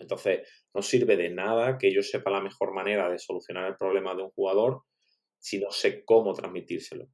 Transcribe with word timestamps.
Entonces, 0.00 0.48
no 0.74 0.82
sirve 0.82 1.16
de 1.16 1.30
nada 1.30 1.78
que 1.78 1.92
yo 1.92 2.02
sepa 2.02 2.30
la 2.30 2.40
mejor 2.40 2.72
manera 2.72 3.10
de 3.10 3.18
solucionar 3.18 3.68
el 3.68 3.76
problema 3.76 4.14
de 4.14 4.22
un 4.22 4.30
jugador 4.30 4.82
si 5.38 5.58
no 5.58 5.70
sé 5.70 6.04
cómo 6.04 6.34
transmitírselo. 6.34 7.08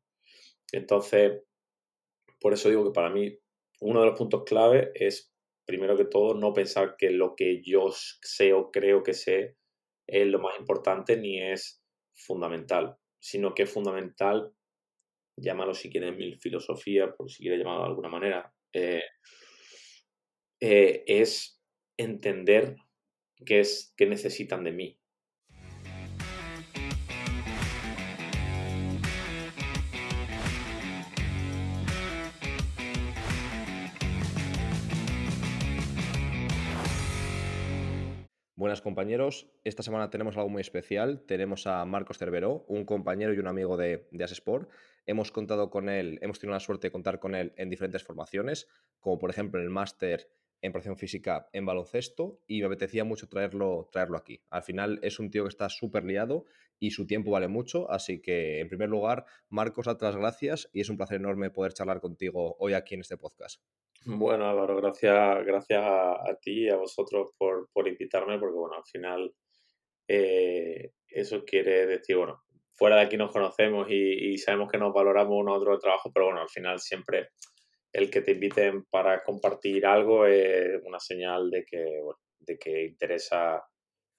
Entonces, 0.72 1.42
por 2.40 2.52
eso 2.52 2.68
digo 2.68 2.84
que 2.84 2.94
para 2.94 3.10
mí 3.10 3.38
uno 3.80 4.00
de 4.00 4.06
los 4.06 4.18
puntos 4.18 4.44
clave 4.44 4.90
es, 4.94 5.32
primero 5.64 5.96
que 5.96 6.04
todo, 6.04 6.34
no 6.34 6.52
pensar 6.52 6.96
que 6.96 7.10
lo 7.10 7.34
que 7.36 7.62
yo 7.62 7.88
sé 7.90 8.52
o 8.52 8.70
creo 8.70 9.02
que 9.02 9.14
sé 9.14 9.56
es 10.06 10.26
lo 10.26 10.38
más 10.38 10.58
importante 10.58 11.16
ni 11.16 11.42
es 11.42 11.82
fundamental, 12.14 12.96
sino 13.18 13.54
que 13.54 13.64
es 13.64 13.72
fundamental, 13.72 14.52
llámalo 15.36 15.74
si 15.74 15.90
quieres 15.90 16.16
mil 16.16 16.38
filosofía, 16.38 17.14
por 17.14 17.30
si 17.30 17.42
quieres 17.42 17.58
llamarlo 17.58 17.82
de 17.82 17.88
alguna 17.88 18.08
manera, 18.08 18.54
eh, 18.72 19.02
eh, 20.60 21.04
es 21.06 21.55
entender 21.96 22.76
qué 23.44 23.60
es 23.60 23.94
qué 23.96 24.06
necesitan 24.06 24.64
de 24.64 24.72
mí. 24.72 25.00
Buenas 38.58 38.80
compañeros, 38.80 39.46
esta 39.64 39.82
semana 39.82 40.08
tenemos 40.08 40.36
algo 40.38 40.48
muy 40.48 40.62
especial. 40.62 41.22
Tenemos 41.26 41.66
a 41.66 41.84
Marcos 41.84 42.16
Cerveró, 42.16 42.64
un 42.68 42.86
compañero 42.86 43.34
y 43.34 43.38
un 43.38 43.48
amigo 43.48 43.76
de, 43.76 44.08
de 44.10 44.24
Asesport. 44.24 44.70
Hemos 45.04 45.30
contado 45.30 45.68
con 45.68 45.90
él, 45.90 46.18
hemos 46.22 46.40
tenido 46.40 46.54
la 46.54 46.60
suerte 46.60 46.86
de 46.86 46.90
contar 46.90 47.20
con 47.20 47.34
él 47.34 47.52
en 47.56 47.68
diferentes 47.68 48.02
formaciones, 48.02 48.66
como 48.98 49.18
por 49.18 49.28
ejemplo 49.28 49.60
en 49.60 49.66
el 49.66 49.70
máster 49.70 50.30
en 50.62 50.72
protección 50.72 50.96
física 50.96 51.48
en 51.52 51.66
baloncesto 51.66 52.40
y 52.46 52.60
me 52.60 52.66
apetecía 52.66 53.04
mucho 53.04 53.28
traerlo, 53.28 53.88
traerlo 53.92 54.16
aquí. 54.16 54.40
Al 54.50 54.62
final 54.62 54.98
es 55.02 55.18
un 55.18 55.30
tío 55.30 55.44
que 55.44 55.48
está 55.48 55.68
súper 55.68 56.04
liado 56.04 56.44
y 56.78 56.90
su 56.90 57.06
tiempo 57.06 57.30
vale 57.30 57.48
mucho, 57.48 57.90
así 57.90 58.20
que 58.20 58.60
en 58.60 58.68
primer 58.68 58.88
lugar, 58.88 59.24
Marcos, 59.48 59.86
otras 59.86 60.16
gracias 60.16 60.68
y 60.72 60.80
es 60.80 60.88
un 60.88 60.96
placer 60.96 61.16
enorme 61.16 61.50
poder 61.50 61.72
charlar 61.72 62.00
contigo 62.00 62.56
hoy 62.58 62.74
aquí 62.74 62.94
en 62.94 63.00
este 63.00 63.16
podcast. 63.16 63.62
Bueno, 64.04 64.48
Álvaro, 64.48 64.76
gracias, 64.76 65.44
gracias 65.44 65.82
a, 65.84 66.38
ti 66.40 66.64
y 66.64 66.68
a 66.68 66.76
vosotros 66.76 67.30
por, 67.36 67.68
por, 67.72 67.88
invitarme, 67.88 68.38
porque 68.38 68.56
bueno, 68.56 68.76
al 68.76 68.84
final 68.84 69.34
eh, 70.06 70.92
eso 71.08 71.42
quiere 71.44 71.86
decir, 71.86 72.16
bueno, 72.16 72.42
fuera 72.74 72.96
de 72.96 73.02
aquí 73.02 73.16
nos 73.16 73.32
conocemos 73.32 73.88
y, 73.90 74.32
y, 74.32 74.38
sabemos 74.38 74.70
que 74.70 74.78
nos 74.78 74.92
valoramos 74.92 75.34
uno 75.36 75.54
a 75.54 75.58
otro 75.58 75.74
el 75.74 75.80
trabajo, 75.80 76.12
pero 76.12 76.26
bueno, 76.26 76.42
al 76.42 76.48
final 76.48 76.78
siempre 76.78 77.30
el 77.96 78.10
que 78.10 78.20
te 78.20 78.32
inviten 78.32 78.84
para 78.90 79.22
compartir 79.24 79.86
algo 79.86 80.26
es 80.26 80.82
una 80.84 81.00
señal 81.00 81.50
de 81.50 81.64
que, 81.64 82.02
de 82.40 82.58
que 82.58 82.84
interesa 82.84 83.64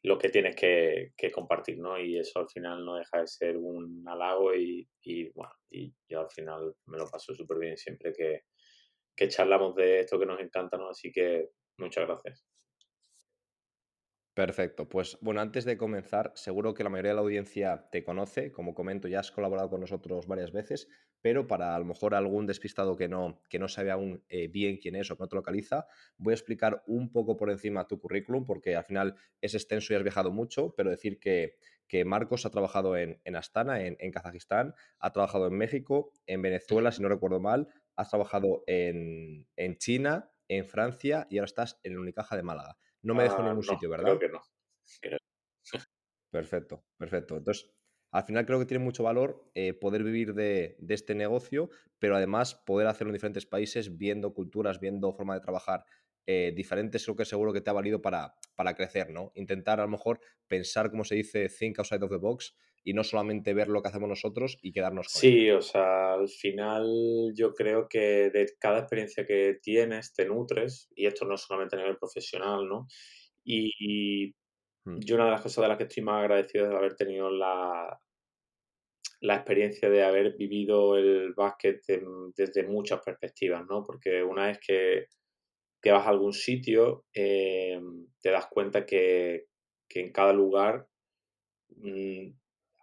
lo 0.03 0.17
que 0.17 0.29
tienes 0.29 0.55
que, 0.55 1.13
que, 1.15 1.31
compartir, 1.31 1.77
¿no? 1.77 1.99
Y 1.99 2.17
eso 2.17 2.39
al 2.39 2.49
final 2.49 2.83
no 2.83 2.95
deja 2.95 3.21
de 3.21 3.27
ser 3.27 3.55
un 3.55 4.03
halago 4.07 4.55
y, 4.55 4.89
y 5.03 5.29
bueno, 5.29 5.53
y 5.69 5.93
yo 6.09 6.21
al 6.21 6.29
final 6.31 6.73
me 6.87 6.97
lo 6.97 7.07
paso 7.07 7.35
súper 7.35 7.59
bien 7.59 7.77
siempre 7.77 8.13
que, 8.13 8.45
que 9.15 9.27
charlamos 9.27 9.75
de 9.75 9.99
esto 9.99 10.19
que 10.19 10.25
nos 10.25 10.39
encanta, 10.39 10.77
¿no? 10.77 10.89
Así 10.89 11.11
que 11.11 11.49
muchas 11.77 12.07
gracias. 12.07 12.43
Perfecto. 14.33 14.89
Pues 14.89 15.19
bueno, 15.21 15.41
antes 15.41 15.65
de 15.65 15.77
comenzar, 15.77 16.31
seguro 16.35 16.73
que 16.73 16.83
la 16.83 16.89
mayoría 16.89 17.11
de 17.11 17.15
la 17.15 17.21
audiencia 17.21 17.89
te 17.91 18.03
conoce. 18.03 18.51
Como 18.51 18.73
comento, 18.73 19.07
ya 19.07 19.19
has 19.19 19.31
colaborado 19.31 19.69
con 19.69 19.81
nosotros 19.81 20.27
varias 20.27 20.51
veces, 20.51 20.87
pero 21.27 21.45
para 21.45 21.75
a 21.75 21.79
lo 21.79 21.83
mejor 21.83 22.15
algún 22.15 22.45
despistado 22.45 22.95
que 22.95 23.09
no, 23.09 23.41
que 23.49 23.59
no 23.59 23.67
sabe 23.67 23.91
aún 23.91 24.23
eh, 24.29 24.47
bien 24.47 24.77
quién 24.77 24.95
es 24.95 25.11
o 25.11 25.17
que 25.17 25.23
no 25.23 25.27
te 25.27 25.35
localiza, 25.35 25.85
voy 26.15 26.31
a 26.31 26.35
explicar 26.35 26.83
un 26.87 27.11
poco 27.11 27.35
por 27.35 27.51
encima 27.51 27.85
tu 27.85 27.99
currículum, 27.99 28.45
porque 28.45 28.77
al 28.77 28.85
final 28.85 29.13
es 29.41 29.53
extenso 29.53 29.91
y 29.91 29.97
has 29.97 30.03
viajado 30.03 30.31
mucho, 30.31 30.73
pero 30.77 30.89
decir 30.89 31.19
que, 31.19 31.57
que 31.85 32.05
Marcos 32.05 32.45
ha 32.45 32.49
trabajado 32.49 32.95
en, 32.95 33.19
en 33.25 33.35
Astana, 33.35 33.81
en, 33.81 33.97
en 33.99 34.09
Kazajistán, 34.09 34.73
ha 34.99 35.11
trabajado 35.11 35.47
en 35.47 35.57
México, 35.57 36.13
en 36.27 36.41
Venezuela, 36.41 36.93
si 36.93 37.01
no 37.01 37.09
recuerdo 37.09 37.41
mal, 37.41 37.67
has 37.97 38.09
trabajado 38.09 38.63
en, 38.65 39.49
en, 39.57 39.77
China, 39.79 40.31
en 40.47 40.63
Francia 40.63 41.27
y 41.29 41.39
ahora 41.39 41.47
estás 41.47 41.77
en 41.83 41.91
el 41.91 41.99
Unicaja 41.99 42.37
de 42.37 42.43
Málaga. 42.43 42.77
No 43.01 43.15
me 43.15 43.23
dejo 43.23 43.39
en 43.39 43.47
ningún 43.47 43.65
no, 43.65 43.73
sitio, 43.73 43.89
¿verdad? 43.89 44.17
Creo 44.17 44.19
que 44.19 44.29
no. 44.29 44.41
Creo. 45.01 45.19
Perfecto, 46.31 46.83
perfecto. 46.97 47.37
Entonces, 47.37 47.69
al 48.11 48.23
final 48.23 48.45
creo 48.45 48.59
que 48.59 48.65
tiene 48.65 48.83
mucho 48.83 49.03
valor 49.03 49.49
eh, 49.53 49.73
poder 49.73 50.03
vivir 50.03 50.33
de, 50.33 50.75
de, 50.79 50.93
este 50.93 51.15
negocio, 51.15 51.69
pero 51.99 52.15
además 52.15 52.55
poder 52.55 52.87
hacerlo 52.87 53.11
en 53.11 53.15
diferentes 53.15 53.45
países, 53.45 53.97
viendo 53.97 54.33
culturas, 54.33 54.79
viendo 54.79 55.13
forma 55.13 55.35
de 55.35 55.41
trabajar 55.41 55.85
eh, 56.29 56.51
diferentes, 56.53 57.05
creo 57.05 57.15
que 57.15 57.23
seguro 57.23 57.53
que 57.53 57.61
te 57.61 57.69
ha 57.69 57.73
valido 57.73 58.01
para, 58.01 58.35
para 58.55 58.75
crecer, 58.75 59.11
¿no? 59.11 59.31
Intentar 59.35 59.79
a 59.79 59.83
lo 59.83 59.89
mejor 59.89 60.19
pensar, 60.45 60.91
como 60.91 61.05
se 61.05 61.15
dice, 61.15 61.47
think 61.47 61.79
outside 61.79 62.03
of 62.03 62.09
the 62.09 62.17
box 62.17 62.53
y 62.83 62.93
no 62.93 63.05
solamente 63.05 63.53
ver 63.53 63.69
lo 63.69 63.81
que 63.81 63.87
hacemos 63.87 64.09
nosotros 64.09 64.57
y 64.61 64.73
quedarnos 64.73 65.07
con 65.07 65.21
Sí, 65.21 65.49
o 65.51 65.61
sea, 65.61 66.15
al 66.15 66.27
final 66.27 67.31
yo 67.33 67.53
creo 67.53 67.87
que 67.87 68.29
de 68.29 68.45
cada 68.59 68.79
experiencia 68.79 69.25
que 69.25 69.57
tienes 69.61 70.13
te 70.13 70.25
nutres, 70.25 70.89
y 70.95 71.05
esto 71.05 71.25
no 71.25 71.37
solamente 71.37 71.77
a 71.77 71.79
nivel 71.79 71.97
profesional, 71.97 72.67
¿no? 72.67 72.87
Y. 73.45 74.35
yo 74.99 75.15
una 75.15 75.25
de 75.25 75.31
las 75.31 75.41
cosas 75.41 75.63
de 75.63 75.67
las 75.69 75.77
que 75.77 75.83
estoy 75.85 76.03
más 76.03 76.21
agradecido 76.21 76.65
es 76.65 76.71
de 76.71 76.77
haber 76.77 76.95
tenido 76.95 77.29
la, 77.29 77.99
la 79.21 79.35
experiencia 79.35 79.89
de 79.89 80.03
haber 80.03 80.35
vivido 80.37 80.95
el 80.97 81.33
básquet 81.33 81.83
de- 81.87 82.05
desde 82.35 82.63
muchas 82.67 83.01
perspectivas, 83.01 83.65
¿no? 83.67 83.83
Porque 83.83 84.23
una 84.23 84.47
vez 84.47 84.59
que, 84.65 85.07
que 85.81 85.91
vas 85.91 86.05
a 86.05 86.09
algún 86.09 86.33
sitio, 86.33 87.05
eh, 87.13 87.79
te 88.21 88.31
das 88.31 88.47
cuenta 88.47 88.85
que, 88.85 89.47
que 89.89 90.01
en 90.01 90.11
cada 90.11 90.33
lugar 90.33 90.87
mm, 91.77 92.29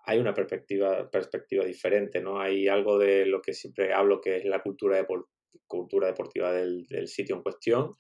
hay 0.06 0.18
una 0.18 0.34
perspectiva, 0.34 1.10
perspectiva 1.10 1.64
diferente, 1.64 2.20
¿no? 2.20 2.40
Hay 2.40 2.68
algo 2.68 2.98
de 2.98 3.26
lo 3.26 3.42
que 3.42 3.54
siempre 3.54 3.92
hablo 3.92 4.20
que 4.20 4.38
es 4.38 4.44
la 4.46 4.62
cultura, 4.62 5.00
depor- 5.00 5.28
cultura 5.66 6.08
deportiva 6.08 6.52
del, 6.52 6.86
del 6.88 7.08
sitio 7.08 7.36
en 7.36 7.42
cuestión. 7.42 7.94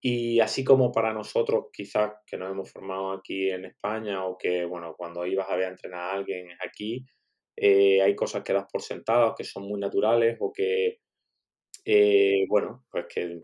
Y 0.00 0.40
así 0.40 0.64
como 0.64 0.92
para 0.92 1.12
nosotros, 1.12 1.66
quizás 1.72 2.12
que 2.26 2.36
nos 2.36 2.50
hemos 2.50 2.70
formado 2.70 3.12
aquí 3.12 3.50
en 3.50 3.64
España 3.64 4.24
o 4.26 4.36
que, 4.38 4.64
bueno, 4.64 4.94
cuando 4.96 5.26
ibas 5.26 5.48
a 5.50 5.56
ver 5.56 5.66
a 5.66 5.70
entrenar 5.70 6.00
a 6.00 6.12
alguien 6.12 6.48
aquí, 6.64 7.04
eh, 7.56 8.02
hay 8.02 8.14
cosas 8.14 8.42
que 8.44 8.52
das 8.52 8.66
por 8.70 8.82
sentadas 8.82 9.34
que 9.36 9.44
son 9.44 9.64
muy 9.64 9.80
naturales 9.80 10.36
o 10.40 10.52
que, 10.52 10.98
eh, 11.84 12.46
bueno, 12.48 12.84
pues 12.90 13.06
que 13.08 13.40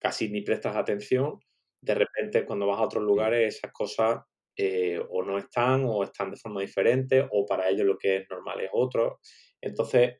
casi 0.00 0.28
ni 0.30 0.42
prestas 0.42 0.76
atención. 0.76 1.38
De 1.82 1.94
repente, 1.94 2.44
cuando 2.46 2.66
vas 2.66 2.80
a 2.80 2.84
otros 2.84 3.04
lugares, 3.04 3.56
esas 3.58 3.72
cosas 3.72 4.20
eh, 4.56 5.00
o 5.10 5.22
no 5.24 5.38
están 5.38 5.84
o 5.86 6.04
están 6.04 6.30
de 6.32 6.36
forma 6.38 6.60
diferente 6.62 7.26
o 7.30 7.46
para 7.46 7.68
ellos 7.70 7.86
lo 7.86 7.98
que 7.98 8.18
es 8.18 8.30
normal 8.30 8.60
es 8.62 8.70
otro. 8.72 9.20
Entonces, 9.60 10.16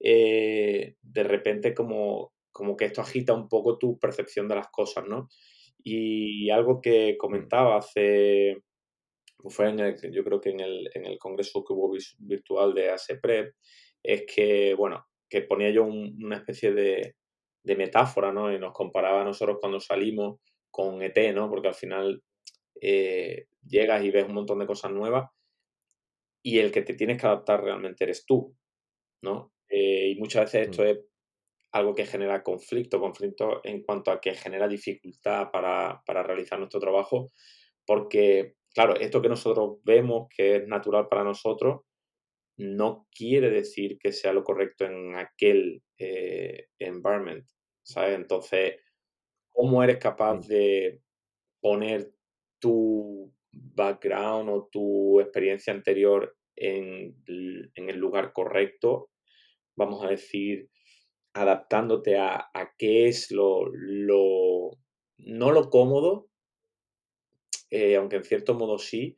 de 0.00 1.22
repente 1.24 1.74
como, 1.74 2.32
como 2.58 2.76
que 2.76 2.86
esto 2.86 3.02
agita 3.02 3.34
un 3.34 3.48
poco 3.48 3.78
tu 3.78 3.98
percepción 4.00 4.48
de 4.48 4.56
las 4.56 4.68
cosas, 4.70 5.06
¿no? 5.08 5.28
Y 5.84 6.50
algo 6.50 6.80
que 6.82 7.16
Mm. 7.30 7.48
comentaba 7.48 7.78
hace, 7.78 8.64
pues 9.38 9.54
fue 9.54 9.70
en 9.70 9.80
el, 9.80 9.96
yo 10.12 10.24
creo 10.24 10.40
que 10.40 10.50
en 10.50 10.60
el, 10.60 10.90
en 10.94 11.06
el 11.06 11.18
congreso 11.18 11.64
que 11.64 11.72
hubo 11.74 11.92
virtual 12.18 12.74
de 12.74 12.90
ASEPREP, 12.90 13.54
es 14.02 14.24
que, 14.34 14.74
bueno, 14.74 15.06
que 15.30 15.42
ponía 15.42 15.70
yo 15.70 15.84
un- 15.84 16.18
una 16.24 16.36
especie 16.38 16.72
de, 16.72 17.16
de 17.64 17.76
metáfora, 17.76 18.32
¿no? 18.32 18.52
Y 18.52 18.58
nos 18.58 18.72
comparaba 18.74 19.22
a 19.22 19.24
nosotros 19.24 19.58
cuando 19.60 19.80
salimos 19.80 20.40
con 20.70 21.02
ET, 21.02 21.32
¿no? 21.34 21.50
Porque 21.50 21.68
al 21.68 21.74
final 21.74 22.22
eh, 22.82 23.46
llegas 23.66 24.04
y 24.04 24.10
ves 24.10 24.26
un 24.28 24.34
montón 24.34 24.58
de 24.60 24.66
cosas 24.66 24.92
nuevas 24.92 25.30
y 26.42 26.58
el 26.58 26.72
que 26.72 26.82
te 26.82 26.94
tienes 26.94 27.20
que 27.20 27.26
adaptar 27.26 27.62
realmente 27.62 28.04
eres 28.04 28.24
tú, 28.24 28.56
¿no? 29.22 29.54
Eh, 29.68 30.10
y 30.10 30.16
muchas 30.20 30.44
veces 30.46 30.68
esto 30.70 30.84
Mm. 30.84 30.86
es 30.86 31.00
algo 31.72 31.94
que 31.94 32.06
genera 32.06 32.42
conflicto, 32.42 33.00
conflicto 33.00 33.60
en 33.64 33.82
cuanto 33.82 34.10
a 34.10 34.20
que 34.20 34.34
genera 34.34 34.68
dificultad 34.68 35.50
para, 35.52 36.02
para 36.06 36.22
realizar 36.22 36.58
nuestro 36.58 36.80
trabajo, 36.80 37.28
porque, 37.86 38.54
claro, 38.74 38.96
esto 38.96 39.22
que 39.22 39.28
nosotros 39.28 39.78
vemos 39.84 40.28
que 40.34 40.56
es 40.56 40.66
natural 40.68 41.08
para 41.08 41.24
nosotros, 41.24 41.82
no 42.56 43.06
quiere 43.16 43.50
decir 43.50 43.98
que 43.98 44.12
sea 44.12 44.32
lo 44.32 44.42
correcto 44.44 44.84
en 44.84 45.14
aquel 45.16 45.82
eh, 45.98 46.66
environment, 46.78 47.46
¿sabes? 47.82 48.16
Entonces, 48.16 48.76
¿cómo 49.50 49.82
eres 49.82 49.98
capaz 49.98 50.36
Mm. 50.36 50.48
de 50.48 51.02
poner 51.60 52.12
tu 52.60 53.32
background 53.52 54.50
o 54.50 54.68
tu 54.70 55.20
experiencia 55.20 55.72
anterior 55.72 56.36
en, 56.56 57.16
en 57.26 57.90
el 57.90 57.98
lugar 57.98 58.32
correcto? 58.32 59.10
Vamos 59.76 60.04
a 60.04 60.08
decir, 60.10 60.70
adaptándote 61.34 62.18
a, 62.18 62.50
a 62.54 62.74
qué 62.78 63.08
es 63.08 63.30
lo, 63.30 63.66
lo, 63.72 64.70
no 65.18 65.52
lo 65.52 65.70
cómodo, 65.70 66.30
eh, 67.70 67.96
aunque 67.96 68.16
en 68.16 68.24
cierto 68.24 68.54
modo 68.54 68.78
sí, 68.78 69.16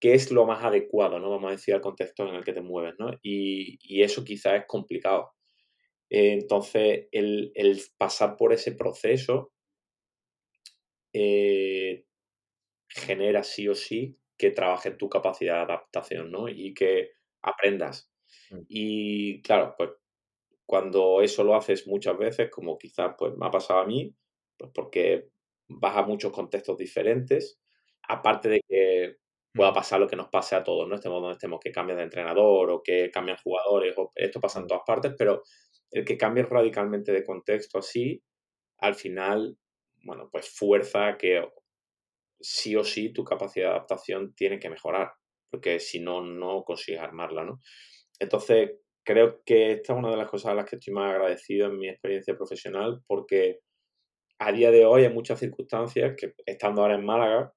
qué 0.00 0.14
es 0.14 0.32
lo 0.32 0.46
más 0.46 0.64
adecuado, 0.64 1.18
¿no? 1.20 1.30
Vamos 1.30 1.48
a 1.50 1.52
decir, 1.52 1.74
al 1.74 1.80
contexto 1.80 2.28
en 2.28 2.36
el 2.36 2.44
que 2.44 2.52
te 2.52 2.62
mueves, 2.62 2.94
¿no? 2.98 3.12
Y, 3.22 3.78
y 3.82 4.02
eso 4.02 4.24
quizás 4.24 4.54
es 4.62 4.66
complicado. 4.66 5.32
Eh, 6.10 6.32
entonces, 6.34 7.08
el, 7.12 7.52
el 7.56 7.80
pasar 7.98 8.36
por 8.36 8.52
ese 8.54 8.72
proceso 8.74 9.52
eh, 11.12 12.04
genera 12.88 13.42
sí 13.44 13.68
o 13.68 13.74
sí 13.74 14.18
que 14.38 14.50
trabajes 14.52 14.98
tu 14.98 15.08
capacidad 15.08 15.56
de 15.56 15.62
adaptación, 15.74 16.30
¿no? 16.30 16.48
Y 16.48 16.74
que 16.74 17.12
aprendas. 17.42 18.10
mm, 18.50 18.62
Y 18.68 19.42
claro, 19.42 19.74
pues 19.78 19.90
cuando 20.72 21.20
eso 21.20 21.44
lo 21.44 21.54
haces 21.54 21.86
muchas 21.86 22.16
veces, 22.16 22.50
como 22.50 22.78
quizás 22.78 23.14
pues 23.18 23.36
me 23.36 23.46
ha 23.46 23.50
pasado 23.50 23.80
a 23.80 23.84
mí, 23.84 24.16
pues 24.56 24.70
porque 24.74 25.28
vas 25.68 25.98
a 25.98 26.02
muchos 26.02 26.32
contextos 26.32 26.78
diferentes, 26.78 27.60
aparte 28.08 28.48
de 28.48 28.62
que 28.66 29.16
pueda 29.52 29.70
mm, 29.70 29.74
pasar 29.74 30.00
lo 30.00 30.08
que 30.08 30.16
nos 30.16 30.30
pase 30.30 30.56
a 30.56 30.64
todos, 30.64 30.88
¿no? 30.88 30.94
Estemos 30.94 31.20
donde 31.20 31.34
estemos, 31.34 31.60
que 31.60 31.70
cambian 31.70 31.98
de 31.98 32.04
entrenador 32.04 32.70
o 32.70 32.82
que 32.82 33.10
cambian 33.10 33.36
jugadores, 33.44 33.92
o 33.98 34.12
esto 34.14 34.40
pasa 34.40 34.60
en 34.60 34.64
mm, 34.64 34.68
todas 34.68 34.82
partes, 34.86 35.12
pero 35.18 35.42
el 35.90 36.06
que 36.06 36.16
cambies 36.16 36.48
radicalmente 36.48 37.12
de 37.12 37.22
contexto 37.22 37.76
así, 37.76 38.22
al 38.78 38.94
final, 38.94 39.58
bueno, 40.04 40.30
pues 40.32 40.48
fuerza 40.48 41.18
que 41.18 41.46
sí 42.40 42.76
o 42.76 42.82
sí 42.82 43.12
tu 43.12 43.24
capacidad 43.24 43.66
de 43.66 43.72
adaptación 43.72 44.34
tiene 44.34 44.58
que 44.58 44.70
mejorar, 44.70 45.12
porque 45.50 45.78
si 45.80 46.00
no, 46.00 46.22
no 46.22 46.64
consigues 46.64 47.02
armarla, 47.02 47.44
¿no? 47.44 47.60
Entonces, 48.18 48.70
creo 49.04 49.42
que 49.44 49.72
esta 49.72 49.92
es 49.92 49.98
una 49.98 50.10
de 50.10 50.16
las 50.16 50.28
cosas 50.30 50.52
a 50.52 50.54
las 50.54 50.68
que 50.68 50.76
estoy 50.76 50.94
más 50.94 51.10
agradecido 51.10 51.68
en 51.68 51.78
mi 51.78 51.88
experiencia 51.88 52.36
profesional, 52.36 53.02
porque 53.06 53.60
a 54.38 54.52
día 54.52 54.70
de 54.70 54.84
hoy 54.84 55.04
hay 55.04 55.12
muchas 55.12 55.40
circunstancias 55.40 56.14
que, 56.16 56.34
estando 56.46 56.82
ahora 56.82 56.94
en 56.96 57.04
Málaga, 57.04 57.52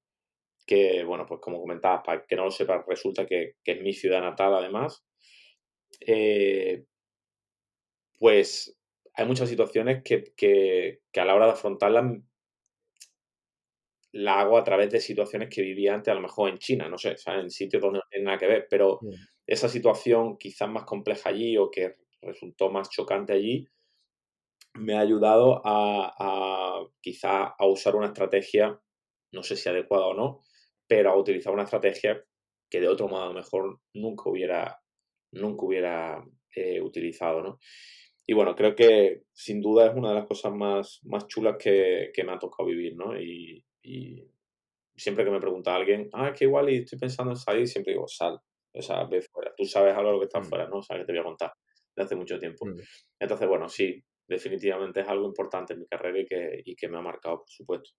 que, 0.65 1.03
bueno, 1.03 1.25
pues 1.25 1.39
como 1.41 1.59
comentabas, 1.59 2.01
para 2.05 2.25
que 2.25 2.35
no 2.35 2.45
lo 2.45 2.51
sepa, 2.51 2.83
resulta 2.87 3.25
que, 3.25 3.53
que 3.63 3.73
es 3.73 3.81
mi 3.81 3.93
ciudad 3.93 4.21
natal 4.21 4.55
además, 4.55 5.03
eh, 6.01 6.85
pues 8.19 8.77
hay 9.13 9.25
muchas 9.25 9.49
situaciones 9.49 10.03
que, 10.03 10.23
que, 10.35 10.99
que 11.11 11.19
a 11.19 11.25
la 11.25 11.35
hora 11.35 11.45
de 11.47 11.51
afrontarlas 11.53 12.05
la 14.11 14.39
hago 14.39 14.57
a 14.57 14.63
través 14.63 14.89
de 14.91 15.01
situaciones 15.01 15.49
que 15.49 15.61
vivía 15.61 15.93
antes, 15.93 16.11
a 16.11 16.15
lo 16.15 16.21
mejor 16.21 16.49
en 16.49 16.57
China, 16.57 16.87
no 16.87 16.97
sé. 16.97 17.15
En 17.27 17.49
sitios 17.49 17.81
donde 17.81 17.99
no 17.99 18.05
tiene 18.09 18.25
nada 18.25 18.37
que 18.37 18.47
ver, 18.47 18.67
pero 18.69 18.99
esa 19.47 19.69
situación 19.69 20.37
quizás 20.37 20.69
más 20.69 20.83
compleja 20.83 21.29
allí 21.29 21.57
o 21.57 21.69
que 21.69 21.93
resultó 22.21 22.69
más 22.69 22.89
chocante 22.89 23.33
allí, 23.33 23.67
me 24.73 24.95
ha 24.95 24.99
ayudado 24.99 25.61
a, 25.65 26.13
a 26.17 26.85
quizá 27.01 27.45
a 27.45 27.65
usar 27.65 27.95
una 27.95 28.07
estrategia, 28.07 28.79
no 29.31 29.43
sé 29.43 29.55
si 29.55 29.69
adecuada 29.69 30.07
o 30.07 30.13
no, 30.13 30.41
pero 30.87 31.11
a 31.11 31.17
utilizar 31.17 31.53
una 31.53 31.63
estrategia 31.63 32.23
que 32.69 32.81
de 32.81 32.87
otro 32.87 33.07
modo 33.07 33.33
mejor 33.33 33.79
nunca 33.93 34.29
hubiera, 34.29 34.81
nunca 35.31 35.65
hubiera 35.65 36.25
eh, 36.55 36.81
utilizado, 36.81 37.41
¿no? 37.41 37.59
Y 38.27 38.33
bueno, 38.33 38.55
creo 38.55 38.75
que 38.75 39.23
sin 39.33 39.61
duda 39.61 39.87
es 39.87 39.95
una 39.95 40.09
de 40.09 40.15
las 40.15 40.25
cosas 40.25 40.51
más, 40.51 40.99
más 41.03 41.27
chulas 41.27 41.57
que, 41.59 42.11
que 42.13 42.23
me 42.23 42.33
ha 42.33 42.39
tocado 42.39 42.67
vivir, 42.67 42.95
¿no? 42.95 43.19
Y, 43.19 43.63
y 43.83 44.27
siempre 44.95 45.23
que 45.23 45.31
me 45.31 45.39
pregunta 45.39 45.75
alguien, 45.75 46.09
ah, 46.13 46.29
es 46.29 46.39
que 46.39 46.45
igual 46.45 46.69
y 46.69 46.77
estoy 46.77 46.97
pensando 46.97 47.33
en 47.33 47.37
salir, 47.37 47.67
siempre 47.67 47.93
digo, 47.93 48.07
sal, 48.07 48.39
o 48.75 48.81
sea, 48.81 49.03
ve 49.05 49.21
fuera. 49.21 49.53
Tú 49.55 49.65
sabes 49.65 49.95
algo 49.95 50.09
de 50.09 50.13
lo 50.13 50.19
que 50.19 50.25
está 50.25 50.39
mm, 50.39 50.45
fuera, 50.45 50.67
¿no? 50.67 50.77
O 50.77 50.83
sea, 50.83 50.97
que 50.97 51.05
te 51.05 51.11
voy 51.11 51.21
a 51.21 51.23
contar 51.23 51.53
de 51.95 52.03
hace 52.03 52.15
mucho 52.15 52.37
tiempo. 52.39 52.65
mm. 52.65 52.79
Entonces, 53.19 53.47
bueno, 53.47 53.69
sí, 53.69 54.03
definitivamente 54.27 55.01
es 55.01 55.07
algo 55.07 55.25
importante 55.25 55.73
en 55.73 55.79
mi 55.79 55.87
carrera 55.87 56.19
y 56.19 56.25
que, 56.25 56.61
y 56.65 56.75
que 56.75 56.87
me 56.87 56.97
ha 56.97 57.01
marcado, 57.01 57.39
por 57.39 57.49
supuesto. 57.49 57.91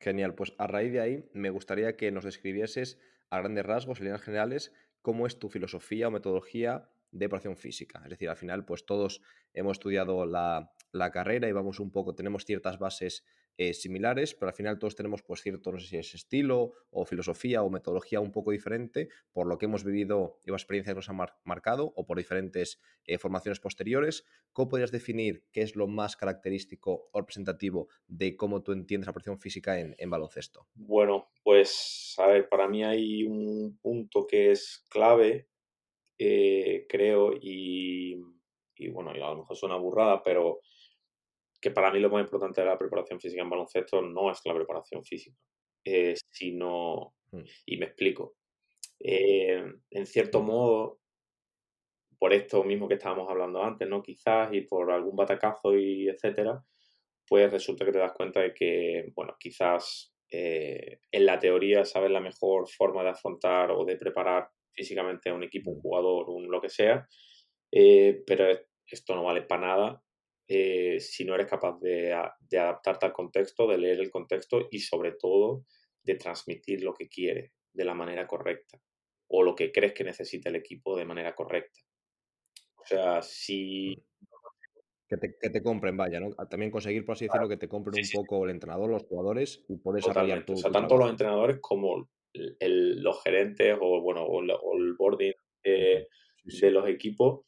Genial, 0.00 0.34
pues 0.34 0.52
a 0.58 0.66
raíz 0.66 0.92
de 0.92 1.00
ahí 1.00 1.24
me 1.32 1.50
gustaría 1.50 1.96
que 1.96 2.10
nos 2.10 2.24
describieses 2.24 3.00
a 3.30 3.38
grandes 3.38 3.64
rasgos, 3.64 3.98
en 3.98 4.06
líneas 4.06 4.22
generales, 4.22 4.74
cómo 5.00 5.26
es 5.26 5.38
tu 5.38 5.48
filosofía 5.48 6.08
o 6.08 6.10
metodología 6.10 6.90
de 7.12 7.28
preparación 7.28 7.56
física. 7.56 8.00
Es 8.04 8.10
decir, 8.10 8.28
al 8.28 8.36
final, 8.36 8.64
pues 8.64 8.84
todos 8.84 9.22
hemos 9.52 9.72
estudiado 9.72 10.26
la, 10.26 10.72
la 10.92 11.10
carrera 11.10 11.48
y 11.48 11.52
vamos 11.52 11.78
un 11.78 11.92
poco, 11.92 12.14
tenemos 12.14 12.44
ciertas 12.44 12.78
bases 12.78 13.24
eh, 13.56 13.74
similares, 13.74 14.34
pero 14.34 14.48
al 14.48 14.54
final 14.54 14.78
todos 14.78 14.96
tenemos 14.96 15.22
pues 15.22 15.42
cierto, 15.42 15.72
no 15.72 15.78
sé 15.78 15.86
si 15.86 15.96
es 15.98 16.14
estilo 16.14 16.72
o 16.90 17.04
filosofía 17.04 17.62
o 17.62 17.70
metodología 17.70 18.20
un 18.20 18.32
poco 18.32 18.50
diferente 18.50 19.08
por 19.32 19.46
lo 19.46 19.58
que 19.58 19.66
hemos 19.66 19.84
vivido 19.84 20.38
y 20.44 20.50
la 20.50 20.56
experiencia 20.56 20.92
que 20.92 20.96
nos 20.96 21.08
ha 21.08 21.12
mar- 21.12 21.36
marcado 21.44 21.92
o 21.96 22.06
por 22.06 22.16
diferentes 22.18 22.80
eh, 23.04 23.18
formaciones 23.18 23.60
posteriores. 23.60 24.24
¿Cómo 24.52 24.68
podrías 24.68 24.90
definir 24.92 25.44
qué 25.52 25.62
es 25.62 25.76
lo 25.76 25.86
más 25.86 26.16
característico 26.16 27.08
o 27.12 27.20
representativo 27.20 27.88
de 28.06 28.36
cómo 28.36 28.62
tú 28.62 28.72
entiendes 28.72 29.06
la 29.06 29.12
preparación 29.12 29.40
física 29.40 29.78
en, 29.78 30.10
baloncesto? 30.10 30.66
Bueno, 30.74 31.30
pues, 31.42 32.14
a 32.18 32.26
ver, 32.26 32.48
para 32.48 32.68
mí 32.68 32.84
hay 32.84 33.24
un 33.24 33.78
punto 33.80 34.26
que 34.26 34.50
es 34.50 34.84
clave, 34.90 35.48
eh, 36.18 36.86
creo, 36.88 37.32
y, 37.34 38.16
y 38.76 38.88
bueno, 38.88 39.10
a 39.10 39.14
lo 39.16 39.38
mejor 39.38 39.56
suena 39.56 39.76
burrada, 39.76 40.22
pero 40.22 40.60
que 41.62 41.72
para 41.72 41.92
mí 41.92 42.00
lo 42.00 42.10
más 42.10 42.24
importante 42.24 42.62
de 42.62 42.68
la 42.68 42.78
preparación 42.78 43.20
física 43.20 43.42
en 43.42 43.50
baloncesto 43.50 44.02
no 44.02 44.30
es 44.32 44.40
la 44.46 44.54
preparación 44.54 45.04
física, 45.04 45.38
eh, 45.84 46.16
sino, 46.30 47.14
Mm, 47.32 47.44
y 47.66 47.78
me 47.78 47.86
explico, 47.86 48.36
eh, 49.00 49.64
en 49.90 50.06
cierto 50.06 50.42
modo, 50.42 51.00
por 52.18 52.32
esto 52.32 52.62
mismo 52.64 52.88
que 52.88 52.94
estábamos 52.94 53.28
hablando 53.28 53.62
antes, 53.62 53.88
¿no? 53.88 54.02
Quizás, 54.02 54.52
y 54.52 54.62
por 54.62 54.90
algún 54.92 55.16
batacazo 55.16 55.76
y 55.76 56.08
etcétera, 56.08 56.64
pues 57.28 57.50
resulta 57.50 57.84
que 57.84 57.92
te 57.92 57.98
das 57.98 58.12
cuenta 58.14 58.40
de 58.40 58.54
que, 58.54 59.12
bueno, 59.16 59.36
quizás 59.38 60.14
eh, 60.30 61.00
en 61.10 61.26
la 61.26 61.38
teoría 61.38 61.84
sabes 61.84 62.10
la 62.10 62.20
mejor 62.20 62.68
forma 62.68 63.02
de 63.04 63.10
afrontar 63.10 63.70
o 63.72 63.84
de 63.84 63.96
preparar 63.96 64.48
físicamente 64.72 65.30
a 65.30 65.34
un 65.34 65.44
equipo, 65.44 65.70
un 65.72 65.78
mm, 65.78 65.82
jugador, 65.82 66.30
un 66.30 66.50
lo 66.50 66.60
que 66.60 66.70
sea, 66.70 67.08
eh, 67.72 68.22
pero 68.26 68.48
es- 68.48 68.66
esto 68.86 69.14
no 69.16 69.24
vale 69.24 69.42
para 69.42 69.66
nada 69.66 70.02
eh, 70.48 70.98
si 71.00 71.24
no 71.24 71.34
eres 71.34 71.46
capaz 71.46 71.78
de, 71.80 72.12
adaptarte 72.12 73.06
al 73.06 73.12
contexto, 73.12 73.66
de 73.66 73.78
leer 73.78 74.00
el 74.00 74.10
contexto 74.10 74.68
y 74.70 74.80
sobre 74.80 75.12
todo 75.12 75.64
de 76.02 76.16
transmitir 76.16 76.82
lo 76.82 76.94
que 76.94 77.08
quiere 77.08 77.52
de 77.72 77.84
la 77.84 77.94
manera 77.94 78.26
correcta 78.26 78.80
o 79.28 79.42
lo 79.42 79.54
que 79.54 79.72
crees 79.72 79.94
que 79.94 80.04
necesita 80.04 80.50
el 80.50 80.56
equipo 80.56 80.96
de 80.96 81.04
manera 81.04 81.34
correcta. 81.34 81.80
O 82.76 82.84
sea, 82.84 83.22
si... 83.22 83.96
mm. 83.96 84.26
Que 85.08 85.18
te, 85.18 85.36
que 85.38 85.50
te 85.50 85.62
compren, 85.62 85.94
vaya, 85.94 86.20
¿no? 86.20 86.34
También 86.46 86.70
conseguir, 86.70 87.04
por 87.04 87.12
así 87.12 87.26
decirlo, 87.26 87.46
que 87.46 87.58
te 87.58 87.68
compren 87.68 88.02
Sí, 88.02 88.16
un 88.16 88.24
poco 88.24 88.46
el 88.46 88.50
entrenador, 88.50 88.88
los 88.88 89.02
jugadores 89.02 89.62
y 89.68 89.76
poder 89.76 90.02
desarrollar 90.02 90.38
Totalmente. 90.38 90.52
O 90.52 90.54
tu, 90.54 90.60
sea, 90.62 90.70
tu 90.70 90.72
tanto 90.72 90.96
los 90.96 91.10
entrenadores 91.10 91.58
como 91.60 92.08
el 92.32 92.56
el 92.60 93.02
los 93.02 93.22
gerentes 93.22 93.76
o, 93.78 94.00
bueno, 94.00 94.22
o 94.24 94.40
el 94.40 94.50
o 94.50 94.78
el 94.78 94.94
boarding, 94.94 95.34
eh, 95.64 96.08
Sí, 96.46 96.60
de 96.60 96.72
los 96.72 96.88
equipos, 96.88 97.44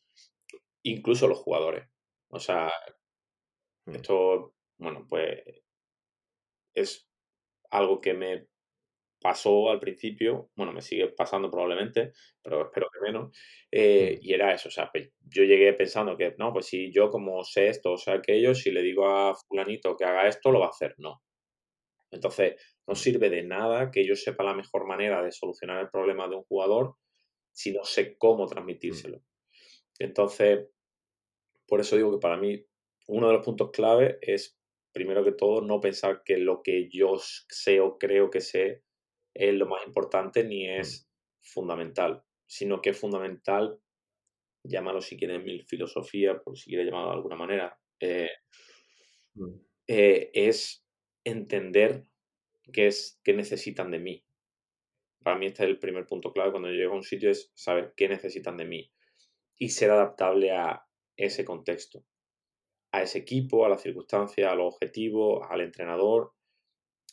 incluso 0.82 1.26
los 1.26 1.38
jugadores. 1.38 1.88
O 2.34 2.38
sea, 2.40 2.70
Mm, 3.86 3.94
esto, 3.96 4.54
bueno, 4.78 5.06
pues 5.08 5.42
es 6.74 7.08
algo 7.70 8.00
que 8.00 8.14
me 8.14 8.46
pasó 9.20 9.70
al 9.70 9.80
principio, 9.80 10.50
bueno, 10.56 10.72
me 10.72 10.82
sigue 10.82 11.08
pasando 11.10 11.50
probablemente, 11.50 12.12
pero 12.42 12.64
espero 12.66 12.88
que 12.92 13.00
menos, 13.00 13.38
eh, 13.70 14.18
mm, 14.18 14.18
y 14.22 14.34
era 14.34 14.54
eso, 14.54 14.68
o 14.68 14.72
sea, 14.72 14.90
pues 14.92 15.10
yo 15.20 15.44
llegué 15.44 15.72
pensando 15.74 16.16
que, 16.16 16.34
no, 16.38 16.52
pues 16.52 16.66
si 16.66 16.92
yo 16.92 17.10
como 17.10 17.44
sé 17.44 17.68
esto 17.68 17.92
o 17.92 17.98
sé 17.98 18.12
aquello, 18.12 18.54
si 18.54 18.70
le 18.70 18.82
digo 18.82 19.08
a 19.08 19.34
fulanito 19.34 19.96
que 19.96 20.04
haga 20.04 20.28
esto, 20.28 20.50
lo 20.52 20.60
va 20.60 20.66
a 20.66 20.70
hacer. 20.70 20.94
No. 20.98 21.22
Entonces, 22.10 22.56
no 22.86 22.94
mm, 22.94 22.96
sirve 22.96 23.30
de 23.30 23.42
nada 23.44 23.90
que 23.90 24.06
yo 24.06 24.16
sepa 24.16 24.44
la 24.44 24.54
mejor 24.54 24.86
manera 24.86 25.22
de 25.22 25.32
solucionar 25.32 25.80
el 25.82 25.90
problema 25.90 26.28
de 26.28 26.36
un 26.36 26.44
jugador 26.44 26.96
si 27.52 27.72
no 27.72 27.84
sé 27.84 28.16
cómo 28.18 28.46
transmitírselo. 28.46 29.20
Entonces, 29.98 30.68
por 31.66 31.80
eso 31.80 31.96
digo 31.96 32.12
que 32.12 32.20
para 32.20 32.36
mí 32.36 32.64
uno 33.06 33.28
de 33.28 33.34
los 33.34 33.44
puntos 33.44 33.70
clave 33.70 34.18
es, 34.22 34.58
primero 34.92 35.24
que 35.24 35.32
todo, 35.32 35.60
no 35.60 35.80
pensar 35.80 36.22
que 36.24 36.38
lo 36.38 36.62
que 36.62 36.88
yo 36.90 37.16
sé 37.18 37.80
o 37.80 37.98
creo 37.98 38.30
que 38.30 38.40
sé 38.40 38.82
es 39.34 39.54
lo 39.54 39.66
más 39.66 39.84
importante 39.86 40.44
ni 40.44 40.66
mm, 40.66 40.80
es 40.80 41.08
fundamental, 41.42 42.22
sino 42.46 42.80
que 42.80 42.90
es 42.90 42.98
fundamental, 42.98 43.80
llámalo 44.62 45.00
si 45.00 45.16
quieres 45.16 45.42
mi 45.42 45.60
filosofía, 45.62 46.40
por 46.40 46.56
si 46.56 46.70
quieres 46.70 46.86
llamarlo 46.86 47.10
de 47.10 47.16
alguna 47.16 47.36
manera, 47.36 47.78
eh, 48.00 48.30
mm, 49.34 49.54
eh, 49.88 50.30
es 50.32 50.86
entender 51.24 52.06
qué 52.72 52.86
es 52.86 53.20
qué 53.22 53.34
necesitan 53.34 53.90
de 53.90 53.98
mí. 53.98 54.24
Para 55.22 55.38
mí 55.38 55.46
este 55.46 55.64
es 55.64 55.70
el 55.70 55.78
primer 55.78 56.06
punto 56.06 56.32
clave 56.32 56.50
cuando 56.50 56.68
yo 56.68 56.74
llego 56.74 56.92
a 56.92 56.96
un 56.96 57.02
sitio, 57.02 57.30
es 57.30 57.50
saber 57.54 57.94
qué 57.96 58.08
necesitan 58.08 58.56
de 58.56 58.66
mí 58.66 58.92
y 59.56 59.70
ser 59.70 59.90
adaptable 59.90 60.52
a 60.52 60.83
ese 61.16 61.44
contexto, 61.44 62.04
a 62.92 63.02
ese 63.02 63.18
equipo, 63.20 63.66
a 63.66 63.68
las 63.70 63.82
circunstancias, 63.82 64.50
a 64.52 64.56
los 64.56 64.74
objetivos, 64.74 65.46
al 65.50 65.62
entrenador. 65.62 66.32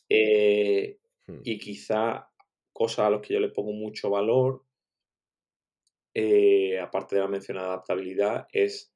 eh, 0.09 0.99
mm, 1.27 1.41
y 1.43 1.57
quizá 1.59 2.31
cosas 2.73 3.07
a 3.07 3.09
las 3.11 3.21
que 3.21 3.33
yo 3.35 3.39
le 3.41 3.49
pongo 3.49 3.73
mucho 3.73 4.09
valor, 4.11 4.65
eh, 6.13 6.79
aparte 6.79 7.15
de 7.15 7.21
la 7.21 7.27
mencionada 7.27 7.67
adaptabilidad, 7.69 8.47
es 8.51 8.93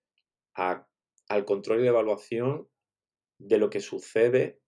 a- 0.55 0.87
al 1.29 1.45
control 1.45 1.79
y 1.81 1.83
la 1.83 1.89
evaluación 1.89 2.69
de 3.39 3.57
lo 3.59 3.69
que 3.69 3.81
sucede 3.81 4.61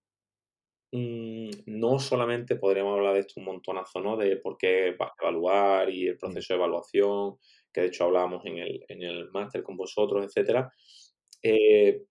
Mm, 0.92 1.50
no 1.66 2.00
solamente 2.00 2.56
podríamos 2.56 2.98
hablar 2.98 3.14
de 3.16 3.20
esto 3.22 3.34
un 3.40 3.46
montonazo, 3.46 4.00
¿no? 4.00 4.16
De 4.18 4.38
por 4.38 4.58
qué 4.58 4.96
vas 4.98 5.12
a 5.12 5.24
evaluar 5.24 5.90
y 5.90 6.08
el 6.08 6.18
mm, 6.24 6.42
proceso 6.42 6.54
de 6.54 6.58
evaluación, 6.60 7.38
que 7.78 7.82
de 7.82 7.88
hecho 7.88 8.06
hablábamos 8.06 8.44
en 8.46 8.58
el, 8.58 8.86
en 8.88 9.04
el 9.04 9.30
máster 9.32 9.62
con 9.62 9.78
vosotros, 9.78 10.26
etcétera. 10.26 10.72
Eh, 11.44 12.02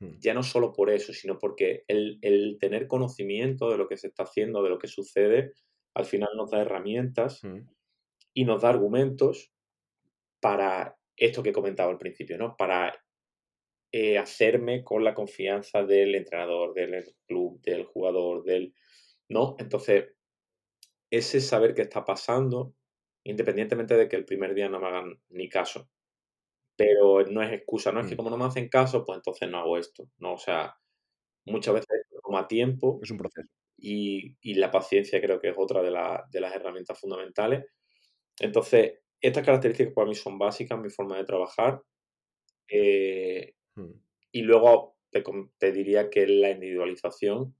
Mm. 0.00 0.18
ya 0.18 0.34
no 0.34 0.42
solo 0.42 0.72
por 0.72 0.90
eso, 0.90 1.12
sino 1.12 1.38
porque 1.38 1.84
el, 1.88 2.18
el 2.22 2.58
tener 2.58 2.88
conocimiento 2.88 3.70
de 3.70 3.78
lo 3.78 3.88
que 3.88 3.96
se 3.96 4.08
está 4.08 4.24
haciendo, 4.24 4.62
de 4.62 4.70
lo 4.70 4.78
que 4.78 4.88
sucede, 4.88 5.52
al 5.94 6.04
final 6.04 6.30
nos 6.36 6.50
da 6.50 6.62
herramientas 6.62 7.42
Mm. 7.44 7.60
y 8.34 8.44
nos 8.44 8.62
da 8.62 8.70
argumentos 8.70 9.52
para 10.40 10.96
esto 11.16 11.42
que 11.42 11.50
he 11.50 11.52
comentado 11.52 11.90
al 11.90 11.98
principio, 11.98 12.36
¿no? 12.36 12.56
Para 12.56 12.92
eh, 13.92 14.18
hacerme 14.18 14.82
con 14.82 15.04
la 15.04 15.14
confianza 15.14 15.84
del 15.84 16.16
entrenador, 16.16 16.74
del 16.74 17.04
club, 17.28 17.60
del 17.62 17.84
jugador, 17.84 18.42
del... 18.42 18.74
¿No? 19.28 19.54
Entonces, 19.60 20.06
ese 21.10 21.40
saber 21.40 21.74
qué 21.74 21.82
está 21.82 22.04
pasando, 22.04 22.74
independientemente 23.24 23.96
de 23.96 24.08
que 24.08 24.16
el 24.16 24.24
primer 24.26 24.54
día 24.54 24.68
no 24.68 24.80
me 24.80 24.88
hagan 24.88 25.20
ni 25.30 25.48
caso, 25.48 25.90
pero 26.76 27.24
no 27.26 27.42
es 27.42 27.52
excusa, 27.52 27.92
no 27.92 28.00
es 28.00 28.06
que 28.06 28.14
Mm. 28.14 28.18
como 28.18 28.30
no 28.30 28.36
me 28.38 28.44
hacen 28.46 28.68
caso, 28.68 29.04
pues 29.04 29.16
entonces 29.18 29.48
no 29.50 29.58
hago 29.58 29.78
esto, 29.78 30.10
¿no? 30.18 30.34
O 30.34 30.38
sea, 30.38 30.76
muchas 31.46 31.74
veces 31.74 31.88
toma 32.24 32.48
tiempo 32.48 33.00
Es 33.02 33.10
un 33.12 33.18
proceso. 33.18 33.48
y, 33.78 34.36
y 34.42 34.54
la 34.54 34.70
paciencia 34.70 35.20
creo 35.20 35.40
que 35.40 35.50
es 35.50 35.56
otra 35.58 35.82
de, 35.82 35.90
la- 35.92 36.24
de 36.30 36.40
las 36.40 36.54
herramientas 36.54 37.00
fundamentales. 37.00 37.66
Entonces, 38.40 39.00
estas 39.20 39.44
características 39.44 39.94
para 39.94 40.08
mí 40.08 40.14
son 40.16 40.38
básicas, 40.38 40.78
mi 40.80 40.90
forma 40.90 41.18
de 41.18 41.24
trabajar. 41.24 41.82
eh, 42.68 43.54
Mm. 43.76 43.94
y 44.32 44.42
luego 44.42 44.96
te 45.58 45.72
diría 45.72 46.10
que 46.10 46.26
la 46.26 46.50
individualización 46.50 47.56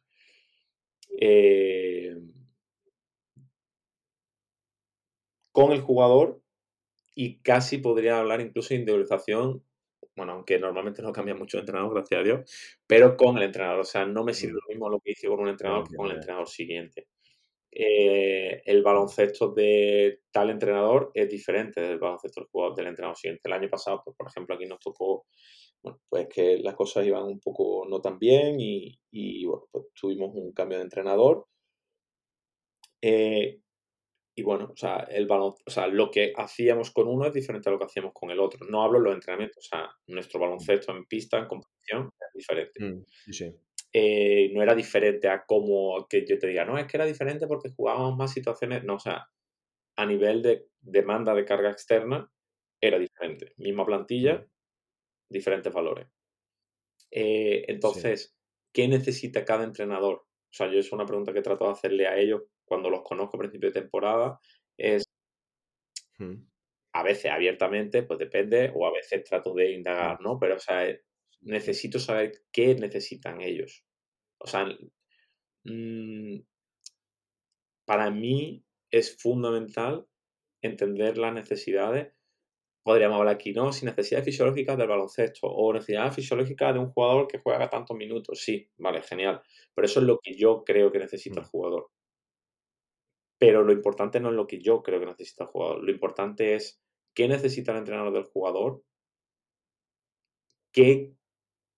eh, 1.21 2.14
con 5.55 5.73
el 5.73 5.81
jugador 5.83 6.43
y 7.15 7.41
casi 7.43 7.79
podría 7.79 8.21
hablar 8.21 8.41
incluso 8.43 8.71
de 8.71 8.77
individualización, 8.81 9.65
bueno, 10.17 10.33
aunque 10.35 10.59
normalmente 10.59 11.03
no 11.03 11.13
cambia 11.13 11.35
mucho 11.37 11.59
de 11.59 11.63
entrenador, 11.63 11.95
gracias 11.95 12.21
a 12.21 12.25
Dios, 12.25 12.53
pero 12.87 13.17
con 13.17 13.39
el 13.39 13.45
entrenador. 13.45 13.81
O 13.81 13.85
sea, 13.85 14.07
no 14.07 14.25
me 14.25 14.35
sirve 14.35 14.55
Mm. 14.55 14.59
lo 14.63 14.69
mismo 14.69 14.91
lo 14.91 15.01
que 15.01 15.13
hice 15.13 15.29
con 15.29 15.41
un 15.41 15.49
entrenador 15.51 15.89
que 15.89 15.97
con 15.97 16.07
el 16.09 16.15
entrenador 16.17 16.49
siguiente. 16.49 17.09
Eh, 17.73 18.63
el 18.67 18.83
baloncesto 18.85 19.53
de 19.53 20.23
tal 20.33 20.51
entrenador 20.51 21.11
es 21.15 21.29
diferente 21.31 21.81
del 21.83 21.99
baloncesto 21.99 22.41
del 22.43 22.49
jugador 22.51 22.77
del 22.77 22.89
entrenador 22.89 23.17
siguiente. 23.19 23.43
El 23.49 23.55
año 23.55 23.69
pasado, 23.71 24.03
pues, 24.05 24.17
por 24.17 24.29
ejemplo, 24.29 24.55
aquí 24.57 24.67
nos 24.67 24.81
tocó, 24.81 25.27
bueno, 25.83 26.01
pues 26.09 26.29
que 26.29 26.59
las 26.59 26.75
cosas 26.77 27.07
iban 27.07 27.25
un 27.25 27.41
poco 27.41 27.87
no 27.89 28.01
tan 28.01 28.19
bien 28.19 28.61
y, 28.61 28.99
y, 29.13 29.45
bueno, 29.47 29.67
pues 29.73 29.87
tuvimos 30.01 30.31
un 30.35 30.53
cambio 30.53 30.79
de 30.79 30.85
entrenador. 30.85 31.47
Eh, 33.03 33.61
y 34.37 34.43
bueno, 34.43 34.71
o 34.73 34.76
sea, 34.76 35.07
el 35.11 35.26
balon- 35.29 35.57
o 35.64 35.71
sea, 35.71 35.87
lo 35.87 36.11
que 36.11 36.33
hacíamos 36.37 36.91
con 36.91 37.09
uno 37.09 37.26
es 37.26 37.33
diferente 37.33 37.69
a 37.69 37.73
lo 37.73 37.79
que 37.79 37.85
hacíamos 37.87 38.12
con 38.12 38.31
el 38.31 38.41
otro. 38.41 38.67
No 38.69 38.83
hablo 38.83 38.99
en 38.99 39.05
los 39.05 39.14
entrenamientos, 39.14 39.67
o 39.67 39.69
sea, 39.69 39.91
nuestro 40.09 40.41
baloncesto 40.41 40.93
en 40.93 41.05
pista, 41.07 41.38
en 41.38 41.47
competición, 41.47 42.11
es 42.21 42.33
diferente. 42.35 42.85
Mm. 42.85 43.05
Sí, 43.26 43.33
sí. 43.33 43.55
Eh, 43.93 44.50
no 44.53 44.61
era 44.62 44.75
diferente 44.75 45.29
a 45.29 45.45
como 45.47 46.07
que 46.09 46.26
yo 46.26 46.37
te 46.38 46.49
diga, 46.49 46.64
no, 46.64 46.76
es 46.79 46.87
que 46.87 46.97
era 46.97 47.07
diferente 47.07 47.47
porque 47.47 47.71
jugábamos 47.71 48.17
más 48.17 48.33
situaciones. 48.33 48.83
No, 48.85 48.97
o 48.97 48.99
sea, 48.99 49.29
a 49.97 50.07
nivel 50.07 50.43
de 50.43 50.67
demanda 50.81 51.33
de 51.35 51.45
carga 51.45 51.71
externa, 51.71 52.29
era 52.81 52.99
diferente. 52.99 53.53
Misma 53.59 53.87
plantilla, 53.87 54.35
Mm. 54.38 54.47
diferentes 55.31 55.73
valores. 55.73 56.09
Eh, 57.11 57.59
Sí. 57.61 57.73
entonces, 57.73 58.37
¿qué 58.73 58.88
necesita 58.88 59.45
cada 59.45 59.64
entrenador? 59.64 60.17
O 60.17 60.57
sea, 60.57 60.71
yo 60.71 60.79
es 60.79 60.93
una 60.93 61.07
pregunta 61.07 61.33
que 61.33 61.43
trato 61.43 61.64
de 61.67 61.71
hacerle 61.73 62.07
a 62.09 62.19
ellos 62.19 62.43
cuando 62.64 62.90
los 62.90 63.02
conozco 63.02 63.37
a 63.37 63.40
principio 63.40 63.71
de 63.71 63.80
temporada. 63.80 64.38
Es 64.76 65.04
a 66.92 67.02
veces 67.02 67.30
abiertamente, 67.30 68.02
pues 68.04 68.18
depende, 68.18 68.73
o 68.75 68.87
a 68.87 68.92
veces 68.92 69.25
trato 69.25 69.52
de 69.54 69.73
indagar, 69.73 70.21
¿no? 70.21 70.38
Pero, 70.38 70.56
o 70.56 70.61
sea, 70.61 70.88
eh, 70.88 71.02
necesito 71.40 71.99
saber 71.99 72.33
qué 72.52 72.75
necesitan 72.76 73.40
ellos. 73.40 73.85
O 74.38 74.47
sea, 74.47 74.66
mm, 75.64 76.38
para 77.87 78.11
mí 78.11 78.64
es 78.90 79.16
fundamental 79.21 80.06
entender 80.62 81.18
las 81.18 81.35
necesidades. 81.35 82.12
Podríamos 82.85 83.18
hablar 83.18 83.35
aquí, 83.37 83.52
¿no? 83.52 83.73
Si 83.73 83.87
necesidades 83.87 84.26
fisiológicas 84.26 84.78
del 84.78 84.88
baloncesto 84.88 85.49
o 85.49 85.73
necesidades 85.73 86.14
fisiológicas 86.14 86.75
de 86.75 86.80
un 86.80 86.92
jugador 86.92 87.28
que 87.28 87.38
juega 87.38 87.71
tantos 87.71 87.97
minutos. 87.97 88.40
Sí, 88.40 88.71
vale, 88.78 89.02
genial. 89.02 89.42
Pero 89.75 89.87
eso 89.87 90.00
es 90.00 90.06
lo 90.06 90.18
que 90.23 90.35
yo 90.37 90.64
creo 90.64 90.92
que 90.92 90.99
necesita 90.99 91.40
el 91.40 91.47
Mm. 91.47 91.50
jugador. 91.50 91.90
Pero 93.38 93.62
lo 93.62 93.73
importante 93.73 94.21
no 94.21 94.31
es 94.31 94.35
lo 94.35 94.47
que 94.47 94.61
yo 94.61 94.83
creo 94.83 95.00
que 95.00 95.07
necesita 95.07 95.45
el 95.45 95.50
jugador. 95.50 95.85
Lo 95.85 95.91
importante 95.91 96.55
es 96.55 96.81
qué 97.14 97.29
necesita 97.29 97.73
el 97.73 97.79
entrenador 97.79 98.12
del 98.12 98.25
jugador, 98.25 98.83
qué 100.73 101.12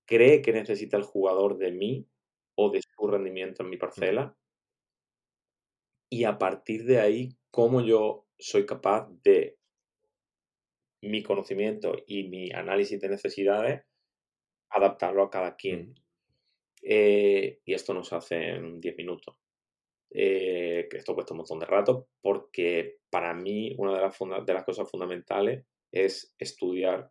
cree 0.07 0.43
que 0.43 0.53
necesita 0.53 0.97
el 0.97 1.03
jugador 1.03 1.59
de 1.59 1.73
mí 1.73 2.09
o 2.55 2.71
de 2.71 2.81
su 2.83 3.07
rendimiento 3.07 3.63
en 3.63 3.71
mi 3.71 3.77
parcela, 3.77 4.37
y 6.09 6.25
a 6.25 6.39
partir 6.39 6.85
de 6.85 7.01
ahí, 7.01 7.37
cómo 7.51 7.81
yo 7.81 8.27
soy 8.39 8.65
capaz 8.65 9.09
de 9.23 9.59
mi 11.03 11.23
conocimiento 11.23 11.97
y 12.07 12.25
mi 12.29 12.53
análisis 12.53 13.01
de 13.01 13.09
necesidades, 13.09 13.85
adaptarlo 14.71 15.25
a 15.25 15.31
cada 15.31 15.57
quien. 15.57 15.91
Mm. 15.91 15.95
Eh, 16.83 17.61
y 17.65 17.75
esto 17.75 17.95
no 17.95 18.05
se 18.05 18.15
hace 18.15 18.49
en 18.51 18.81
10 18.81 18.97
minutos. 18.97 19.37
Eh, 20.19 20.89
esto 20.93 21.15
cuesta 21.15 21.35
un 21.35 21.39
montón 21.39 21.59
de 21.59 21.67
rato, 21.67 22.09
porque 22.23 22.99
para 23.11 23.35
mí 23.35 23.75
una 23.79 23.95
de 23.95 24.01
las, 24.01 24.17
funda- 24.17 24.41
de 24.43 24.55
las 24.55 24.65
cosas 24.65 24.91
fundamentales 24.91 25.67
es 25.93 26.35
estudiar 26.39 27.11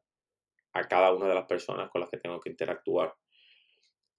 a 0.74 0.88
cada 0.88 1.14
una 1.14 1.28
de 1.28 1.36
las 1.36 1.46
personas 1.46 1.90
con 1.92 2.02
las 2.02 2.10
que 2.10 2.18
tengo 2.18 2.40
que 2.40 2.50
interactuar. 2.50 3.14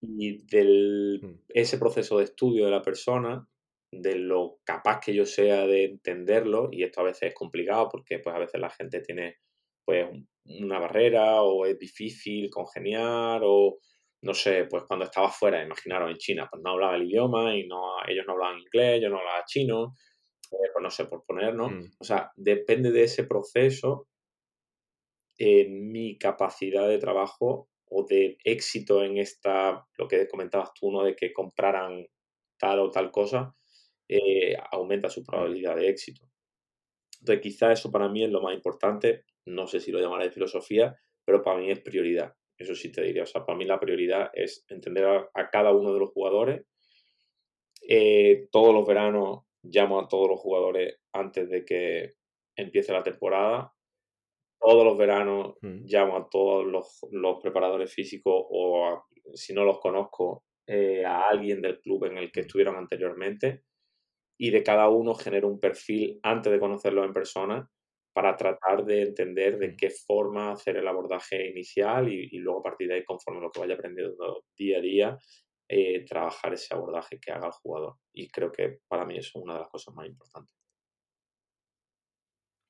Y 0.00 0.44
del 0.46 1.20
Mm. 1.22 1.34
ese 1.48 1.78
proceso 1.78 2.18
de 2.18 2.24
estudio 2.24 2.64
de 2.66 2.70
la 2.70 2.82
persona, 2.82 3.48
de 3.90 4.14
lo 4.16 4.58
capaz 4.64 5.00
que 5.00 5.14
yo 5.14 5.24
sea 5.26 5.66
de 5.66 5.84
entenderlo, 5.84 6.68
y 6.70 6.82
esto 6.84 7.00
a 7.00 7.04
veces 7.04 7.30
es 7.30 7.34
complicado 7.34 7.88
porque 7.90 8.18
pues 8.20 8.34
a 8.36 8.38
veces 8.38 8.60
la 8.60 8.70
gente 8.70 9.00
tiene 9.00 9.36
pues 9.84 10.06
un- 10.10 10.28
una 10.62 10.78
barrera 10.78 11.42
o 11.42 11.64
es 11.66 11.78
difícil 11.78 12.50
congeniar 12.50 13.40
o 13.44 13.78
no 14.22 14.34
sé, 14.34 14.64
pues 14.70 14.84
cuando 14.84 15.04
estaba 15.06 15.30
fuera, 15.30 15.62
imaginaros 15.62 16.10
en 16.10 16.16
China, 16.18 16.48
pues 16.50 16.62
no 16.62 16.70
hablaba 16.72 16.96
el 16.96 17.04
idioma 17.04 17.54
y 17.56 17.66
no, 17.66 17.96
ellos 18.06 18.24
no 18.26 18.34
hablaban 18.34 18.58
inglés, 18.60 19.00
yo 19.02 19.08
no 19.10 19.18
hablaba 19.18 19.44
chino, 19.46 19.94
eh, 20.52 20.70
pues 20.72 20.82
no 20.82 20.90
sé, 20.90 21.06
por 21.06 21.24
poner, 21.24 21.54
¿no? 21.54 21.70
Mm. 21.70 21.90
O 22.00 22.04
sea, 22.04 22.32
depende 22.36 22.92
de 22.92 23.04
ese 23.04 23.24
proceso 23.24 24.08
eh, 25.38 25.68
mi 25.68 26.18
capacidad 26.18 26.88
de 26.88 26.98
trabajo 26.98 27.68
o 27.88 28.04
de 28.04 28.38
éxito 28.44 29.04
en 29.04 29.18
esta, 29.18 29.86
lo 29.98 30.08
que 30.08 30.26
comentabas 30.28 30.72
tú, 30.74 30.90
¿no? 30.90 31.04
De 31.04 31.14
que 31.14 31.32
compraran 31.32 32.06
tal 32.58 32.80
o 32.80 32.90
tal 32.90 33.10
cosa, 33.10 33.54
eh, 34.08 34.56
aumenta 34.72 35.10
su 35.10 35.22
Mm. 35.36 35.50
probabilidad 35.50 35.76
de 35.76 35.88
éxito. 35.88 36.30
Entonces, 37.20 37.42
quizá 37.42 37.72
eso 37.72 37.90
para 37.92 38.08
mí 38.08 38.24
es 38.24 38.30
lo 38.30 38.40
más 38.42 38.54
importante. 38.54 39.24
No 39.46 39.66
sé 39.66 39.80
si 39.80 39.92
lo 39.92 40.00
llamaré 40.00 40.30
filosofía, 40.30 40.96
pero 41.24 41.42
para 41.42 41.58
mí 41.58 41.70
es 41.70 41.80
prioridad. 41.80 42.34
Eso 42.58 42.74
sí 42.74 42.92
te 42.92 43.02
diría. 43.02 43.24
O 43.24 43.26
sea, 43.26 43.44
para 43.44 43.58
mí 43.58 43.64
la 43.64 43.80
prioridad 43.80 44.30
es 44.34 44.64
entender 44.68 45.04
a, 45.06 45.30
a 45.34 45.50
cada 45.50 45.72
uno 45.72 45.92
de 45.92 46.00
los 46.00 46.10
jugadores. 46.10 46.66
Eh, 47.88 48.48
todos 48.50 48.74
los 48.74 48.86
veranos 48.86 49.40
llamo 49.62 50.00
a 50.00 50.08
todos 50.08 50.28
los 50.28 50.40
jugadores 50.40 50.96
antes 51.12 51.48
de 51.48 51.64
que 51.64 52.14
empiece 52.56 52.92
la 52.92 53.02
temporada 53.02 53.72
todos 54.60 54.84
los 54.84 54.98
veranos 54.98 55.56
Mm. 55.62 55.84
llamo 55.86 56.16
a 56.16 56.28
todos 56.30 56.66
los, 56.66 57.00
los 57.12 57.40
preparadores 57.42 57.92
físicos 57.92 58.34
o 58.50 58.86
a- 58.86 59.04
si 59.34 59.54
no 59.54 59.64
los 59.64 59.80
conozco 59.80 60.44
eh, 60.66 61.04
a 61.04 61.28
alguien 61.28 61.62
del 61.62 61.80
club 61.80 62.06
en 62.06 62.18
el 62.18 62.32
que 62.32 62.42
Mm. 62.42 62.44
estuvieron 62.46 62.76
anteriormente 62.76 63.64
y 64.38 64.50
de 64.50 64.62
cada 64.62 64.88
uno 64.90 65.14
genero 65.14 65.48
un 65.48 65.60
perfil 65.60 66.20
antes 66.22 66.52
de 66.52 66.60
conocerlo 66.60 67.04
en 67.04 67.12
persona 67.14 67.70
para 68.16 68.34
tratar 68.34 68.82
de 68.86 69.02
entender 69.02 69.58
de 69.58 69.76
qué 69.76 69.90
forma 69.90 70.52
hacer 70.52 70.78
el 70.78 70.88
abordaje 70.88 71.50
inicial 71.50 72.10
y, 72.10 72.30
y 72.32 72.38
luego 72.38 72.60
a 72.60 72.62
partir 72.62 72.88
de 72.88 72.94
ahí, 72.94 73.04
conforme 73.04 73.42
lo 73.42 73.50
que 73.50 73.60
vaya 73.60 73.74
aprendiendo 73.74 74.42
día 74.56 74.78
a 74.78 74.80
día, 74.80 75.18
eh, 75.68 76.02
trabajar 76.06 76.54
ese 76.54 76.74
abordaje 76.74 77.20
que 77.20 77.30
haga 77.30 77.48
el 77.48 77.52
jugador. 77.52 77.96
Y 78.14 78.28
creo 78.28 78.50
que 78.50 78.78
para 78.88 79.04
mí 79.04 79.18
eso 79.18 79.38
es 79.38 79.44
una 79.44 79.52
de 79.52 79.60
las 79.60 79.68
cosas 79.68 79.94
más 79.94 80.06
importantes. 80.06 80.54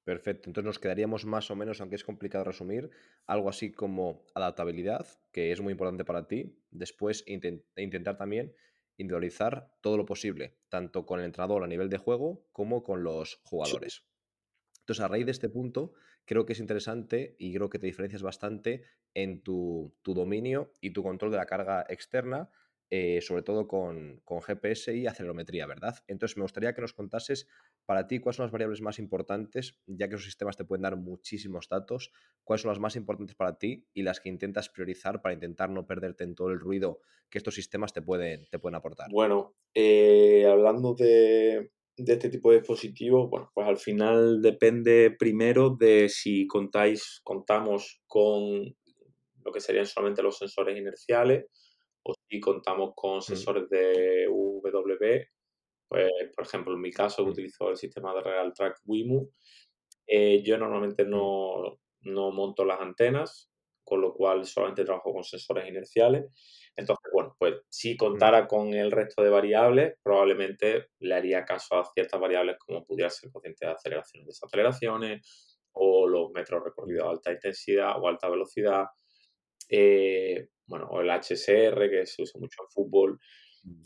Perfecto. 0.03 0.51
Entonces 0.51 0.67
nos 0.67 0.81
quedaríamos 0.81 1.25
más 1.25 1.49
o 1.53 1.55
menos, 1.55 1.81
aunque 1.81 1.95
es 1.95 2.03
complicado 2.03 2.43
resumir, 2.43 2.91
algo 3.25 3.49
así 3.49 3.71
como 3.71 4.25
adaptabilidad, 4.35 5.07
que 5.31 5.53
es 5.53 5.61
muy 5.61 5.71
importante 5.71 6.05
para 6.05 6.27
ti. 6.27 6.59
Después 6.73 7.23
e 7.29 7.39
intentar 7.77 8.17
también 8.17 8.53
individualizar 8.97 9.77
todo 9.81 9.97
lo 9.97 10.07
posible, 10.07 10.59
tanto 10.69 11.07
con 11.07 11.21
el 11.21 11.27
entrenador 11.27 11.63
a 11.63 11.69
nivel 11.69 11.89
de 11.89 11.99
juego 11.99 12.49
como 12.51 12.83
con 12.83 13.05
los 13.05 13.41
jugadores. 13.45 14.09
Entonces, 14.87 15.05
a 15.05 15.09
raíz 15.09 15.27
de 15.27 15.33
este 15.33 15.49
punto, 15.49 15.95
creo 16.25 16.47
que 16.47 16.53
es 16.53 16.61
interesante 16.61 17.35
y 17.41 17.53
creo 17.53 17.69
que 17.69 17.81
te 17.81 17.87
diferencias 17.87 18.23
bastante 18.23 18.85
en 19.15 19.43
tu, 19.43 19.93
dominio 20.05 20.73
y 20.81 20.91
tu 20.91 21.03
control 21.03 21.33
de 21.33 21.39
la 21.39 21.47
carga 21.47 21.85
externa 21.89 22.51
eh, 22.89 23.21
sobre 23.21 23.43
todo 23.43 23.67
con, 23.67 24.21
con, 24.25 24.41
GPS 24.41 24.95
y 24.95 25.09
acelerometría, 25.09 25.67
¿verdad? 25.67 25.97
Entonces, 26.07 26.37
me 26.37 26.45
gustaría 26.45 26.73
que 26.73 26.83
nos 26.83 26.93
contases 26.93 27.49
para 27.85 28.07
ti 28.07 28.21
cuáles 28.21 28.37
son 28.37 28.45
las 28.45 28.53
variables 28.53 28.81
más 28.81 29.01
importantes, 29.01 29.81
ya 29.89 30.09
que 30.09 30.15
esos 30.15 30.25
sistemas 30.25 30.57
te 30.57 30.65
pueden 30.65 30.83
dar 30.83 30.95
muchísimos 30.95 31.69
datos, 31.69 32.13
cuáles 32.45 32.63
son 32.63 32.69
las 32.69 32.79
más 32.79 32.95
importantes 32.95 33.35
para 33.35 33.59
ti 33.59 33.89
y 33.93 34.03
las 34.03 34.21
que 34.21 34.29
intentas 34.29 34.69
priorizar 34.69 35.21
para 35.21 35.35
intentar 35.35 35.69
no 35.69 35.85
perderte 35.85 36.23
en 36.23 36.37
todo 36.37 36.51
el 36.51 36.61
ruido 36.61 37.01
que 37.29 37.39
estos 37.39 37.57
sistemas 37.57 37.93
te 37.93 38.03
pueden, 38.03 38.47
te 38.53 38.61
pueden 38.61 38.77
aportar. 38.77 39.11
Bueno, 39.11 39.57
eh, 39.75 40.47
hablando 40.49 40.95
de, 40.95 41.73
de 41.97 42.13
este 42.13 42.29
tipo 42.29 42.51
de 42.51 42.59
dispositivos, 42.59 43.31
bueno, 43.31 43.51
pues 43.55 43.67
al 43.67 43.79
final 43.79 44.43
depende 44.43 45.15
primero 45.19 45.77
de 45.79 46.09
si 46.09 46.47
contáis, 46.47 47.21
contamos 47.25 48.03
con 48.07 48.77
lo 49.45 49.53
que 49.53 49.61
serían 49.61 49.87
solamente 49.87 50.23
los 50.23 50.37
sensores 50.37 50.77
inerciales 50.77 51.47
o 52.03 52.13
si 52.29 52.41
contamos 52.41 52.93
con 52.95 53.19
mm. 53.19 53.23
sensores 53.23 53.69
de 53.71 54.27
UWB, 54.29 55.27
pues 55.89 56.11
por 56.35 56.47
ejemplo 56.47 56.75
en 56.75 56.81
mi 56.81 56.93
caso 56.93 57.25
mm. 57.25 57.29
utilizo 57.29 57.71
el 57.71 57.77
sistema 57.77 58.15
de 58.15 58.21
Real 58.21 58.53
Track 58.53 58.81
WIMU, 58.85 59.31
eh, 60.07 60.43
yo 60.45 60.59
normalmente 60.59 61.05
mm. 61.05 61.11
no, 61.11 61.79
no 62.03 62.31
monto 62.31 62.65
las 62.65 62.81
antenas, 62.81 63.51
con 63.87 64.01
lo 64.03 64.13
cual 64.13 64.45
solamente 64.45 64.85
trabajo 64.85 65.13
con 65.15 65.25
sensores 65.25 65.69
inerciales. 65.69 66.25
Entonces, 66.77 67.11
bueno, 67.15 67.35
pues 67.39 67.55
si 67.71 67.97
contara 67.97 68.47
con 68.49 68.75
el 68.75 68.91
resto 68.91 69.23
de 69.23 69.31
variables, 69.31 69.95
probablemente 70.03 70.89
le 70.99 71.15
haría 71.15 71.45
caso 71.45 71.77
a 71.77 71.85
ciertas 71.95 72.21
variables 72.21 72.59
como 72.59 72.85
pudiera 72.85 73.09
ser 73.09 73.31
cociente 73.31 73.65
de 73.67 73.73
aceleración 73.73 74.25
y 74.25 74.27
desaceleraciones, 74.27 75.59
o 75.73 76.07
los 76.09 76.33
metros 76.33 76.65
recorridos 76.65 77.07
a 77.07 77.11
alta 77.11 77.33
intensidad 77.33 78.01
o 78.03 78.09
alta 78.09 78.29
velocidad, 78.29 78.87
eh, 79.69 80.49
bueno, 80.67 80.89
o 80.91 81.01
el 81.01 81.11
HSR, 81.11 81.91
que 81.91 82.07
se 82.07 82.23
usa 82.23 82.41
mucho 82.41 82.63
en 82.63 82.69
fútbol. 82.71 83.21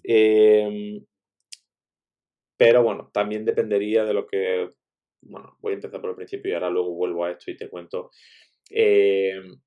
Em, 0.03 1.05
pero 2.57 2.83
bueno, 2.83 3.11
también 3.13 3.45
dependería 3.45 4.05
de 4.05 4.15
lo 4.15 4.27
que, 4.27 4.69
bueno, 5.23 5.57
voy 5.61 5.73
a 5.73 5.75
empezar 5.77 6.01
por 6.01 6.11
el 6.11 6.17
principio 6.17 6.51
y 6.51 6.55
ahora 6.55 6.71
luego 6.71 6.95
vuelvo 6.95 7.25
a 7.25 7.33
esto 7.33 7.51
y 7.51 7.57
te 7.57 7.69
cuento. 7.71 8.11
Em, 8.71 9.61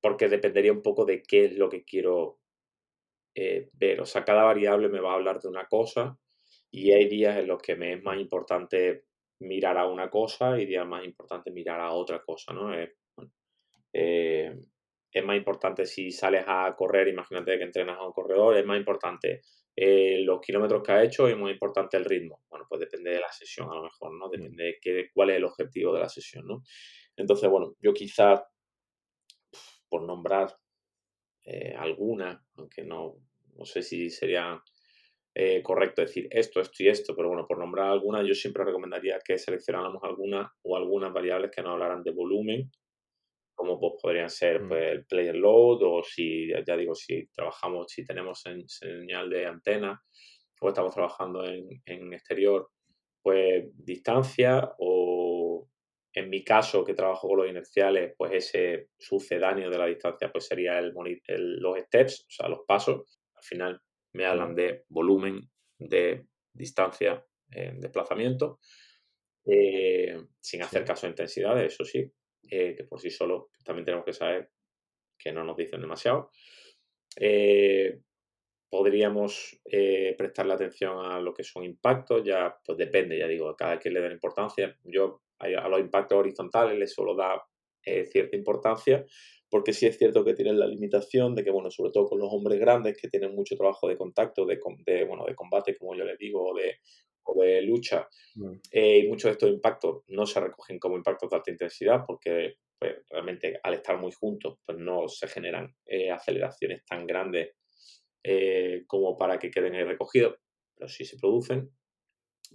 porque 0.00 0.28
dependería 0.28 0.72
un 0.72 0.82
poco 0.82 1.04
de 1.04 1.22
qué 1.22 1.46
es 1.46 1.56
lo 1.56 1.68
que 1.68 1.84
quiero 1.84 2.38
eh, 3.34 3.68
ver. 3.74 4.00
O 4.00 4.06
sea, 4.06 4.24
cada 4.24 4.44
variable 4.44 4.88
me 4.88 5.00
va 5.00 5.12
a 5.12 5.14
hablar 5.14 5.40
de 5.40 5.48
una 5.48 5.66
cosa 5.66 6.18
y 6.70 6.92
hay 6.92 7.08
días 7.08 7.36
en 7.36 7.46
los 7.46 7.60
que 7.60 7.76
me 7.76 7.94
es 7.94 8.02
más 8.02 8.18
importante 8.18 9.04
mirar 9.40 9.78
a 9.78 9.86
una 9.86 10.10
cosa 10.10 10.60
y 10.60 10.66
días 10.66 10.86
más 10.86 11.04
importante 11.04 11.50
mirar 11.50 11.80
a 11.80 11.92
otra 11.92 12.22
cosa, 12.22 12.52
¿no? 12.52 12.74
Eh, 12.74 12.94
eh, 13.92 14.54
es 15.12 15.24
más 15.24 15.36
importante 15.36 15.86
si 15.86 16.10
sales 16.10 16.44
a 16.46 16.74
correr, 16.76 17.08
imagínate 17.08 17.58
que 17.58 17.64
entrenas 17.64 17.98
a 17.98 18.06
un 18.06 18.12
corredor, 18.12 18.56
es 18.56 18.64
más 18.64 18.78
importante 18.78 19.42
los 19.82 20.40
kilómetros 20.42 20.82
que 20.82 20.92
ha 20.92 21.02
hecho 21.02 21.26
y 21.26 21.32
es 21.32 21.38
más 21.38 21.50
importante 21.50 21.96
el 21.96 22.04
ritmo. 22.04 22.42
Bueno, 22.50 22.66
pues 22.68 22.80
depende 22.80 23.12
de 23.12 23.20
la 23.20 23.32
sesión 23.32 23.70
a 23.70 23.76
lo 23.76 23.84
mejor, 23.84 24.12
¿no? 24.12 24.28
Depende 24.28 24.64
de 24.64 24.78
qué, 24.78 25.08
cuál 25.14 25.30
es 25.30 25.36
el 25.36 25.44
objetivo 25.44 25.94
de 25.94 26.00
la 26.00 26.08
sesión, 26.08 26.46
¿no? 26.46 26.62
Entonces, 27.16 27.48
bueno, 27.48 27.74
yo 27.80 27.94
quizás 27.94 28.42
por 29.90 30.02
nombrar 30.02 30.56
eh, 31.44 31.74
alguna, 31.76 32.42
aunque 32.56 32.84
no, 32.84 33.16
no 33.56 33.64
sé 33.66 33.82
si 33.82 34.08
sería 34.08 34.62
eh, 35.34 35.62
correcto 35.62 36.02
decir 36.02 36.28
esto, 36.30 36.60
esto 36.60 36.82
y 36.82 36.88
esto, 36.88 37.14
pero 37.14 37.28
bueno, 37.28 37.46
por 37.46 37.58
nombrar 37.58 37.88
alguna, 37.88 38.22
yo 38.26 38.34
siempre 38.34 38.64
recomendaría 38.64 39.18
que 39.24 39.38
seleccionáramos 39.38 40.02
alguna 40.02 40.52
o 40.62 40.76
algunas 40.76 41.12
variables 41.12 41.50
que 41.54 41.62
nos 41.62 41.72
hablaran 41.72 42.02
de 42.02 42.10
volumen, 42.10 42.70
como 43.54 43.78
pues, 43.78 43.92
podrían 44.00 44.30
ser 44.30 44.62
mm. 44.62 44.68
pues, 44.68 44.92
el 44.92 45.04
player 45.06 45.36
load 45.36 45.82
o 45.82 46.02
si, 46.02 46.48
ya 46.66 46.76
digo, 46.76 46.94
si 46.94 47.26
trabajamos, 47.28 47.86
si 47.92 48.04
tenemos 48.04 48.44
en, 48.46 48.68
señal 48.68 49.28
de 49.28 49.46
antena 49.46 50.00
o 50.60 50.68
estamos 50.68 50.94
trabajando 50.94 51.44
en, 51.44 51.68
en 51.86 52.12
exterior, 52.12 52.68
pues 53.22 53.64
distancia 53.74 54.72
o 54.78 54.99
en 56.12 56.28
mi 56.28 56.42
caso, 56.42 56.84
que 56.84 56.94
trabajo 56.94 57.28
con 57.28 57.38
los 57.38 57.48
inerciales, 57.48 58.14
pues 58.16 58.32
ese 58.32 58.88
sucedáneo 58.98 59.70
de 59.70 59.78
la 59.78 59.86
distancia 59.86 60.30
pues 60.30 60.46
sería 60.46 60.78
el, 60.78 60.92
los 61.60 61.78
steps, 61.78 62.26
o 62.26 62.30
sea, 62.30 62.48
los 62.48 62.60
pasos. 62.66 63.20
Al 63.34 63.42
final 63.42 63.80
me 64.12 64.26
hablan 64.26 64.54
de 64.54 64.84
volumen, 64.88 65.48
de 65.78 66.26
distancia, 66.52 67.24
en 67.52 67.80
desplazamiento, 67.80 68.58
eh, 69.46 70.16
sin 70.40 70.62
hacer 70.62 70.84
caso 70.84 71.06
a 71.06 71.10
intensidades, 71.10 71.72
eso 71.72 71.84
sí, 71.84 72.10
eh, 72.50 72.74
que 72.76 72.84
por 72.84 73.00
sí 73.00 73.10
solo 73.10 73.50
también 73.64 73.84
tenemos 73.84 74.04
que 74.04 74.12
saber 74.12 74.50
que 75.18 75.32
no 75.32 75.44
nos 75.44 75.56
dicen 75.56 75.80
demasiado. 75.80 76.30
Eh, 77.16 78.00
podríamos 78.68 79.60
prestarle 80.16 80.54
atención 80.54 81.04
a 81.04 81.20
lo 81.20 81.34
que 81.34 81.42
son 81.42 81.64
impactos, 81.64 82.22
ya 82.24 82.56
pues 82.64 82.78
depende, 82.78 83.18
ya 83.18 83.26
digo, 83.26 83.54
cada 83.56 83.78
quien 83.78 83.94
le 83.94 84.00
da 84.00 84.12
importancia. 84.12 84.76
Yo 84.84 85.22
a 85.40 85.68
los 85.68 85.80
impactos 85.80 86.18
horizontales 86.18 86.78
les 86.78 86.92
solo 86.92 87.14
da 87.14 87.42
eh, 87.84 88.04
cierta 88.04 88.36
importancia, 88.36 89.06
porque 89.48 89.72
sí 89.72 89.86
es 89.86 89.96
cierto 89.96 90.22
que 90.22 90.34
tienen 90.34 90.58
la 90.58 90.66
limitación 90.66 91.34
de 91.34 91.42
que, 91.42 91.50
bueno, 91.50 91.70
sobre 91.70 91.90
todo 91.90 92.06
con 92.06 92.18
los 92.18 92.28
hombres 92.30 92.60
grandes 92.60 92.96
que 93.00 93.08
tienen 93.08 93.34
mucho 93.34 93.56
trabajo 93.56 93.88
de 93.88 93.96
contacto, 93.96 94.44
de, 94.44 94.58
bueno, 95.06 95.24
de 95.24 95.34
combate, 95.34 95.76
como 95.76 95.96
yo 95.96 96.04
les 96.04 96.18
digo, 96.18 96.50
o 96.50 96.54
de, 96.54 96.76
de 97.42 97.62
lucha, 97.62 98.06
mm. 98.34 98.52
eh, 98.70 98.98
y 98.98 99.08
muchos 99.08 99.30
de 99.30 99.32
estos 99.32 99.50
impactos 99.50 100.02
no 100.08 100.26
se 100.26 100.40
recogen 100.40 100.78
como 100.78 100.96
impactos 100.96 101.30
de 101.30 101.36
alta 101.36 101.50
intensidad, 101.50 102.04
porque 102.06 102.56
pues, 102.78 102.96
realmente 103.08 103.58
al 103.62 103.74
estar 103.74 103.98
muy 103.98 104.12
juntos, 104.12 104.58
pues 104.64 104.78
no 104.78 105.08
se 105.08 105.26
generan 105.26 105.74
eh, 105.86 106.10
aceleraciones 106.10 106.84
tan 106.84 107.06
grandes 107.06 107.54
como 108.86 109.16
para 109.16 109.38
que 109.38 109.50
queden 109.50 109.74
ahí 109.74 109.84
recogidos, 109.84 110.36
pero 110.76 110.88
sí 110.88 111.06
se 111.06 111.16
producen. 111.16 111.70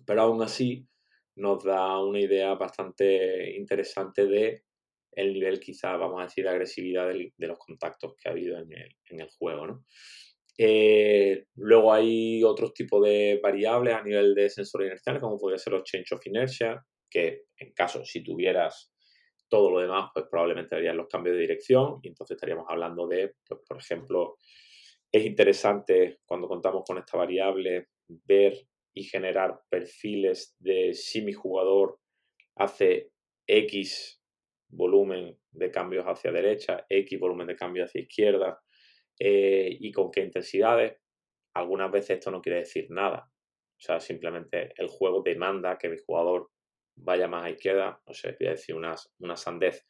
Pero 0.06 0.22
aún 0.22 0.44
así, 0.44 0.88
nos 1.36 1.64
da 1.64 2.00
una 2.00 2.20
idea 2.20 2.54
bastante 2.56 3.56
interesante 3.56 4.26
de 4.26 4.64
el 5.12 5.34
nivel 5.34 5.60
quizá, 5.60 5.96
vamos 5.96 6.20
a 6.20 6.26
decir, 6.26 6.44
de 6.44 6.50
agresividad 6.50 7.08
de 7.08 7.48
los 7.48 7.58
contactos 7.58 8.16
que 8.18 8.28
ha 8.28 8.32
habido 8.32 8.58
en 8.60 9.20
el, 9.20 9.30
juego. 9.38 9.68
¿no? 9.68 9.86
Eh, 10.58 11.46
luego 11.56 11.94
hay 11.94 12.44
otros 12.44 12.74
tipos 12.74 13.04
de 13.04 13.40
variables 13.42 13.94
a 13.94 14.04
nivel 14.04 14.36
de 14.36 14.50
sensor 14.50 14.84
inercial, 14.84 15.20
como 15.20 15.38
podría 15.38 15.58
ser 15.58 15.74
los 15.74 15.84
change 15.84 16.14
of 16.14 16.26
inertia, 16.26 16.86
que 17.10 17.44
en 17.58 17.72
caso, 17.74 18.04
si 18.04 18.24
tuvieras 18.24 18.92
todo 19.48 19.72
lo 19.72 19.80
demás, 19.80 20.10
pues 20.14 20.26
probablemente 20.30 20.76
harían 20.76 20.98
los 20.98 21.08
cambios 21.08 21.36
de 21.36 21.42
dirección 21.42 22.00
y 22.02 22.10
entonces 22.10 22.36
estaríamos 22.36 22.66
hablando 22.68 23.08
de, 23.08 23.36
pues, 23.48 23.62
por 23.68 23.78
ejemplo, 23.78 24.38
es 25.12 25.26
interesante 25.26 26.20
cuando 26.26 26.48
contamos 26.48 26.84
con 26.86 26.98
esta 26.98 27.18
variable 27.18 27.88
ver 28.08 28.54
y 28.96 29.04
generar 29.04 29.60
perfiles 29.70 30.56
de 30.60 30.94
si 30.94 31.22
mi 31.22 31.34
jugador 31.34 32.00
hace 32.56 33.12
X 33.46 34.22
volumen 34.70 35.38
de 35.52 35.70
cambios 35.70 36.06
hacia 36.06 36.32
derecha, 36.32 36.86
X 36.90 37.20
volumen 37.20 37.48
de 37.48 37.56
cambios 37.56 37.90
hacia 37.90 38.02
izquierda 38.02 38.62
eh, 39.20 39.78
y 39.80 39.92
con 39.92 40.12
qué 40.12 40.22
intensidades. 40.22 40.98
Algunas 41.54 41.92
veces 41.92 42.18
esto 42.18 42.32
no 42.32 42.42
quiere 42.42 42.60
decir 42.60 42.88
nada. 42.90 43.30
O 43.78 43.82
sea, 43.82 44.00
simplemente 44.00 44.74
el 44.78 44.88
juego 44.88 45.22
demanda 45.22 45.78
que 45.78 45.90
mi 45.90 45.98
jugador 45.98 46.50
vaya 46.96 47.28
más 47.28 47.46
a 47.46 47.50
izquierda. 47.50 48.02
No 48.08 48.14
sé, 48.14 48.36
voy 48.40 48.48
a 48.48 48.52
decir 48.52 48.76
una, 48.76 48.96
una 49.20 49.36
sandez. 49.36 49.86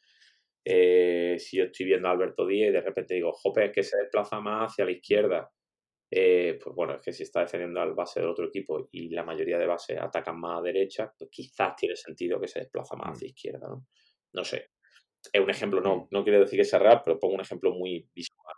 Eh, 0.64 1.36
si 1.38 1.58
yo 1.58 1.64
estoy 1.64 1.86
viendo 1.86 2.08
a 2.08 2.10
Alberto 2.10 2.44
Díez 2.44 2.70
y 2.70 2.72
de 2.72 2.80
repente 2.80 3.14
digo, 3.14 3.32
jope, 3.32 3.66
es 3.66 3.72
que 3.72 3.84
se 3.84 3.96
desplaza 3.98 4.40
más 4.40 4.72
hacia 4.72 4.84
la 4.84 4.90
izquierda. 4.90 5.50
Eh, 6.10 6.58
pues 6.62 6.74
bueno, 6.74 6.94
es 6.94 7.00
que 7.02 7.12
si 7.12 7.24
está 7.24 7.40
defendiendo 7.40 7.80
al 7.80 7.94
base 7.94 8.20
del 8.20 8.28
otro 8.28 8.46
equipo 8.46 8.88
y 8.92 9.08
la 9.10 9.24
mayoría 9.24 9.58
de 9.58 9.66
bases 9.66 9.98
atacan 10.00 10.38
más 10.38 10.60
a 10.60 10.62
derecha, 10.62 11.12
pues 11.18 11.30
quizás 11.30 11.74
tiene 11.76 11.96
sentido 11.96 12.40
que 12.40 12.48
se 12.48 12.60
desplaza 12.60 12.96
más 12.96 13.16
hacia 13.16 13.26
mm. 13.26 13.30
izquierda, 13.30 13.68
¿no? 13.68 13.86
No 14.32 14.44
sé. 14.44 14.70
Es 15.32 15.40
un 15.40 15.50
ejemplo, 15.50 15.80
no, 15.80 15.96
mm. 15.96 16.08
no 16.12 16.22
quiero 16.22 16.40
decir 16.40 16.58
que 16.58 16.64
sea 16.64 16.78
real, 16.78 17.02
pero 17.04 17.18
pongo 17.18 17.34
un 17.34 17.40
ejemplo 17.40 17.72
muy 17.72 18.08
visual. 18.14 18.54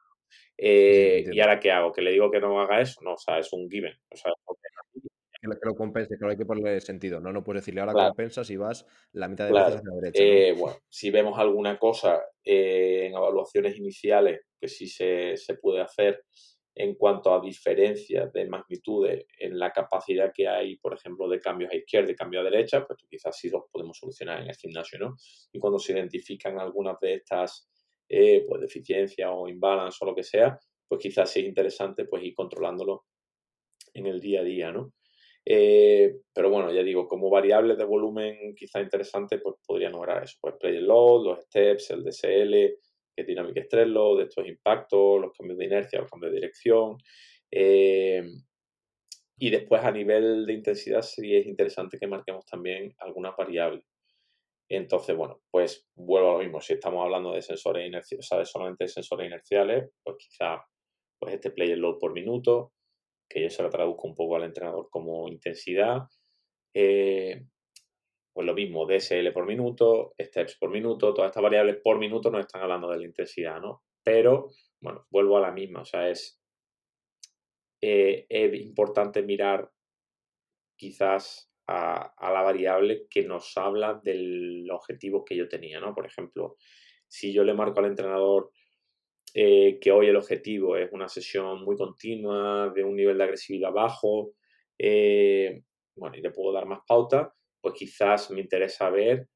Eh, 0.58 1.24
¿Y 1.30 1.40
ahora 1.40 1.60
qué 1.60 1.70
hago? 1.70 1.92
¿Que 1.92 2.02
le 2.02 2.10
digo 2.10 2.30
que 2.30 2.40
no 2.40 2.60
haga 2.60 2.80
eso? 2.80 3.00
No, 3.02 3.14
o 3.14 3.18
sea, 3.18 3.38
es 3.38 3.52
un 3.52 3.70
given. 3.70 3.94
O 4.10 4.16
sea, 4.16 4.32
que 5.40 5.46
lo, 5.46 5.54
que 5.54 5.66
lo 5.66 5.74
compense, 5.76 6.16
claro, 6.18 6.32
hay 6.32 6.36
que 6.36 6.44
ponerle 6.44 6.80
sentido, 6.80 7.20
¿no? 7.20 7.32
No 7.32 7.44
puedes 7.44 7.62
decirle 7.62 7.80
ahora 7.80 7.92
compensas 7.92 8.50
y 8.50 8.56
vas 8.56 8.84
la 9.12 9.28
mitad 9.28 9.46
de 9.46 9.52
veces 9.52 9.76
hacia 9.76 9.88
la 9.88 10.00
derecha. 10.00 10.22
Eh, 10.22 10.52
bueno, 10.52 10.76
si 10.88 11.10
vemos 11.10 11.38
alguna 11.38 11.78
cosa 11.78 12.20
en 12.42 13.14
evaluaciones 13.14 13.76
iniciales 13.76 14.40
que 14.60 14.68
sí 14.68 14.88
se, 14.88 15.36
se 15.36 15.54
puede 15.54 15.80
hacer 15.80 16.24
en 16.80 16.94
cuanto 16.94 17.34
a 17.34 17.40
diferencias 17.40 18.32
de 18.32 18.46
magnitudes 18.46 19.26
en 19.40 19.58
la 19.58 19.72
capacidad 19.72 20.32
que 20.32 20.46
hay, 20.46 20.76
por 20.76 20.94
ejemplo, 20.94 21.28
de 21.28 21.40
cambios 21.40 21.72
a 21.72 21.76
izquierda 21.76 22.12
y 22.12 22.14
cambio 22.14 22.40
a 22.40 22.44
derecha, 22.44 22.86
pues 22.86 23.00
quizás 23.10 23.36
sí 23.36 23.50
los 23.50 23.64
podemos 23.68 23.98
solucionar 23.98 24.42
en 24.42 24.50
el 24.50 24.54
gimnasio, 24.54 25.00
¿no? 25.00 25.16
Y 25.52 25.58
cuando 25.58 25.80
se 25.80 25.92
identifican 25.92 26.60
algunas 26.60 27.00
de 27.00 27.14
estas 27.14 27.68
eh, 28.08 28.44
pues, 28.46 28.60
deficiencias 28.60 29.28
o 29.34 29.48
imbalance 29.48 29.98
o 30.00 30.06
lo 30.06 30.14
que 30.14 30.22
sea, 30.22 30.56
pues 30.86 31.00
quizás 31.02 31.28
sí 31.28 31.40
es 31.40 31.46
interesante 31.46 32.04
pues 32.04 32.22
ir 32.22 32.32
controlándolo 32.32 33.06
en 33.92 34.06
el 34.06 34.20
día 34.20 34.42
a 34.42 34.44
día, 34.44 34.70
¿no? 34.70 34.92
Eh, 35.44 36.14
pero 36.32 36.48
bueno, 36.48 36.72
ya 36.72 36.84
digo, 36.84 37.08
como 37.08 37.28
variables 37.28 37.76
de 37.76 37.84
volumen 37.84 38.54
quizá 38.54 38.80
interesante, 38.80 39.38
pues 39.38 39.56
podría 39.66 39.90
nombrar 39.90 40.22
eso, 40.22 40.36
pues 40.40 40.54
play 40.60 40.78
load, 40.78 41.24
los 41.24 41.44
steps, 41.46 41.90
el 41.90 42.04
DSL, 42.04 42.78
que 43.26 43.60
es 43.60 43.66
Stress 43.66 43.88
de 43.88 44.22
estos 44.22 44.46
impactos, 44.46 45.20
los 45.20 45.32
cambios 45.32 45.58
de 45.58 45.64
inercia, 45.66 46.00
los 46.00 46.10
cambios 46.10 46.32
de 46.32 46.40
dirección, 46.40 46.98
Eh, 47.50 48.22
y 49.38 49.50
después 49.50 49.82
a 49.84 49.92
nivel 49.92 50.44
de 50.46 50.52
intensidad 50.52 51.00
es 51.00 51.46
interesante 51.46 51.98
que 51.98 52.06
marquemos 52.06 52.44
también 52.44 52.94
algunas 52.98 53.34
variables. 53.36 53.84
Entonces, 54.70 55.16
bueno, 55.16 55.40
pues 55.50 55.88
vuelvo 55.94 56.30
a 56.30 56.32
lo 56.34 56.38
mismo. 56.40 56.60
Si 56.60 56.74
estamos 56.74 57.04
hablando 57.04 57.32
de 57.32 57.40
sensores 57.42 57.86
inerciales, 57.86 58.26
o 58.26 58.28
sea, 58.28 58.38
de 58.38 58.44
solamente 58.44 58.84
de 58.84 58.88
sensores 58.88 59.26
inerciales, 59.26 59.90
pues 60.02 60.16
quizá 60.18 60.62
pues 61.18 61.34
este 61.34 61.50
player 61.50 61.78
load 61.78 61.98
por 61.98 62.12
minuto, 62.12 62.72
que 63.28 63.42
yo 63.42 63.50
se 63.50 63.62
lo 63.62 63.70
traduzco 63.70 64.08
un 64.08 64.14
poco 64.14 64.36
al 64.36 64.44
entrenador 64.44 64.88
como 64.90 65.28
intensidad. 65.28 66.02
Eh, 66.74 67.44
pues 68.38 68.46
lo 68.46 68.54
mismo, 68.54 68.86
DSL 68.86 69.32
por 69.32 69.46
minuto, 69.46 70.14
steps 70.16 70.54
por 70.60 70.70
minuto, 70.70 71.12
todas 71.12 71.30
estas 71.30 71.42
variables 71.42 71.78
por 71.82 71.98
minuto 71.98 72.30
nos 72.30 72.42
están 72.42 72.62
hablando 72.62 72.88
de 72.88 72.98
la 72.98 73.04
intensidad, 73.04 73.60
¿no? 73.60 73.82
Pero, 74.04 74.50
bueno, 74.80 75.08
vuelvo 75.10 75.38
a 75.38 75.40
la 75.40 75.50
misma, 75.50 75.80
o 75.80 75.84
sea, 75.84 76.08
es, 76.08 76.40
eh, 77.80 78.26
es 78.28 78.54
importante 78.60 79.24
mirar 79.24 79.68
quizás 80.76 81.52
a, 81.66 82.14
la 82.32 82.42
variable 82.42 83.08
que 83.10 83.24
nos 83.24 83.58
habla 83.58 84.00
del 84.04 84.70
objetivo 84.70 85.24
que 85.24 85.34
yo 85.34 85.48
tenía, 85.48 85.80
¿no? 85.80 85.92
Por 85.92 86.06
ejemplo, 86.06 86.58
si 87.08 87.32
yo 87.32 87.42
le 87.42 87.54
marco 87.54 87.80
al 87.80 87.86
entrenador 87.86 88.52
eh, 89.34 89.80
que 89.80 89.90
hoy 89.90 90.06
el 90.06 90.16
objetivo 90.16 90.76
es 90.76 90.92
una 90.92 91.08
sesión 91.08 91.64
muy 91.64 91.74
continua, 91.74 92.70
de 92.72 92.84
un 92.84 92.94
nivel 92.94 93.18
de 93.18 93.24
agresividad 93.24 93.72
bajo, 93.72 94.30
eh, 94.78 95.64
bueno, 95.96 96.16
y 96.16 96.20
le 96.20 96.30
puedo 96.30 96.52
dar 96.52 96.66
más 96.66 96.82
pauta, 96.86 97.34
pues 97.60 97.74
quizás 97.74 98.30
me 98.30 98.40
interesa 98.40 98.90
ver 98.90 99.28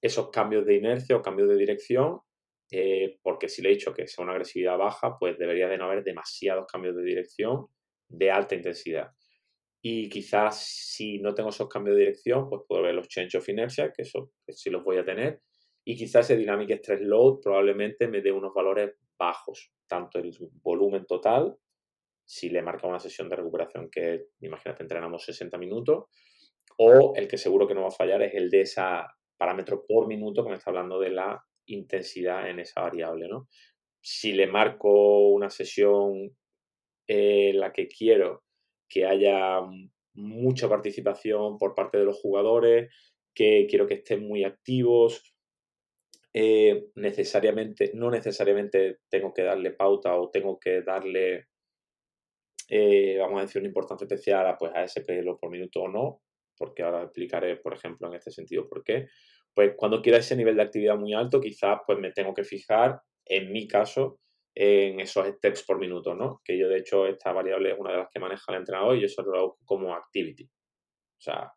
esos 0.00 0.30
cambios 0.30 0.66
de 0.66 0.76
inercia 0.76 1.16
o 1.16 1.22
cambios 1.22 1.48
de 1.48 1.56
dirección, 1.56 2.20
eh, 2.70 3.18
porque 3.22 3.48
si 3.48 3.62
le 3.62 3.70
he 3.70 3.72
dicho 3.72 3.92
que 3.92 4.06
sea 4.06 4.22
una 4.22 4.32
agresividad 4.32 4.78
baja, 4.78 5.16
pues 5.18 5.38
debería 5.38 5.68
de 5.68 5.78
no 5.78 5.86
haber 5.86 6.04
demasiados 6.04 6.66
cambios 6.70 6.96
de 6.96 7.02
dirección 7.02 7.66
de 8.08 8.30
alta 8.30 8.54
intensidad. 8.54 9.10
Y 9.82 10.08
quizás 10.08 10.62
si 10.62 11.18
no 11.18 11.34
tengo 11.34 11.50
esos 11.50 11.68
cambios 11.68 11.96
de 11.96 12.02
dirección, 12.02 12.48
pues 12.48 12.62
puedo 12.68 12.82
ver 12.82 12.94
los 12.94 13.08
change 13.08 13.38
of 13.38 13.48
inertia, 13.48 13.92
que 13.92 14.02
eso 14.02 14.32
sí 14.48 14.70
los 14.70 14.84
voy 14.84 14.98
a 14.98 15.04
tener. 15.04 15.40
Y 15.84 15.96
quizás 15.96 16.26
ese 16.30 16.38
dynamic 16.38 16.70
stress 16.72 17.00
load 17.00 17.40
probablemente 17.40 18.06
me 18.06 18.20
dé 18.20 18.30
unos 18.30 18.52
valores 18.52 18.94
bajos, 19.18 19.72
tanto 19.86 20.18
el 20.18 20.36
volumen 20.62 21.06
total, 21.06 21.56
si 22.24 22.48
le 22.48 22.62
marca 22.62 22.86
una 22.86 23.00
sesión 23.00 23.28
de 23.28 23.36
recuperación 23.36 23.90
que, 23.90 24.26
imagínate, 24.40 24.82
entrenamos 24.82 25.24
60 25.24 25.58
minutos, 25.58 26.04
o 26.78 27.14
el 27.16 27.28
que 27.28 27.38
seguro 27.38 27.66
que 27.66 27.74
no 27.74 27.82
va 27.82 27.88
a 27.88 27.92
fallar 27.92 28.22
es 28.22 28.34
el 28.34 28.50
de 28.50 28.62
ese 28.62 28.82
parámetro 29.36 29.84
por 29.86 30.06
minuto 30.06 30.42
que 30.42 30.50
me 30.50 30.56
está 30.56 30.70
hablando 30.70 30.98
de 31.00 31.10
la 31.10 31.42
intensidad 31.66 32.48
en 32.48 32.60
esa 32.60 32.82
variable, 32.82 33.28
¿no? 33.28 33.48
Si 34.02 34.32
le 34.32 34.46
marco 34.46 35.28
una 35.28 35.50
sesión 35.50 36.36
en 37.06 37.60
la 37.60 37.72
que 37.72 37.88
quiero 37.88 38.44
que 38.88 39.06
haya 39.06 39.60
mucha 40.14 40.68
participación 40.68 41.58
por 41.58 41.74
parte 41.74 41.98
de 41.98 42.04
los 42.04 42.20
jugadores, 42.20 42.92
que 43.34 43.66
quiero 43.68 43.86
que 43.86 43.94
estén 43.94 44.26
muy 44.26 44.44
activos. 44.44 45.34
Eh, 46.32 46.86
necesariamente, 46.94 47.90
no 47.94 48.10
necesariamente 48.10 48.98
tengo 49.08 49.32
que 49.32 49.42
darle 49.42 49.72
pauta 49.72 50.14
o 50.16 50.30
tengo 50.30 50.58
que 50.58 50.82
darle, 50.82 51.46
eh, 52.68 53.16
vamos 53.18 53.38
a 53.38 53.42
decir, 53.42 53.60
una 53.60 53.68
importancia 53.68 54.04
especial 54.04 54.46
a, 54.46 54.56
pues, 54.56 54.72
a 54.74 54.84
ese 54.84 55.00
pedido 55.02 55.38
por 55.38 55.50
minuto 55.50 55.82
o 55.82 55.88
no, 55.88 56.22
porque 56.60 56.82
ahora 56.82 57.04
explicaré, 57.04 57.56
por 57.56 57.72
ejemplo, 57.72 58.06
en 58.06 58.14
este 58.14 58.30
sentido 58.30 58.68
por 58.68 58.84
qué. 58.84 59.06
Pues 59.54 59.72
cuando 59.78 60.02
quiera 60.02 60.18
ese 60.18 60.36
nivel 60.36 60.56
de 60.56 60.62
actividad 60.62 60.98
muy 60.98 61.14
alto, 61.14 61.40
quizás 61.40 61.78
pues 61.86 61.98
me 61.98 62.12
tengo 62.12 62.34
que 62.34 62.44
fijar, 62.44 63.00
en 63.24 63.50
mi 63.50 63.66
caso, 63.66 64.20
en 64.54 65.00
esos 65.00 65.26
steps 65.26 65.64
por 65.64 65.78
minuto, 65.78 66.14
¿no? 66.14 66.42
Que 66.44 66.58
yo, 66.58 66.68
de 66.68 66.76
hecho, 66.76 67.06
esta 67.06 67.32
variable 67.32 67.72
es 67.72 67.78
una 67.78 67.92
de 67.92 67.96
las 67.96 68.10
que 68.10 68.20
maneja 68.20 68.52
el 68.52 68.58
entrenador 68.58 68.94
y 68.94 69.00
yo 69.00 69.06
eso 69.06 69.22
lo 69.22 69.38
hago 69.38 69.58
como 69.64 69.94
activity. 69.94 70.44
O 70.44 71.22
sea, 71.22 71.50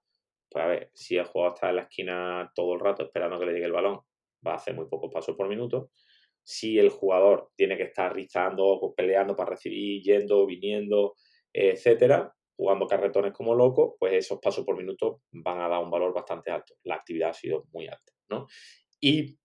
pues 0.49 0.63
a 0.63 0.67
ver, 0.67 0.89
si 0.93 1.17
el 1.17 1.25
jugador 1.25 1.55
está 1.55 1.69
en 1.69 1.75
la 1.75 1.81
esquina 1.81 2.51
todo 2.55 2.75
el 2.75 2.79
rato 2.79 3.03
esperando 3.03 3.37
que 3.37 3.45
le 3.45 3.53
llegue 3.53 3.65
el 3.65 3.73
balón, 3.73 3.99
va 4.47 4.53
a 4.53 4.55
hacer 4.55 4.73
muy 4.73 4.85
pocos 4.87 5.11
pasos 5.13 5.35
por 5.35 5.49
minuto. 5.49 5.89
Si 6.43 6.79
el 6.79 6.89
jugador 6.89 7.49
tiene 7.57 7.75
que 7.75 7.83
estar 7.83 8.15
rizando, 8.15 8.93
peleando 8.95 9.35
para 9.35 9.51
recibir, 9.51 10.01
yendo, 10.01 10.45
viniendo, 10.45 11.15
etcétera, 11.51 12.33
jugando 12.55 12.87
carretones 12.87 13.33
como 13.33 13.55
loco, 13.55 13.95
pues 13.99 14.13
esos 14.13 14.39
pasos 14.39 14.65
por 14.65 14.77
minuto 14.77 15.21
van 15.31 15.59
a 15.61 15.67
dar 15.67 15.83
un 15.83 15.89
valor 15.89 16.13
bastante 16.13 16.51
alto. 16.51 16.75
La 16.83 16.95
actividad 16.95 17.29
ha 17.29 17.33
sido 17.33 17.65
muy 17.71 17.87
alta, 17.87 18.13
¿no? 18.29 18.47
Y 18.99 19.37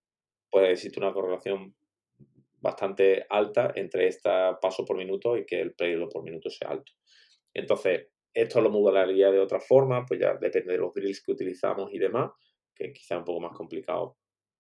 puede 0.51 0.73
existe 0.73 1.01
una 1.01 1.13
correlación 1.13 1.75
bastante 2.61 3.25
alta 3.29 3.73
entre 3.75 4.09
este 4.09 4.31
paso 4.61 4.85
por 4.85 4.97
minuto 4.97 5.37
y 5.37 5.47
que 5.47 5.61
el 5.61 5.75
periodo 5.75 6.09
por 6.09 6.25
minuto 6.25 6.51
sea 6.51 6.71
alto. 6.71 6.93
Entonces, 7.55 8.09
esto 8.35 8.61
lo 8.61 8.71
modelaría 8.71 9.31
de 9.31 9.41
otra 9.41 9.61
forma, 9.61 10.05
pues 10.07 10.21
ya 10.21 10.35
depende 10.35 10.73
de 10.73 10.79
los 10.79 10.93
drills 10.95 11.23
que 11.23 11.33
utilizamos 11.33 11.93
y 11.93 11.99
demás, 11.99 12.31
que 12.75 12.93
quizá 12.93 13.15
es 13.15 13.19
un 13.21 13.25
poco 13.25 13.41
más 13.41 13.57
complicado 13.57 14.17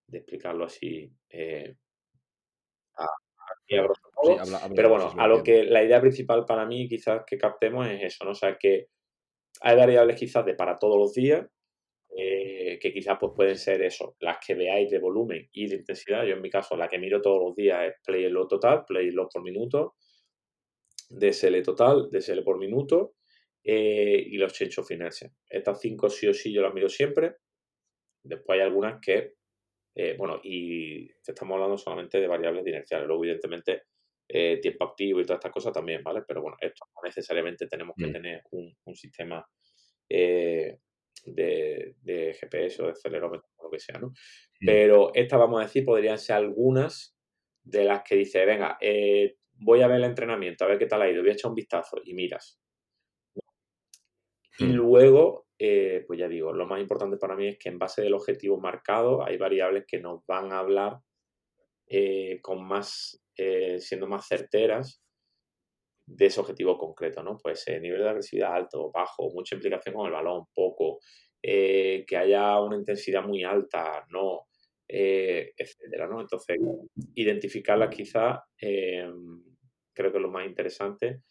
de 0.06 0.18
explicarlo 0.18 0.64
así 0.64 1.12
eh, 1.28 1.76
a, 2.96 3.06
Pero 4.74 4.88
bueno, 4.88 5.12
a 5.16 5.28
lo 5.28 5.42
que 5.42 5.64
la 5.64 5.83
idea 5.83 6.00
principal 6.00 6.44
para 6.44 6.66
mí 6.66 6.88
quizás 6.88 7.22
que 7.26 7.38
captemos 7.38 7.87
es 7.88 8.02
eso, 8.02 8.24
¿no? 8.24 8.33
O 8.33 8.35
sea, 8.35 8.57
que 8.59 8.88
hay 9.61 9.76
variables 9.76 10.18
quizás 10.18 10.44
de 10.44 10.54
para 10.54 10.78
todos 10.78 10.98
los 10.98 11.12
días, 11.14 11.46
eh, 12.16 12.78
que 12.81 12.92
quizás 12.92 13.16
pues 13.20 13.33
pueden 13.35 13.57
ser 13.57 13.83
eso, 13.83 14.16
las 14.20 14.38
que 14.44 14.54
veáis 14.54 14.90
de 14.90 14.98
volumen 14.98 15.48
y 15.52 15.68
de 15.68 15.76
intensidad. 15.76 16.24
Yo 16.24 16.35
en 16.35 16.42
mi 16.42 16.50
caso 16.50 16.76
la 16.76 16.88
que 16.88 16.98
miro 16.98 17.20
todos 17.20 17.40
los 17.40 17.54
días 17.54 17.87
es 17.87 17.94
play 18.04 18.28
load 18.28 18.48
total, 18.48 18.85
play 18.87 19.11
load 19.11 19.28
por 19.33 19.42
minuto, 19.42 19.96
DSL 21.11 21.62
total, 21.62 22.09
DSL 22.11 22.42
por 22.42 22.59
minuto 22.59 23.14
eh, 23.62 24.24
y 24.26 24.37
los 24.37 24.52
change 24.52 24.78
of 24.78 24.90
inertia. 24.90 25.31
Estas 25.48 25.81
cinco 25.81 26.09
sí 26.09 26.26
o 26.26 26.35
sí 26.35 26.52
yo 26.52 26.62
las 26.62 26.74
miro 26.74 26.88
siempre. 26.88 27.37
Después 28.22 28.59
hay 28.59 28.64
algunas 28.64 29.00
que, 29.00 29.35
eh, 29.94 30.16
bueno, 30.18 30.40
y 30.42 31.11
estamos 31.26 31.54
hablando 31.54 31.78
solamente 31.78 32.20
de 32.20 32.26
variables 32.26 32.64
de 32.64 32.70
inerciales. 32.70 33.07
Luego, 33.07 33.24
evidentemente, 33.24 33.83
tiempo 34.28 34.84
activo 34.84 35.20
y 35.20 35.24
todas 35.24 35.38
estas 35.38 35.52
cosas 35.52 35.72
también, 35.72 36.02
¿vale? 36.02 36.22
Pero 36.26 36.42
bueno, 36.42 36.56
esto 36.60 36.84
no 36.94 37.00
necesariamente 37.02 37.66
tenemos 37.66 37.94
que 37.96 38.08
mm. 38.08 38.12
tener 38.12 38.42
un, 38.50 38.76
un 38.84 38.94
sistema 38.94 39.44
de, 41.24 42.36
GPS 42.38 42.82
o 42.82 42.86
de 42.86 42.92
acelerómetro 42.92 43.48
o 43.56 43.64
lo 43.64 43.70
que 43.70 43.80
sea, 43.80 43.98
¿no? 43.98 44.08
Mm. 44.08 44.66
Pero 44.66 45.10
estas, 45.14 45.38
vamos 45.38 45.60
a 45.60 45.64
decir, 45.64 45.84
podrían 45.84 46.18
ser 46.18 46.36
algunas 46.36 47.16
de 47.62 47.84
las 47.84 48.02
que 48.02 48.16
dice, 48.16 48.44
venga, 48.44 48.78
eh, 48.80 49.36
voy 49.52 49.82
a 49.82 49.88
ver 49.88 49.98
el 49.98 50.04
entrenamiento, 50.04 50.64
a 50.64 50.68
ver 50.68 50.78
qué 50.78 50.86
tal 50.86 51.02
ha 51.02 51.10
ido, 51.10 51.22
voy 51.22 51.30
a 51.30 51.34
echar 51.34 51.50
un 51.50 51.54
vistazo 51.54 51.98
y 52.04 52.14
miras. 52.14 52.60
Y 54.58 54.64
mm. 54.64 54.72
luego, 54.72 55.46
eh, 55.58 56.04
pues 56.06 56.18
ya 56.18 56.28
digo, 56.28 56.52
lo 56.52 56.66
más 56.66 56.80
importante 56.80 57.16
para 57.16 57.36
mí 57.36 57.48
es 57.48 57.58
que 57.58 57.68
en 57.68 57.78
base 57.78 58.02
del 58.02 58.14
objetivo 58.14 58.58
marcado 58.60 59.24
hay 59.24 59.36
variables 59.36 59.84
que 59.86 60.00
nos 60.00 60.24
van 60.26 60.52
a 60.52 60.58
hablar 60.58 60.98
eh, 61.88 62.40
con 62.42 62.66
más, 62.66 63.22
siendo 63.79 64.09
más 64.09 64.27
certeras 64.27 65.01
de 66.09 66.27
ese 66.27 66.40
objetivo 66.40 66.79
concreto, 66.79 67.22
¿no? 67.22 67.37
Pues 67.37 67.68
eh, 67.68 67.79
nivel 67.81 68.03
de 68.03 68.09
agresividad 68.09 68.55
alto, 68.55 68.90
bajo, 68.90 69.31
mucha 69.31 69.55
implicación 69.55 69.94
con 69.94 70.07
el 70.07 70.12
balón, 70.12 70.46
poco, 70.55 71.01
eh, 71.42 72.05
que 72.07 72.16
haya 72.16 72.61
una 72.61 72.77
intensidad 72.77 73.22
muy 73.22 73.44
alta, 73.44 74.07
no, 74.09 74.46
eh, 74.88 75.53
etcétera, 75.57 76.09
¿no? 76.09 76.20
Entonces, 76.20 76.57
identificarlas 77.14 77.94
quizá 77.94 78.42
em, 78.59 79.42
creo 79.92 80.11
que 80.11 80.18
es 80.18 80.22
lo 80.22 80.31
más 80.31 80.46
interesante 80.46 81.22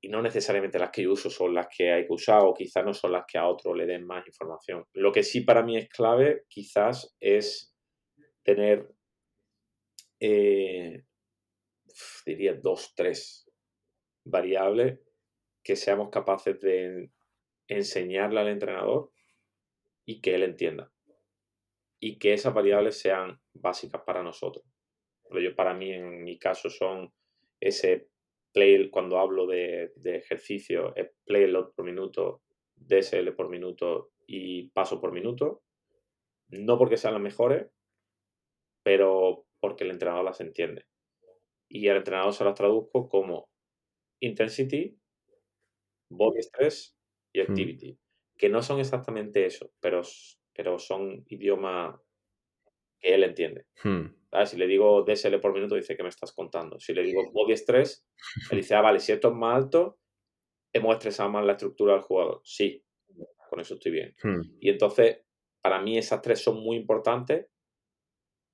y 0.00 0.08
no 0.08 0.22
necesariamente 0.22 0.78
las 0.78 0.90
que 0.90 1.02
yo 1.02 1.12
uso 1.12 1.28
son 1.28 1.54
las 1.54 1.66
que 1.76 1.90
hay 1.92 2.06
que 2.06 2.12
usar 2.12 2.42
o 2.44 2.54
quizás 2.54 2.84
no 2.84 2.94
son 2.94 3.12
las 3.12 3.24
que 3.26 3.38
a 3.38 3.48
otro 3.48 3.74
le 3.74 3.86
den 3.86 4.06
más 4.06 4.24
información. 4.26 4.84
Lo 4.92 5.10
que 5.10 5.24
sí 5.24 5.40
para 5.40 5.64
mí 5.64 5.76
es 5.76 5.88
clave 5.88 6.44
quizás 6.48 7.16
es 7.18 7.74
tener, 8.44 8.88
diría, 12.26 12.54
dos, 12.54 12.94
tres 12.94 13.50
variable 14.24 15.00
que 15.62 15.76
seamos 15.76 16.10
capaces 16.10 16.60
de 16.60 17.10
enseñarle 17.66 18.40
al 18.40 18.48
entrenador 18.48 19.10
y 20.04 20.20
que 20.20 20.34
él 20.34 20.42
entienda. 20.42 20.92
Y 22.00 22.18
que 22.18 22.32
esas 22.32 22.54
variables 22.54 22.98
sean 22.98 23.40
básicas 23.52 24.02
para 24.06 24.22
nosotros. 24.22 24.64
Yo, 25.30 25.54
para 25.54 25.74
mí, 25.74 25.92
en 25.92 26.24
mi 26.24 26.38
caso, 26.38 26.70
son 26.70 27.12
ese 27.60 28.08
play, 28.52 28.88
cuando 28.88 29.18
hablo 29.18 29.46
de, 29.46 29.92
ejercicio, 30.04 30.94
es 30.96 31.10
play 31.24 31.46
load 31.46 31.72
por 31.74 31.84
minuto, 31.84 32.42
DSL 32.76 33.32
por 33.32 33.50
minuto 33.50 34.12
y 34.26 34.70
paso 34.70 35.00
por 35.00 35.12
minuto. 35.12 35.62
No 36.48 36.78
porque 36.78 36.96
sean 36.96 37.14
las 37.14 37.22
mejores, 37.22 37.66
pero 38.82 39.47
porque 39.60 39.84
el 39.84 39.90
entrenador 39.90 40.24
las 40.24 40.40
entiende. 40.40 40.86
Y 41.68 41.88
al 41.88 41.98
entrenador 41.98 42.32
se 42.32 42.44
las 42.44 42.54
traduzco 42.54 43.08
como 43.08 43.48
intensity, 44.20 44.98
body 46.10 46.40
stress 46.40 46.96
y 47.32 47.40
hmm. 47.40 47.42
activity, 47.42 47.98
que 48.36 48.48
no 48.48 48.62
son 48.62 48.80
exactamente 48.80 49.44
eso, 49.44 49.70
pero, 49.80 50.02
pero 50.54 50.78
son 50.78 51.24
idiomas 51.28 52.00
que 53.00 53.14
él 53.14 53.24
entiende. 53.24 53.66
Hmm. 53.82 54.06
Si 54.46 54.56
le 54.56 54.66
digo 54.66 55.04
DSL 55.04 55.40
por 55.40 55.54
minuto, 55.54 55.74
dice 55.74 55.96
que 55.96 56.02
me 56.02 56.08
estás 56.08 56.32
contando. 56.32 56.78
Si 56.80 56.92
le 56.92 57.02
digo 57.02 57.22
body 57.32 57.56
stress, 57.56 58.06
él 58.50 58.58
dice, 58.58 58.74
ah, 58.74 58.82
vale, 58.82 59.00
si 59.00 59.12
esto 59.12 59.28
es 59.28 59.34
más 59.34 59.56
alto, 59.56 59.98
hemos 60.72 60.94
estresado 60.94 61.30
más 61.30 61.44
la 61.44 61.52
estructura 61.52 61.94
del 61.94 62.02
jugador. 62.02 62.40
Sí, 62.44 62.84
con 63.48 63.60
eso 63.60 63.74
estoy 63.74 63.92
bien. 63.92 64.14
Hmm. 64.22 64.40
Y 64.60 64.70
entonces, 64.70 65.22
para 65.62 65.80
mí 65.80 65.96
esas 65.98 66.22
tres 66.22 66.40
son 66.40 66.62
muy 66.62 66.76
importantes 66.76 67.46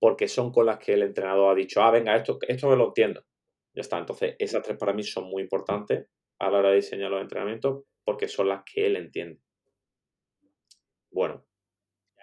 porque 0.04 0.28
son 0.28 0.52
con 0.52 0.66
las 0.66 0.78
que 0.78 0.92
el 0.92 1.02
entrenador 1.02 1.50
ha 1.50 1.54
dicho, 1.54 1.80
ah, 1.80 1.90
venga, 1.90 2.14
esto, 2.14 2.38
esto 2.46 2.68
me 2.68 2.76
lo 2.76 2.88
entiendo. 2.88 3.24
Ya 3.72 3.80
está. 3.80 3.96
Entonces, 3.96 4.36
esas 4.38 4.62
tres 4.62 4.76
para 4.76 4.92
mí 4.92 5.02
son 5.02 5.30
muy 5.30 5.42
importantes 5.42 6.08
a 6.40 6.50
la 6.50 6.58
hora 6.58 6.68
de 6.68 6.74
diseñar 6.74 7.10
los 7.10 7.22
entrenamientos 7.22 7.84
porque 8.04 8.28
son 8.28 8.50
las 8.50 8.64
que 8.70 8.84
él 8.84 8.96
entiende. 8.96 9.40
Bueno, 11.10 11.46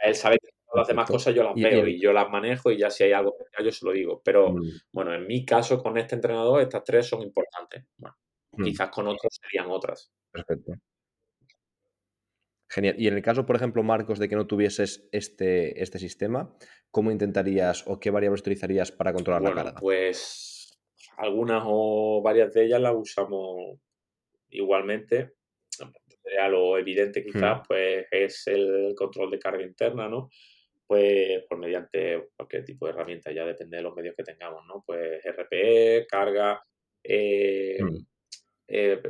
él 0.04 0.14
sabe 0.14 0.38
que 0.38 0.50
las 0.76 0.88
demás 0.88 1.10
cosas 1.10 1.34
yo 1.34 1.42
las 1.42 1.56
veo 1.56 1.88
y, 1.88 2.00
yo 2.00 2.14
las 2.14 2.30
manejo 2.30 2.70
y 2.70 2.78
ya 2.78 2.92
si 2.92 3.06
hay 3.06 3.14
algo 3.14 3.36
yo 3.64 3.72
se 3.72 3.84
lo 3.84 3.94
digo. 3.94 4.22
Pero 4.24 4.52
mm. 4.52 4.62
bueno, 4.92 5.16
en 5.16 5.26
mi 5.26 5.44
caso 5.44 5.82
con 5.82 5.98
este 5.98 6.14
entrenador, 6.14 6.62
estas 6.62 6.84
tres 6.84 7.08
son 7.08 7.24
importantes. 7.24 7.84
Bueno, 7.98 8.16
mm. 8.52 8.64
quizás 8.64 8.92
con 8.92 9.08
otros 9.08 9.40
serían 9.42 9.72
otras. 9.72 10.14
Perfecto. 10.32 10.74
Genial. 12.74 12.96
Y 12.98 13.08
en 13.08 13.16
el 13.16 13.22
caso, 13.22 13.46
por 13.46 13.58
ejemplo, 13.58 13.84
Marcos, 13.84 14.18
de 14.18 14.30
que 14.30 14.36
no 14.36 14.48
tuvieses 14.48 15.10
este, 15.12 15.84
este 15.84 16.00
sistema, 16.00 16.56
¿cómo 16.90 17.12
intentarías 17.12 17.84
o 17.86 18.00
qué 18.00 18.12
variables 18.12 18.42
utilizarías 18.42 18.92
para 18.94 19.12
controlar 19.12 19.42
la 19.42 19.54
carga? 19.54 19.80
Pues 19.80 20.80
algunas 21.18 21.64
o 21.66 22.22
varias 22.24 22.54
de 22.54 22.66
ellas 22.66 22.80
las 22.80 22.96
usamos 22.96 23.78
igualmente. 24.50 25.34
Lo 26.50 26.78
evidente 26.78 27.24
quizás, 27.26 27.60
mm. 27.60 27.64
pues 27.68 28.06
es 28.10 28.48
el 28.48 28.94
control 28.96 29.32
de 29.32 29.40
carga 29.40 29.64
interna, 29.64 30.08
¿no? 30.08 30.30
pues, 30.92 31.46
pues 31.48 31.58
mediante 31.58 32.28
cualquier 32.36 32.66
tipo 32.66 32.86
de 32.86 32.92
herramienta, 32.92 33.32
ya 33.32 33.46
depende 33.46 33.78
de 33.78 33.84
los 33.84 33.96
medios 33.96 34.14
que 34.14 34.26
tengamos, 34.26 34.66
¿no? 34.68 34.84
Pues 34.86 35.24
RPE, 35.24 36.06
carga, 36.06 36.62
eh, 37.02 37.78
mm. 37.82 37.98
eh, 38.68 39.02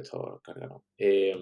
carga 0.43 0.67
no. 0.67 0.85
Eh, 0.95 1.35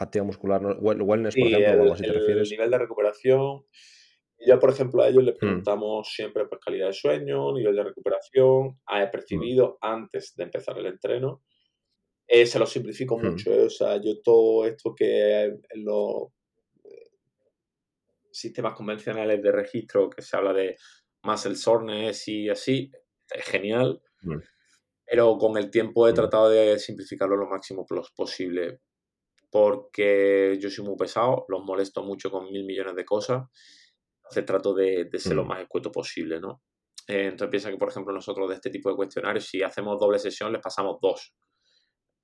Fatiga 0.00 0.24
muscular, 0.24 0.62
wellness, 0.80 1.34
por 1.34 1.46
ejemplo, 1.46 1.94
el, 1.94 2.38
el 2.38 2.48
nivel 2.48 2.70
de 2.70 2.78
recuperación. 2.78 3.66
Ya, 4.46 4.58
por 4.58 4.70
ejemplo, 4.70 5.02
a 5.02 5.08
ellos 5.08 5.22
les 5.22 5.34
mm. 5.34 5.38
preguntamos 5.38 6.08
siempre 6.10 6.46
por 6.46 6.58
calidad 6.58 6.86
de 6.86 6.94
sueño, 6.94 7.52
nivel 7.52 7.76
de 7.76 7.84
recuperación, 7.84 8.80
ha 8.86 9.04
mm. 9.04 9.10
percibido 9.10 9.76
antes 9.82 10.34
de 10.36 10.44
empezar 10.44 10.78
el 10.78 10.86
entreno. 10.86 11.42
se 12.26 12.58
lo 12.58 12.64
simplifico 12.64 13.18
mucho, 13.18 13.50
o 13.66 13.68
sea, 13.68 14.00
yo 14.02 14.22
todo 14.22 14.64
esto 14.64 14.94
que 14.96 15.58
los 15.74 16.28
sistemas 18.32 18.72
convencionales 18.74 19.42
de 19.42 19.52
registro 19.52 20.08
que 20.08 20.22
se 20.22 20.34
habla 20.34 20.54
de 20.54 20.76
muscle 21.22 21.56
soreness 21.56 22.26
y 22.28 22.48
así, 22.48 22.90
es 23.34 23.44
genial. 23.44 24.00
Pero 25.04 25.36
con 25.36 25.58
el 25.58 25.70
tiempo 25.70 26.08
he 26.08 26.12
tratado 26.14 26.48
de 26.48 26.78
simplificarlo 26.78 27.36
lo 27.36 27.48
máximo 27.48 27.84
posible. 28.16 28.80
Porque 29.50 30.56
yo 30.60 30.70
soy 30.70 30.84
muy 30.84 30.96
pesado, 30.96 31.44
los 31.48 31.62
molesto 31.64 32.02
mucho 32.02 32.30
con 32.30 32.50
mil 32.50 32.64
millones 32.64 32.94
de 32.94 33.04
cosas. 33.04 33.42
Entonces 34.18 34.44
trato 34.44 34.74
de, 34.74 35.08
ser 35.18 35.34
lo 35.34 35.44
más 35.44 35.60
escueto 35.60 35.90
posible, 35.90 36.40
¿no? 36.40 36.62
Eh, 37.08 37.24
entonces 37.24 37.50
piensa 37.50 37.70
que, 37.70 37.76
por 37.76 37.88
ejemplo, 37.88 38.12
nosotros 38.12 38.48
de 38.48 38.54
este 38.54 38.70
tipo 38.70 38.90
de 38.90 38.96
cuestionarios, 38.96 39.46
si 39.46 39.62
hacemos 39.62 39.98
doble 39.98 40.18
sesión, 40.18 40.52
les 40.52 40.62
pasamos 40.62 40.98
dos. 41.02 41.34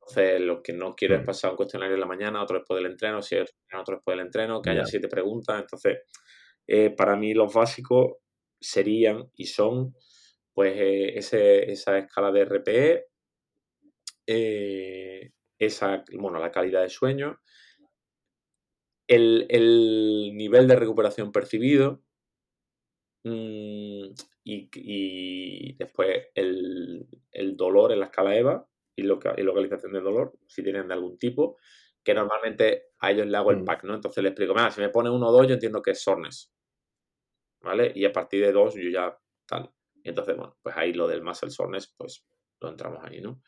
Entonces, 0.00 0.40
lo 0.40 0.62
que 0.62 0.72
no 0.72 0.94
quiero 0.94 1.16
es 1.16 1.26
pasar 1.26 1.50
un 1.50 1.56
cuestionario 1.56 1.94
en 1.94 2.00
la 2.00 2.06
mañana, 2.06 2.42
otro 2.42 2.58
después 2.58 2.80
del 2.80 2.92
entreno, 2.92 3.22
si 3.22 3.36
otro 3.36 3.96
después 3.96 4.16
del 4.16 4.26
entreno, 4.26 4.62
que 4.62 4.70
haya 4.70 4.86
siete 4.86 5.08
preguntas. 5.08 5.60
Entonces, 5.60 5.98
eh, 6.68 6.90
para 6.90 7.16
mí 7.16 7.34
los 7.34 7.52
básicos 7.52 8.12
serían 8.60 9.30
y 9.34 9.46
son 9.46 9.94
pues 10.52 10.74
eh, 10.76 11.18
esa 11.18 11.98
escala 11.98 12.32
de 12.32 12.44
RPE, 12.44 13.06
eh, 14.26 15.32
esa, 15.58 16.04
bueno, 16.12 16.38
la 16.38 16.52
calidad 16.52 16.82
de 16.82 16.88
sueño, 16.88 17.40
el, 19.06 20.32
nivel 20.34 20.66
de 20.68 20.76
recuperación 20.76 21.32
percibido 21.32 22.02
mm, 23.24 24.08
y, 24.44 25.76
después 25.76 26.28
el, 26.34 27.06
el 27.32 27.56
dolor 27.56 27.92
en 27.92 28.00
la 28.00 28.06
escala 28.06 28.36
EVA 28.36 28.68
y, 28.96 29.02
localización 29.02 29.92
de 29.92 30.00
dolor, 30.00 30.38
si 30.46 30.62
tienen 30.62 30.88
de 30.88 30.94
algún 30.94 31.18
tipo, 31.18 31.58
que 32.02 32.14
normalmente 32.14 32.90
a 33.00 33.10
ellos 33.10 33.26
le 33.26 33.36
hago 33.36 33.50
el 33.50 33.58
mm. 33.58 33.64
pack, 33.64 33.84
¿no? 33.84 33.94
Entonces 33.94 34.22
les 34.22 34.30
explico, 34.30 34.54
mira, 34.54 34.70
si 34.70 34.80
me 34.80 34.88
pone 34.88 35.10
uno 35.10 35.28
o 35.28 35.32
dos, 35.32 35.46
yo 35.46 35.54
entiendo 35.54 35.82
que 35.82 35.90
es 35.90 36.02
soreness, 36.02 36.52
¿vale? 37.60 37.92
Y 37.94 38.04
a 38.04 38.12
partir 38.12 38.44
de 38.44 38.52
dos, 38.52 38.74
yo 38.74 38.88
ya 38.88 39.16
tal. 39.46 39.70
Y 40.02 40.08
entonces, 40.08 40.36
bueno, 40.36 40.56
pues 40.62 40.76
ahí 40.76 40.92
lo 40.92 41.06
del 41.06 41.22
muscle 41.22 41.50
soreness, 41.50 41.92
pues 41.96 42.24
lo 42.60 42.68
entramos 42.70 43.04
ahí, 43.04 43.20
¿no? 43.20 43.42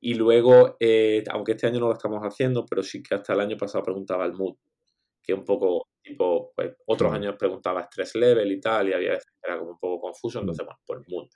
Y 0.00 0.14
luego, 0.14 0.76
eh, 0.80 1.24
aunque 1.30 1.52
este 1.52 1.66
año 1.66 1.80
no 1.80 1.88
lo 1.88 1.94
estamos 1.94 2.20
haciendo, 2.22 2.66
pero 2.66 2.82
sí 2.82 3.02
que 3.02 3.14
hasta 3.14 3.32
el 3.32 3.40
año 3.40 3.56
pasado 3.56 3.84
preguntaba 3.84 4.24
el 4.26 4.34
mood, 4.34 4.56
que 5.22 5.34
un 5.34 5.44
poco, 5.44 5.88
tipo, 6.02 6.52
pues 6.54 6.74
otros 6.86 7.12
años 7.12 7.36
preguntaba 7.38 7.82
stress 7.84 8.14
level 8.14 8.52
y 8.52 8.60
tal, 8.60 8.88
y 8.88 8.92
había 8.92 9.10
veces 9.12 9.32
que 9.40 9.50
era 9.50 9.58
como 9.58 9.72
un 9.72 9.78
poco 9.78 10.00
confuso, 10.00 10.40
entonces, 10.40 10.64
bueno, 10.64 10.80
pues 10.86 11.08
mood. 11.08 11.28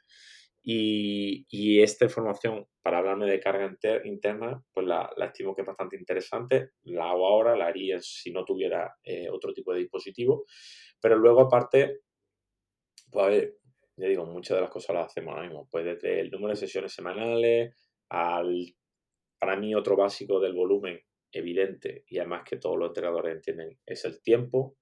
Y, 0.62 1.80
esta 1.80 2.04
información, 2.04 2.66
para 2.82 2.98
hablarme 2.98 3.26
de 3.26 3.40
carga 3.40 3.74
interna, 4.04 4.62
pues 4.72 4.86
la, 4.86 5.10
estimo 5.18 5.54
que 5.54 5.62
es 5.62 5.66
bastante 5.66 5.96
interesante. 5.96 6.72
La 6.84 7.10
hago 7.10 7.26
ahora, 7.26 7.56
la 7.56 7.66
haría 7.66 7.98
si 8.00 8.30
no 8.30 8.44
tuviera 8.44 8.94
eh, 9.02 9.28
otro 9.30 9.52
tipo 9.54 9.72
de 9.72 9.80
dispositivo. 9.80 10.44
Pero 11.00 11.16
luego, 11.16 11.42
aparte, 11.42 12.00
pues 13.10 13.24
a 13.24 13.28
ver, 13.28 13.56
ya 13.96 14.06
digo, 14.08 14.26
muchas 14.26 14.56
de 14.56 14.62
las 14.62 14.70
cosas 14.70 14.94
las 14.94 15.06
hacemos 15.06 15.32
ahora 15.32 15.46
mismo. 15.46 15.68
Pues 15.70 15.84
desde 15.84 16.20
el 16.20 16.30
número 16.30 16.50
de 16.50 16.56
sesiones 16.56 16.92
semanales 16.92 17.74
al, 18.10 18.74
para 19.38 19.56
mí, 19.56 19.74
otro 19.74 19.96
básico 19.96 20.40
del 20.40 20.54
volumen 20.54 21.00
evidente 21.32 22.04
y 22.08 22.18
además 22.18 22.42
que 22.44 22.56
todos 22.56 22.76
los 22.76 22.88
entrenadores 22.88 23.34
entienden 23.34 23.78
es 23.86 24.04
el 24.04 24.20
tiempo. 24.22 24.76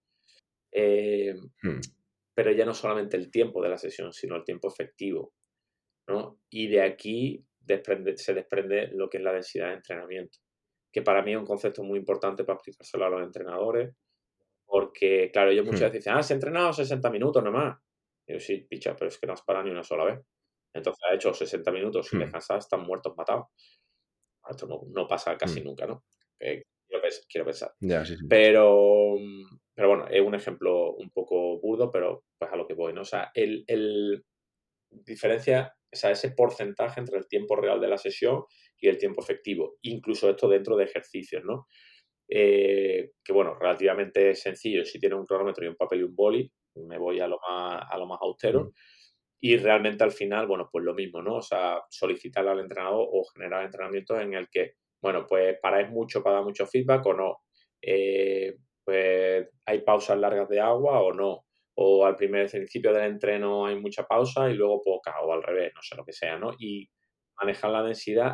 Eh, 0.72 1.34
hmm. 1.62 1.80
Pero 2.34 2.52
ya 2.52 2.64
no 2.64 2.74
solamente 2.74 3.16
el 3.16 3.30
tiempo 3.30 3.62
de 3.62 3.68
la 3.68 3.78
sesión, 3.78 4.12
sino 4.12 4.36
el 4.36 4.44
tiempo 4.44 4.68
efectivo. 4.68 5.32
Y 6.50 6.68
de 6.68 6.82
aquí 6.82 7.44
se 8.16 8.34
desprende 8.34 8.88
lo 8.92 9.10
que 9.10 9.18
es 9.18 9.22
la 9.22 9.32
densidad 9.32 9.68
de 9.68 9.74
entrenamiento, 9.74 10.38
que 10.90 11.02
para 11.02 11.22
mí 11.22 11.32
es 11.32 11.38
un 11.38 11.44
concepto 11.44 11.82
muy 11.82 11.98
importante 11.98 12.44
para 12.44 12.58
aplicárselo 12.58 13.04
a 13.04 13.10
los 13.10 13.22
entrenadores, 13.22 13.94
porque, 14.64 15.30
claro, 15.32 15.50
ellos 15.50 15.66
muchas 15.66 15.80
hmm. 15.80 15.84
veces 15.84 16.04
dicen, 16.04 16.12
ah, 16.14 16.22
se 16.22 16.32
ha 16.32 16.36
entrenado 16.36 16.72
60 16.72 17.10
minutos 17.10 17.42
nomás. 17.42 17.78
Y 18.26 18.34
yo, 18.34 18.40
sí, 18.40 18.66
picha, 18.68 18.94
pero 18.96 19.08
es 19.08 19.18
que 19.18 19.26
no 19.26 19.34
has 19.34 19.42
parado 19.42 19.66
ni 19.66 19.70
una 19.70 19.82
sola 19.82 20.04
vez. 20.04 20.20
Entonces 20.78 21.02
ha 21.08 21.14
hecho 21.14 21.32
60 21.34 21.70
minutos 21.70 22.08
sin 22.08 22.18
hmm. 22.18 22.22
descansar, 22.22 22.58
están 22.58 22.82
muertos 22.82 23.14
matados. 23.16 23.46
Esto 24.48 24.66
no, 24.66 25.06
pasa 25.06 25.36
casi 25.36 25.60
hmm. 25.60 25.64
nunca, 25.64 25.86
¿no? 25.86 26.04
quiero, 26.38 27.44
pensar. 27.44 27.72
Pero, 28.28 29.16
pero 29.74 29.88
bueno, 29.88 30.06
es 30.08 30.22
un 30.22 30.34
ejemplo 30.34 30.94
un 30.94 31.10
poco 31.10 31.60
burdo, 31.60 31.90
pero 31.90 32.24
pues 32.38 32.50
a 32.50 32.56
lo 32.56 32.66
que 32.66 32.74
voy, 32.74 32.92
¿no? 32.92 33.02
O 33.02 33.04
sea, 33.04 33.30
el, 33.34 33.64
el 33.66 34.24
diferencia 34.90 35.74
o 35.92 35.96
sea, 35.96 36.10
ese 36.10 36.32
porcentaje 36.32 37.00
entre 37.00 37.18
el 37.18 37.28
tiempo 37.28 37.56
real 37.56 37.80
de 37.80 37.88
la 37.88 37.98
sesión 37.98 38.44
y 38.78 38.88
el 38.88 38.98
tiempo 38.98 39.22
efectivo, 39.22 39.76
incluso 39.82 40.28
esto 40.28 40.48
dentro 40.48 40.76
de 40.76 40.84
ejercicios, 40.84 41.42
¿no? 41.44 41.66
Eh, 42.28 43.12
que 43.24 43.32
bueno, 43.32 43.54
relativamente 43.58 44.34
sencillo, 44.34 44.84
si 44.84 45.00
tiene 45.00 45.14
un 45.14 45.24
cronómetro 45.24 45.64
y 45.64 45.68
un 45.68 45.76
papel 45.76 46.00
y 46.00 46.02
un 46.02 46.14
boli, 46.14 46.52
me 46.74 46.98
voy 46.98 47.20
a 47.20 47.26
lo 47.26 47.38
más, 47.40 47.82
a 47.90 47.96
lo 47.96 48.06
más 48.06 48.18
austero. 48.20 48.64
Mm. 48.64 48.72
Y 49.40 49.56
realmente 49.56 50.04
al 50.04 50.12
final, 50.12 50.46
bueno, 50.46 50.68
pues 50.70 50.84
lo 50.84 50.94
mismo, 50.94 51.22
¿no? 51.22 51.36
O 51.36 51.42
sea, 51.42 51.80
solicitarle 51.88 52.50
al 52.50 52.60
entrenador 52.60 53.08
o 53.12 53.24
generar 53.24 53.64
entrenamientos 53.64 54.20
en 54.20 54.34
el 54.34 54.48
que, 54.48 54.74
bueno, 55.00 55.26
pues 55.26 55.58
paráis 55.60 55.90
mucho 55.90 56.22
para 56.22 56.36
dar 56.36 56.44
mucho 56.44 56.66
feedback 56.66 57.06
o 57.06 57.14
no. 57.14 57.38
Eh, 57.80 58.56
pues 58.84 59.48
hay 59.66 59.80
pausas 59.82 60.18
largas 60.18 60.48
de 60.48 60.60
agua 60.60 61.00
o 61.00 61.12
no 61.12 61.44
o 61.80 62.04
al 62.04 62.16
primer 62.16 62.50
principio 62.50 62.92
del 62.92 63.04
entreno 63.04 63.66
hay 63.66 63.78
mucha 63.78 64.04
pausa 64.04 64.50
y 64.50 64.54
luego 64.54 64.82
poca, 64.82 65.20
o 65.20 65.32
al 65.32 65.44
revés, 65.44 65.72
no 65.76 65.80
sé 65.80 65.94
lo 65.94 66.04
que 66.04 66.12
sea, 66.12 66.36
¿no? 66.36 66.50
Y 66.58 66.90
manejar 67.40 67.70
la 67.70 67.84
densidad 67.84 68.32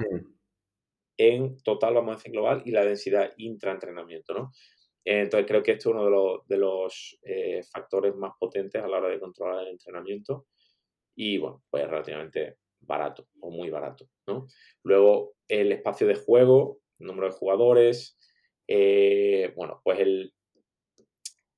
en 1.19 1.59
total, 1.59 1.93
vamos 1.93 2.13
a 2.13 2.17
decir 2.17 2.33
global, 2.33 2.63
y 2.65 2.71
la 2.71 2.87
densidad 2.87 3.35
intraentrenamiento, 3.37 4.33
¿no? 4.33 4.53
Entonces 5.05 5.47
creo 5.47 5.63
que 5.63 5.73
esto 5.73 5.91
es 5.91 5.95
uno 5.95 6.05
de 6.07 6.11
los, 6.11 6.47
de 6.49 6.57
los 6.57 7.19
eh, 7.23 7.63
factores 7.71 8.17
más 8.17 8.33
potentes 8.41 8.83
a 8.83 8.89
la 8.89 8.97
hora 8.97 9.11
de 9.11 9.21
controlar 9.21 9.65
el 9.65 9.73
entrenamiento 9.73 10.47
y, 11.15 11.39
bueno, 11.39 11.63
pues 11.71 11.89
relativamente 11.89 12.57
barato 12.81 13.29
o 13.41 13.51
muy 13.51 13.71
barato, 13.71 14.07
¿no? 14.27 14.47
Luego 14.83 15.35
el 15.49 15.73
espacio 15.73 16.07
de 16.07 16.17
juego, 16.17 16.81
número 16.99 17.29
de 17.29 17.35
jugadores, 17.35 18.19
eh, 18.67 19.53
bueno, 19.57 19.81
pues 19.83 20.01
el, 20.01 20.33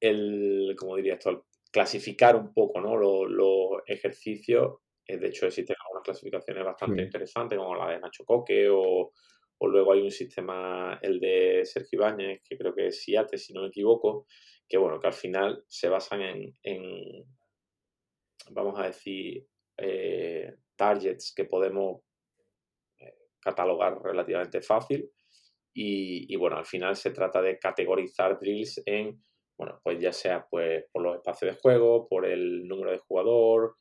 el, 0.01 0.75
como 0.79 0.97
diría 0.97 1.14
esto, 1.14 1.47
clasificar 1.71 2.37
un 2.37 2.53
poco 2.53 2.81
¿no? 2.81 2.97
los, 2.97 3.83
ejercicios. 3.87 4.79
Eh, 5.07 5.19
de 5.19 5.29
hecho, 5.29 5.47
existen 5.47 5.77
algunas 5.85 6.05
clasificaciones 6.05 6.64
bastante 6.64 7.03
interesantes, 7.03 7.59
como 7.59 7.77
la 7.77 7.90
de 7.90 8.01
Nacho 8.01 8.25
Coque 8.25 8.69
o, 8.69 9.12
o 9.59 9.69
luego 9.69 9.92
hay 9.92 10.01
un 10.01 10.11
sistema, 10.11 10.99
el 11.03 11.21
de 11.21 11.62
Sergio 11.64 11.99
Ibáñez, 12.01 12.40
que 12.49 12.59
creo 12.59 12.75
que 12.75 12.88
es 12.88 13.03
SIATE, 13.03 13.38
si 13.38 13.53
no 13.53 13.62
me 13.62 13.69
equivoco, 13.69 14.27
que 14.69 14.79
bueno, 14.79 15.01
que 15.01 15.07
al 15.07 15.12
final 15.12 15.64
se 15.69 15.88
basan 15.88 16.23
en, 16.23 17.25
vamos 18.51 18.79
a 18.79 18.87
decir, 18.87 19.46
eh, 19.79 20.55
targets 20.77 21.33
que 21.35 21.44
podemos 21.44 22.03
eh, 22.99 23.14
catalogar 23.40 24.01
relativamente 24.03 24.61
fácil. 24.61 25.11
Y, 25.79 26.35
bueno, 26.37 26.57
al 26.57 26.64
final 26.64 26.96
se 26.96 27.11
trata 27.11 27.42
de 27.42 27.59
categorizar 27.59 28.40
drills 28.40 28.83
en, 28.87 29.22
bueno, 29.59 29.79
pues 29.85 30.01
ya 30.01 30.11
sea 30.11 30.46
pues 30.51 30.85
por 30.90 31.03
los 31.03 31.16
espacios 31.16 31.55
de 31.55 31.61
juego, 31.61 32.09
por 32.09 32.25
el 32.25 32.66
número 32.66 32.92
de 32.92 32.99
jugador, 32.99 33.77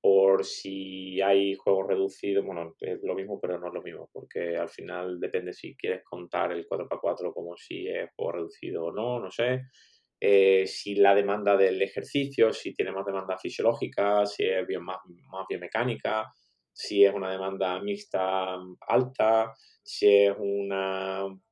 por 0.00 0.44
si 0.44 1.20
hay 1.20 1.56
juegos 1.56 1.88
reducidos, 1.88 2.44
bueno, 2.44 2.76
es 2.78 3.00
lo 3.02 3.16
mismo, 3.16 3.40
pero 3.40 3.58
no 3.58 3.66
es 3.66 3.74
lo 3.74 3.82
mismo, 3.82 4.08
porque 4.12 4.56
al 4.56 4.68
final 4.68 5.18
depende 5.18 5.52
si 5.52 5.76
quieres 5.76 6.04
contar 6.04 6.52
el 6.52 6.68
4x4 6.68 7.32
como 7.34 7.56
si 7.56 7.88
es 7.88 8.08
juego 8.14 8.32
reducido 8.32 8.84
o 8.84 8.92
no, 8.92 9.18
no 9.18 9.30
sé. 9.32 9.62
Eh, 10.20 10.66
si 10.66 10.94
la 10.96 11.14
demanda 11.14 11.56
del 11.56 11.80
ejercicio, 11.80 12.52
si 12.52 12.74
tiene 12.74 12.92
más 12.92 13.06
demanda 13.06 13.38
fisiológica, 13.38 14.26
si 14.26 14.44
es 14.44 14.66
bien, 14.66 14.82
más, 14.84 14.98
más 15.30 15.46
biomecánica, 15.48 16.30
si 16.72 17.04
es 17.04 17.14
una 17.14 17.30
demanda 17.30 17.80
mixta 17.80 18.56
alta, 18.88 19.52
si 19.82 20.06
es 20.26 20.36
un 20.38 20.68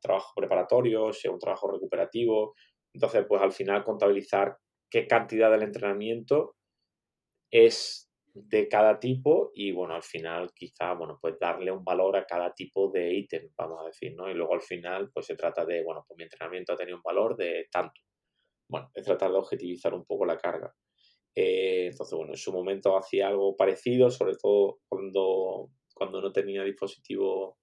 trabajo 0.00 0.32
preparatorio, 0.36 1.12
si 1.12 1.28
es 1.28 1.32
un 1.32 1.40
trabajo 1.40 1.70
recuperativo. 1.70 2.54
Entonces, 2.92 3.24
pues 3.28 3.42
al 3.42 3.52
final 3.52 3.84
contabilizar 3.84 4.56
qué 4.90 5.06
cantidad 5.06 5.50
del 5.50 5.62
entrenamiento 5.62 6.56
es 7.50 8.10
de 8.34 8.68
cada 8.68 9.00
tipo 9.00 9.50
y 9.54 9.72
bueno, 9.72 9.94
al 9.94 10.02
final 10.02 10.52
quizá, 10.54 10.92
bueno, 10.94 11.18
pues 11.20 11.38
darle 11.38 11.72
un 11.72 11.84
valor 11.84 12.16
a 12.16 12.24
cada 12.26 12.52
tipo 12.54 12.90
de 12.90 13.12
ítem, 13.14 13.50
vamos 13.56 13.80
a 13.82 13.86
decir, 13.86 14.14
¿no? 14.16 14.30
Y 14.30 14.34
luego 14.34 14.54
al 14.54 14.62
final 14.62 15.10
pues 15.12 15.26
se 15.26 15.36
trata 15.36 15.64
de, 15.64 15.82
bueno, 15.82 16.04
pues 16.06 16.16
mi 16.18 16.24
entrenamiento 16.24 16.72
ha 16.72 16.76
tenido 16.76 16.96
un 16.98 17.02
valor 17.02 17.36
de 17.36 17.66
tanto. 17.70 18.00
Bueno, 18.68 18.90
es 18.94 19.04
tratar 19.04 19.30
de 19.30 19.38
objetivizar 19.38 19.94
un 19.94 20.04
poco 20.04 20.24
la 20.26 20.36
carga. 20.36 20.74
Eh, 21.34 21.88
entonces, 21.90 22.16
bueno, 22.16 22.32
en 22.32 22.38
su 22.38 22.52
momento 22.52 22.96
hacía 22.96 23.28
algo 23.28 23.56
parecido, 23.56 24.10
sobre 24.10 24.34
todo 24.36 24.80
cuando, 24.88 25.70
cuando 25.94 26.20
no 26.20 26.32
tenía 26.32 26.64
dispositivo, 26.64 27.58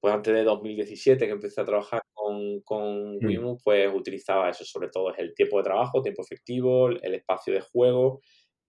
pues 0.00 0.14
antes 0.14 0.34
de 0.34 0.44
2017 0.44 1.26
que 1.26 1.32
empecé 1.32 1.60
a 1.60 1.64
trabajar 1.64 2.02
con, 2.12 2.60
con 2.60 3.16
mm. 3.16 3.58
pues 3.64 3.90
utilizaba 3.94 4.50
eso, 4.50 4.64
sobre 4.64 4.88
todo 4.88 5.10
es 5.10 5.18
el 5.18 5.34
tiempo 5.34 5.58
de 5.58 5.64
trabajo, 5.64 6.02
tiempo 6.02 6.22
efectivo, 6.22 6.88
el 6.88 7.14
espacio 7.14 7.54
de 7.54 7.60
juego 7.60 8.20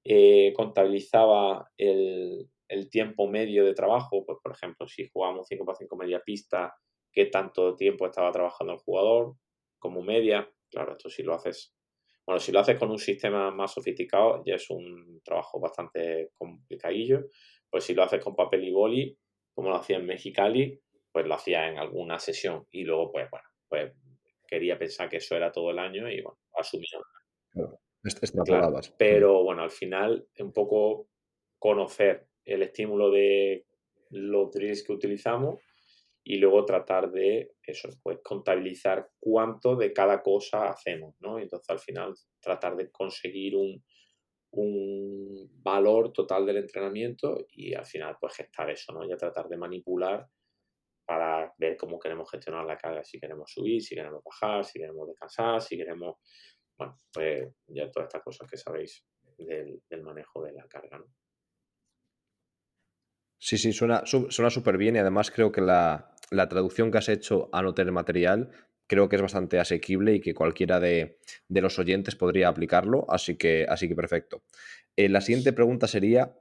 eh, 0.07 0.53
contabilizaba 0.55 1.71
el, 1.77 2.47
tiempo 2.91 3.27
medio 3.27 3.65
de 3.65 3.73
trabajo, 3.73 4.23
pues 4.23 4.37
por 4.41 4.51
ejemplo, 4.51 4.87
si 4.87 5.09
jugamos 5.11 5.47
5x5 5.49 5.97
media 5.97 6.21
pista, 6.23 6.75
qué 7.11 7.25
tanto 7.25 7.75
tiempo 7.75 8.05
estaba 8.05 8.31
trabajando 8.31 8.73
el 8.73 8.79
jugador 8.79 9.35
como 9.79 10.03
media. 10.03 10.47
Claro, 10.69 10.93
esto 10.93 11.09
si 11.09 11.23
lo 11.23 11.33
haces, 11.33 11.73
bueno, 12.25 12.39
si 12.39 12.51
lo 12.51 12.59
haces 12.59 12.77
con 12.77 12.91
un 12.91 12.97
sistema 12.97 13.51
más 13.51 13.73
sofisticado, 13.73 14.43
ya 14.45 14.55
es 14.55 14.69
un 14.69 15.21
trabajo 15.23 15.59
bastante 15.59 16.31
complicadillo. 16.33 17.25
Pues 17.69 17.83
si 17.83 17.93
lo 17.93 18.03
haces 18.03 18.23
con 18.23 18.35
papel 18.35 18.63
y 18.63 18.71
boli, 18.71 19.17
como 19.53 19.69
lo 19.69 19.75
hacía 19.75 19.97
en 19.97 20.05
Mexicali, 20.05 20.81
pues 21.11 21.25
lo 21.25 21.33
hacía 21.33 21.67
en 21.69 21.77
alguna 21.77 22.19
sesión. 22.19 22.67
Y 22.71 22.83
luego, 22.83 23.11
pues 23.11 23.29
bueno, 23.29 23.47
pues 23.67 23.93
quería 24.47 24.77
pensar 24.77 25.09
que 25.09 25.17
eso 25.17 25.35
era 25.35 25.51
todo 25.51 25.71
el 25.71 25.79
año 25.79 26.09
y 26.09 26.21
bueno, 26.21 26.39
asumía. 26.53 26.99
Pero 28.97 29.43
bueno, 29.43 29.63
al 29.63 29.71
final, 29.71 30.27
un 30.39 30.53
poco 30.53 31.09
conocer 31.57 32.27
el 32.43 32.61
estímulo 32.61 33.09
de 33.11 33.65
los 34.11 34.51
drills 34.51 34.83
que 34.83 34.93
utilizamos 34.93 35.59
y 36.25 36.37
luego 36.37 36.65
tratar 36.65 37.11
de 37.11 37.53
eso, 37.63 37.87
pues 38.01 38.19
contabilizar 38.23 39.09
cuánto 39.19 39.75
de 39.75 39.93
cada 39.93 40.21
cosa 40.21 40.69
hacemos, 40.69 41.15
¿no? 41.21 41.39
entonces 41.39 41.69
al 41.69 41.79
final 41.79 42.13
tratar 42.41 42.75
de 42.75 42.91
conseguir 42.91 43.55
un, 43.55 43.81
un 44.55 45.49
valor 45.61 46.11
total 46.11 46.45
del 46.45 46.57
entrenamiento 46.57 47.45
y 47.49 47.73
al 47.73 47.85
final 47.85 48.17
pues 48.19 48.35
gestar 48.35 48.69
eso, 48.69 48.93
¿no? 48.93 49.07
Ya 49.07 49.17
tratar 49.17 49.49
de 49.49 49.57
manipular 49.57 50.27
para 51.05 51.53
ver 51.57 51.77
cómo 51.77 51.99
queremos 51.99 52.29
gestionar 52.31 52.65
la 52.65 52.77
carga, 52.77 53.03
si 53.03 53.19
queremos 53.19 53.51
subir, 53.51 53.81
si 53.81 53.95
queremos 53.95 54.23
bajar, 54.23 54.63
si 54.63 54.79
queremos 54.79 55.07
descansar, 55.07 55.61
si 55.61 55.77
queremos 55.77 56.17
bueno, 56.77 56.99
pues 57.13 57.53
ya 57.67 57.89
todas 57.91 58.07
estas 58.07 58.23
cosas 58.23 58.49
que 58.49 58.57
sabéis 58.57 59.05
del, 59.37 60.01
manejo 60.03 60.41
de 60.43 60.53
la 60.53 60.67
carga, 60.67 60.99
¿no? 60.99 61.05
Sí, 63.37 63.57
sí, 63.57 63.73
suena 63.73 64.03
súper 64.05 64.77
bien 64.77 64.95
y 64.95 64.99
además 64.99 65.29
creo 65.29 65.51
que 65.51 65.61
la, 65.61 66.14
traducción 66.49 66.91
que 66.91 66.97
has 66.97 67.09
hecho 67.09 67.49
a 67.51 67.61
no 67.61 67.73
tener 67.73 67.91
material 67.91 68.51
creo 68.87 69.09
que 69.09 69.15
es 69.15 69.21
bastante 69.21 69.59
asequible 69.59 70.15
y 70.15 70.21
que 70.21 70.33
cualquiera 70.33 70.79
de, 70.79 71.17
los 71.49 71.79
oyentes 71.79 72.15
podría 72.15 72.49
aplicarlo, 72.49 73.05
así 73.09 73.35
que, 73.35 73.65
así 73.67 73.87
que 73.87 73.95
perfecto. 73.95 74.43
Eh, 74.95 75.09
la 75.09 75.21
siguiente 75.21 75.53
pregunta 75.53 75.87
sería, 75.87 76.37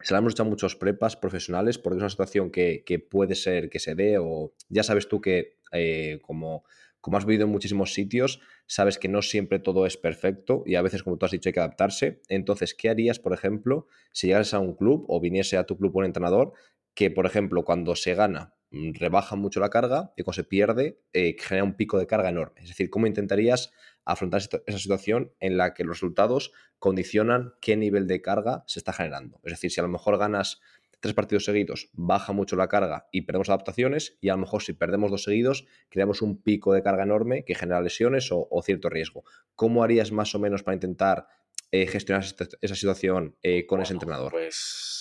se 0.00 0.12
la 0.14 0.18
hemos 0.18 0.34
hecho 0.34 0.42
a 0.42 0.46
muchos 0.46 0.76
prepas 0.76 1.16
profesionales 1.16 1.78
porque 1.78 1.96
es 1.96 2.02
una 2.02 2.10
situación 2.10 2.50
que, 2.50 3.08
puede 3.10 3.34
ser 3.34 3.70
que 3.70 3.78
se 3.78 3.94
dé 3.94 4.18
o 4.18 4.52
ya 4.68 4.82
sabes 4.82 5.08
tú 5.08 5.20
que 5.20 5.58
eh, 5.72 6.18
como 6.22 6.64
como 7.00 7.16
has 7.16 7.24
vivido 7.24 7.46
en 7.46 7.50
muchísimos 7.50 7.94
sitios, 7.94 8.40
sabes 8.66 8.98
que 8.98 9.08
no 9.08 9.22
siempre 9.22 9.58
todo 9.58 9.86
es 9.86 9.96
perfecto 9.96 10.62
y 10.66 10.74
a 10.74 10.82
veces, 10.82 11.02
como 11.02 11.16
tú 11.16 11.24
has 11.24 11.32
dicho, 11.32 11.48
hay 11.48 11.54
que 11.54 11.60
adaptarse. 11.60 12.20
Entonces, 12.28 12.74
¿qué 12.74 12.90
harías, 12.90 13.18
por 13.18 13.32
ejemplo, 13.32 13.86
si 14.12 14.26
llegas 14.26 14.52
a 14.52 14.58
un 14.58 14.74
club 14.74 15.06
o 15.08 15.18
viniese 15.18 15.56
a 15.56 15.64
tu 15.64 15.78
club 15.78 15.96
un 15.96 16.04
entrenador 16.04 16.52
que, 16.94 17.10
por 17.10 17.24
ejemplo, 17.24 17.64
cuando 17.64 17.96
se 17.96 18.14
gana, 18.14 18.54
rebaja 18.70 19.36
mucho 19.36 19.60
la 19.60 19.70
carga 19.70 20.12
y 20.16 20.22
cuando 20.22 20.36
se 20.36 20.44
pierde, 20.44 21.00
eh, 21.12 21.36
genera 21.38 21.64
un 21.64 21.74
pico 21.74 21.98
de 21.98 22.06
carga 22.06 22.28
enorme? 22.28 22.60
Es 22.60 22.68
decir, 22.68 22.90
¿cómo 22.90 23.06
intentarías 23.06 23.72
afrontar 24.04 24.40
esa 24.40 24.78
situación 24.78 25.32
en 25.40 25.56
la 25.56 25.74
que 25.74 25.84
los 25.84 25.96
resultados 25.96 26.52
condicionan 26.78 27.54
qué 27.60 27.76
nivel 27.76 28.06
de 28.06 28.22
carga 28.22 28.64
se 28.66 28.78
está 28.78 28.92
generando? 28.92 29.40
Es 29.44 29.52
decir, 29.52 29.70
si 29.70 29.80
a 29.80 29.82
lo 29.82 29.88
mejor 29.88 30.18
ganas 30.18 30.60
tres 31.00 31.14
partidos 31.14 31.44
seguidos 31.44 31.90
baja 31.94 32.32
mucho 32.32 32.56
la 32.56 32.68
carga 32.68 33.08
y 33.10 33.22
perdemos 33.22 33.48
adaptaciones 33.48 34.18
y 34.20 34.28
a 34.28 34.34
lo 34.34 34.40
mejor 34.40 34.62
si 34.62 34.74
perdemos 34.74 35.10
dos 35.10 35.24
seguidos 35.24 35.66
creamos 35.88 36.22
un 36.22 36.40
pico 36.42 36.72
de 36.74 36.82
carga 36.82 37.02
enorme 37.02 37.44
que 37.44 37.54
genera 37.54 37.80
lesiones 37.80 38.28
o, 38.30 38.62
cierto 38.62 38.88
riesgo. 38.88 39.24
¿Cómo 39.56 39.82
harías 39.82 40.12
más 40.12 40.34
o 40.34 40.38
menos 40.38 40.62
para 40.62 40.74
intentar 40.74 41.26
eh, 41.72 41.86
gestionar 41.86 42.24
esa 42.60 42.74
situación 42.74 43.36
eh, 43.42 43.66
con 43.66 43.80
ese 43.80 43.94
entrenador? 43.94 44.32
Pues 44.32 44.99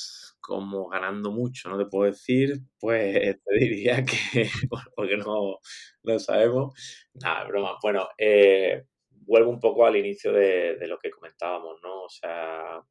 como 0.49 0.89
ganando 0.89 1.31
mucho, 1.31 1.69
no 1.69 1.77
te 1.77 1.85
puedo 1.85 2.11
decir, 2.11 2.59
pues 2.79 3.13
te 3.45 3.55
diría 3.55 4.03
que, 4.03 4.49
porque 4.95 5.15
no, 5.15 5.59
no 6.01 6.19
sabemos, 6.19 6.73
nada, 7.13 7.45
broma. 7.45 7.77
Bueno, 7.83 8.09
eh, 8.17 8.83
vuelvo 9.11 9.51
un 9.51 9.59
poco 9.59 9.85
al 9.85 9.95
inicio 9.95 10.33
de, 10.33 10.75
de, 10.77 10.87
lo 10.87 10.97
que 10.97 11.11
comentábamos, 11.11 11.79
¿no? 11.83 12.05
O 12.05 12.09
sea, 12.09 12.81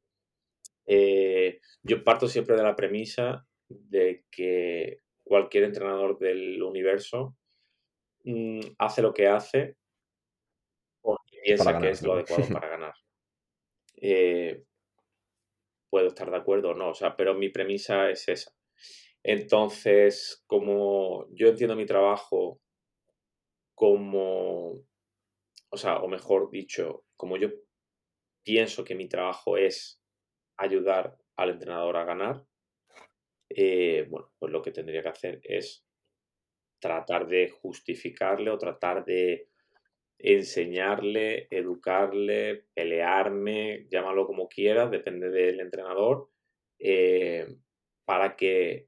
eh, 0.85 1.59
yo 1.83 2.01
parto 2.01 2.29
siempre 2.29 2.55
de 2.55 2.63
la 2.63 2.77
premisa 2.77 3.45
de 3.67 4.23
que 4.31 4.99
cualquier 5.21 5.65
entrenador 5.65 6.17
del 6.17 6.63
universo 6.63 7.35
mm, 8.23 8.61
hace 8.77 9.01
lo 9.01 9.13
que 9.13 9.27
hace 9.27 9.75
porque 11.01 11.41
piensa 11.43 11.77
que 11.77 11.89
es 11.89 12.01
lo 12.03 12.13
adecuado 12.13 12.47
para 12.53 12.69
ganar. 12.69 12.93
Eh, 13.97 14.63
puedo 15.89 16.07
estar 16.07 16.29
de 16.31 16.37
acuerdo 16.37 16.69
o 16.71 16.73
no, 16.73 16.89
o 16.89 16.93
sea, 16.93 17.15
pero 17.15 17.33
mi 17.33 17.49
premisa 17.49 18.09
es 18.09 18.27
esa. 18.27 18.51
Entonces, 19.23 20.43
como 20.47 21.27
yo 21.31 21.49
entiendo 21.49 21.75
mi 21.75 21.85
trabajo 21.85 22.61
como, 23.75 24.71
o 25.69 25.77
sea, 25.77 25.97
o 25.97 26.07
mejor 26.07 26.49
dicho, 26.51 27.05
como 27.15 27.37
yo 27.37 27.49
pienso 28.43 28.83
que 28.83 28.95
mi 28.95 29.07
trabajo 29.07 29.57
es 29.57 30.01
ayudar 30.57 31.17
al 31.35 31.51
entrenador 31.51 31.97
a 31.97 32.05
ganar, 32.05 32.45
eh, 33.49 34.05
bueno, 34.09 34.31
pues 34.37 34.51
lo 34.51 34.61
que 34.61 34.71
tendría 34.71 35.01
que 35.01 35.09
hacer 35.09 35.39
es 35.43 35.85
tratar 36.79 37.27
de 37.27 37.49
justificarle 37.49 38.49
o 38.51 38.57
tratar 38.57 39.03
de 39.03 39.48
enseñarle, 40.19 41.47
educarle, 41.49 42.65
pelearme, 42.73 43.87
llámalo 43.89 44.27
como 44.27 44.49
quieras, 44.49 44.91
depende 44.91 45.29
del 45.29 45.59
entrenador, 45.61 46.29
eh, 46.77 47.47
para 48.05 48.35
que 48.35 48.87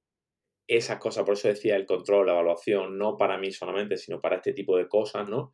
esas 0.67 0.99
cosas, 0.99 1.23
por 1.25 1.33
eso 1.33 1.47
decía 1.47 1.75
el 1.75 1.85
control, 1.85 2.27
la 2.27 2.33
evaluación, 2.33 2.97
no 2.97 3.17
para 3.17 3.37
mí 3.37 3.51
solamente, 3.51 3.97
sino 3.97 4.21
para 4.21 4.37
este 4.37 4.53
tipo 4.53 4.77
de 4.77 4.87
cosas, 4.87 5.27
¿no? 5.27 5.53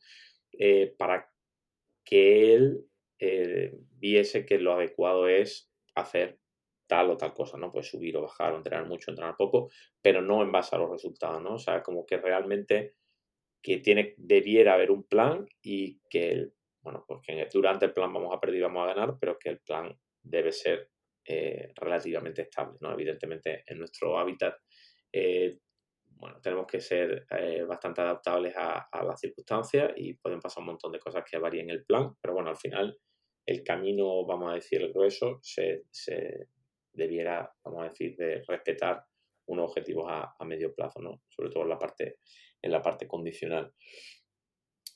Eh, 0.51 0.93
para 0.97 1.31
que 2.03 2.53
él 2.53 2.83
viese 3.99 4.45
que 4.45 4.59
lo 4.59 4.73
adecuado 4.73 5.27
es 5.27 5.71
hacer 5.95 6.39
tal 6.87 7.09
o 7.09 7.17
tal 7.17 7.33
cosa, 7.33 7.57
¿no? 7.57 7.71
Pues 7.71 7.87
subir 7.87 8.15
o 8.17 8.21
bajar 8.21 8.53
o 8.53 8.57
entrenar 8.57 8.87
mucho, 8.87 9.11
entrenar 9.11 9.35
poco, 9.35 9.69
pero 10.01 10.21
no 10.21 10.41
en 10.41 10.51
base 10.51 10.75
a 10.75 10.79
los 10.79 10.89
resultados, 10.89 11.41
¿no? 11.41 11.55
O 11.55 11.59
sea, 11.59 11.83
como 11.83 12.05
que 12.05 12.17
realmente 12.17 12.95
que 13.61 13.79
tiene, 13.79 14.15
debiera 14.17 14.73
haber 14.73 14.91
un 14.91 15.03
plan 15.03 15.47
y 15.61 15.99
que, 16.09 16.31
el, 16.31 16.53
bueno, 16.81 17.03
pues 17.07 17.21
que 17.25 17.47
durante 17.51 17.85
el 17.85 17.93
plan 17.93 18.13
vamos 18.13 18.33
a 18.33 18.39
perder 18.39 18.59
y 18.59 18.63
vamos 18.63 18.83
a 18.83 18.93
ganar, 18.93 19.17
pero 19.19 19.37
que 19.37 19.49
el 19.49 19.59
plan 19.59 19.97
debe 20.21 20.51
ser 20.51 20.89
eh, 21.25 21.71
relativamente 21.75 22.43
estable, 22.43 22.77
¿no? 22.81 22.91
Evidentemente 22.91 23.63
en 23.67 23.79
nuestro 23.79 24.17
hábitat 24.17 24.55
eh, 25.11 25.57
bueno, 26.19 26.39
tenemos 26.41 26.65
que 26.65 26.81
ser 26.81 27.25
eh, 27.29 27.63
bastante 27.63 28.01
adaptables 28.01 28.53
a, 28.57 28.87
las 29.03 29.19
circunstancias 29.19 29.91
y 29.95 30.13
pueden 30.15 30.39
pasar 30.39 30.61
un 30.61 30.67
montón 30.67 30.91
de 30.91 30.99
cosas 30.99 31.23
que 31.29 31.37
varíen 31.37 31.69
el 31.69 31.85
plan, 31.85 32.15
pero 32.21 32.33
bueno, 32.33 32.49
al 32.49 32.57
final 32.57 32.97
el 33.45 33.63
camino, 33.63 34.25
vamos 34.25 34.51
a 34.51 34.55
decir, 34.55 34.81
el 34.81 34.91
grueso, 34.91 35.39
se, 35.41 35.83
debiera, 36.91 37.49
vamos 37.63 37.81
a 37.81 37.89
decir, 37.89 38.15
de 38.17 38.43
respetar 38.47 39.05
unos 39.45 39.69
objetivos 39.69 40.07
a, 40.09 40.35
medio 40.43 40.73
plazo, 40.73 40.99
¿no? 40.99 41.21
Sobre 41.29 41.49
todo 41.49 41.63
en 41.63 41.69
la 41.69 41.79
parte, 41.79 42.17
en 42.61 42.71
la 42.71 42.81
parte 42.81 43.07
condicional. 43.07 43.73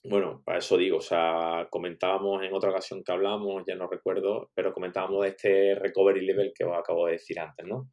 Bueno, 0.04 0.42
para 0.44 0.58
eso 0.58 0.78
digo, 0.78 0.98
o 0.98 1.02
sea, 1.02 1.68
comentábamos 1.70 2.44
en 2.44 2.54
otra 2.54 2.72
ocasión 2.72 3.04
que 3.04 3.12
hablamos, 3.12 3.64
ya 3.68 3.76
no 3.76 3.88
recuerdo, 3.88 4.50
pero 4.56 4.74
comentábamos 4.74 5.22
de 5.22 5.30
este 5.30 5.76
recovery 5.76 6.26
level 6.26 6.54
que 6.56 6.64
os 6.64 6.76
acabo 6.76 7.06
de 7.06 7.14
decir 7.14 7.40
antes, 7.40 7.66
¿no? 7.68 7.92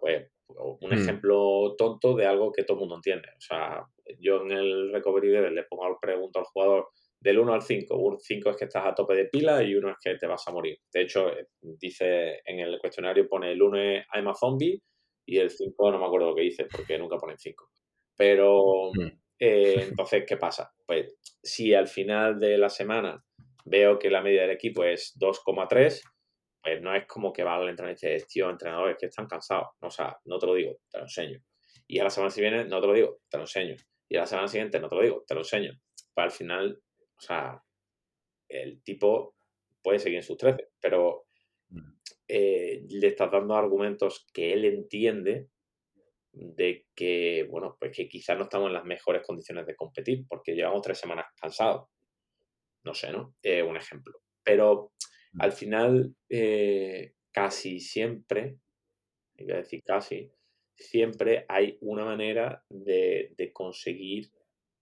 Pues 0.00 0.30
un 0.48 0.90
hmm. 0.90 0.92
ejemplo 0.94 1.74
tonto 1.76 2.16
de 2.16 2.26
algo 2.26 2.52
que 2.52 2.64
todo 2.64 2.76
el 2.76 2.80
mundo 2.80 2.96
entiende. 2.96 3.28
O 3.28 3.40
sea, 3.40 3.84
yo 4.18 4.42
en 4.42 4.52
el 4.52 4.92
recovery 4.92 5.30
level 5.30 5.54
le 5.54 5.64
pongo 5.64 5.98
pregunta 6.00 6.40
al 6.40 6.46
jugador 6.46 6.88
del 7.20 7.38
1 7.38 7.52
al 7.52 7.62
5. 7.62 7.96
Un 7.96 8.18
5 8.18 8.50
es 8.50 8.56
que 8.56 8.64
estás 8.64 8.86
a 8.86 8.94
tope 8.94 9.14
de 9.14 9.26
pila 9.26 9.62
y 9.62 9.74
uno 9.74 9.90
es 9.90 9.96
que 10.02 10.16
te 10.16 10.26
vas 10.26 10.46
a 10.46 10.52
morir. 10.52 10.78
De 10.92 11.02
hecho, 11.02 11.30
eh, 11.30 11.46
dice 11.60 12.40
en 12.44 12.60
el 12.60 12.78
cuestionario 12.78 13.28
pone 13.28 13.52
el 13.52 13.62
1 13.62 13.78
es 13.78 14.06
I'm 14.14 14.28
a 14.28 14.34
zombie 14.34 14.80
y 15.26 15.38
el 15.38 15.50
5 15.50 15.92
no 15.92 15.98
me 15.98 16.06
acuerdo 16.06 16.30
lo 16.30 16.34
que 16.34 16.42
dice 16.42 16.66
porque 16.70 16.98
nunca 16.98 17.16
ponen 17.16 17.38
5. 17.38 17.70
Pero 18.18 18.90
hmm. 18.92 19.06
eh, 19.38 19.74
entonces, 19.88 20.24
¿qué 20.26 20.36
pasa? 20.36 20.70
Pues 20.84 21.16
si 21.42 21.72
al 21.72 21.88
final 21.88 22.38
de 22.38 22.58
la 22.58 22.68
semana 22.68 23.24
veo 23.64 23.98
que 23.98 24.10
la 24.10 24.20
media 24.20 24.42
del 24.42 24.50
equipo 24.50 24.84
es 24.84 25.16
2,3, 25.18 26.02
pues 26.62 26.82
no 26.82 26.94
es 26.94 27.06
como 27.06 27.32
que 27.32 27.44
va 27.44 27.56
al 27.56 27.68
entrenador 27.68 27.98
y 28.02 28.08
dice, 28.08 28.26
tío, 28.28 28.50
entrenadores 28.50 28.96
que 28.98 29.06
están 29.06 29.26
cansados. 29.26 29.68
o 29.80 29.90
sea, 29.90 30.18
no 30.24 30.38
te 30.38 30.46
lo 30.46 30.54
digo, 30.54 30.78
te 30.90 30.98
lo 30.98 31.04
enseño. 31.04 31.40
Y 31.86 31.98
a 32.00 32.04
la 32.04 32.10
semana 32.10 32.30
siguiente 32.30 32.64
no 32.64 32.80
te 32.80 32.86
lo 32.86 32.92
digo, 32.92 33.20
te 33.30 33.38
lo 33.38 33.44
enseño. 33.44 33.76
Y 34.08 34.16
a 34.16 34.20
la 34.20 34.26
semana 34.26 34.48
siguiente 34.48 34.80
no 34.80 34.88
te 34.88 34.96
lo 34.96 35.02
digo, 35.02 35.24
te 35.26 35.34
lo 35.34 35.40
enseño. 35.40 35.72
Para 36.14 36.26
al 36.26 36.32
final, 36.32 36.82
o 37.16 37.20
sea, 37.20 37.62
el 38.48 38.82
tipo 38.82 39.36
puede 39.82 39.98
seguir 39.98 40.18
en 40.18 40.24
sus 40.24 40.36
13, 40.36 40.68
pero 40.80 41.26
mm. 41.68 41.92
eh, 42.26 42.82
le 42.88 43.06
estás 43.06 43.30
dando 43.30 43.54
argumentos 43.54 44.26
que 44.32 44.52
él 44.52 44.64
entiende 44.64 45.48
de 46.38 46.86
que, 46.94 47.46
bueno, 47.50 47.76
pues 47.78 47.94
que 47.94 48.08
quizás 48.08 48.36
no 48.36 48.44
estamos 48.44 48.68
en 48.68 48.74
las 48.74 48.84
mejores 48.84 49.26
condiciones 49.26 49.66
de 49.66 49.74
competir 49.74 50.24
porque 50.28 50.54
llevamos 50.54 50.82
tres 50.82 50.98
semanas 50.98 51.26
cansados. 51.36 51.88
No 52.84 52.94
sé, 52.94 53.10
¿no? 53.10 53.34
Eh, 53.42 53.62
un 53.62 53.76
ejemplo. 53.76 54.20
Pero 54.44 54.92
mm. 55.32 55.40
al 55.42 55.52
final, 55.52 56.14
eh, 56.28 57.14
casi 57.32 57.80
siempre, 57.80 58.58
voy 59.36 59.52
a 59.52 59.56
decir 59.56 59.82
casi, 59.84 60.30
siempre 60.76 61.44
hay 61.48 61.76
una 61.80 62.04
manera 62.04 62.64
de, 62.68 63.50
conseguir 63.52 64.30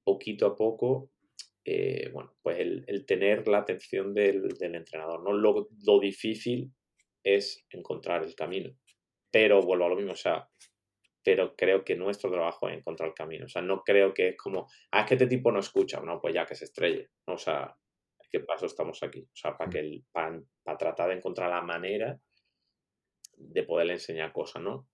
poquito 0.04 0.46
a 0.46 0.56
poco, 0.56 1.10
eh, 1.64 2.10
bueno, 2.12 2.36
pues 2.42 2.58
el, 2.58 3.06
tener 3.06 3.48
la 3.48 3.58
atención 3.58 4.12
del, 4.12 4.54
entrenador. 4.60 5.22
¿no? 5.22 5.32
Lo, 5.32 5.68
lo 5.84 6.00
difícil 6.00 6.70
es 7.24 7.64
encontrar 7.70 8.24
el 8.24 8.34
camino. 8.34 8.76
Pero 9.30 9.62
vuelvo 9.62 9.86
a 9.86 9.88
lo 9.88 9.96
mismo, 9.96 10.12
o 10.12 10.16
sea, 10.16 10.48
pero 11.26 11.56
creo 11.56 11.84
que 11.84 11.96
nuestro 11.96 12.30
trabajo 12.30 12.68
es 12.68 12.78
encontrar 12.78 13.08
el 13.08 13.14
camino. 13.14 13.46
O 13.46 13.48
sea, 13.48 13.60
no 13.60 13.82
creo 13.82 14.14
que 14.14 14.28
es 14.28 14.36
como, 14.36 14.68
ah, 14.92 15.00
es 15.00 15.06
que 15.06 15.14
este 15.14 15.26
tipo 15.26 15.50
no 15.50 15.58
escucha, 15.58 16.00
no, 16.00 16.20
pues 16.20 16.32
ya 16.32 16.46
que 16.46 16.54
se 16.54 16.66
estrelle. 16.66 17.10
O 17.26 17.36
sea, 17.36 17.76
¿qué 18.30 18.38
paso 18.38 18.66
estamos 18.66 19.02
aquí? 19.02 19.22
O 19.22 19.34
sea, 19.34 19.56
para, 19.56 19.68
que 19.68 19.80
el, 19.80 20.04
para, 20.12 20.40
tratar 20.78 21.08
de 21.08 21.16
encontrar 21.16 21.50
la 21.50 21.62
manera 21.62 22.16
de 23.38 23.62
poderle 23.64 23.94
enseñar 23.94 24.32
cosas, 24.32 24.62
¿no? 24.62 24.88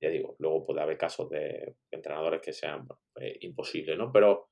ya 0.00 0.08
digo, 0.08 0.34
luego 0.38 0.64
puede 0.64 0.80
haber 0.80 0.96
casos 0.96 1.28
de 1.28 1.76
entrenadores 1.90 2.40
que 2.40 2.54
sean 2.54 2.88
pues, 3.12 3.34
imposibles, 3.40 3.98
¿no? 3.98 4.10
Pero 4.10 4.48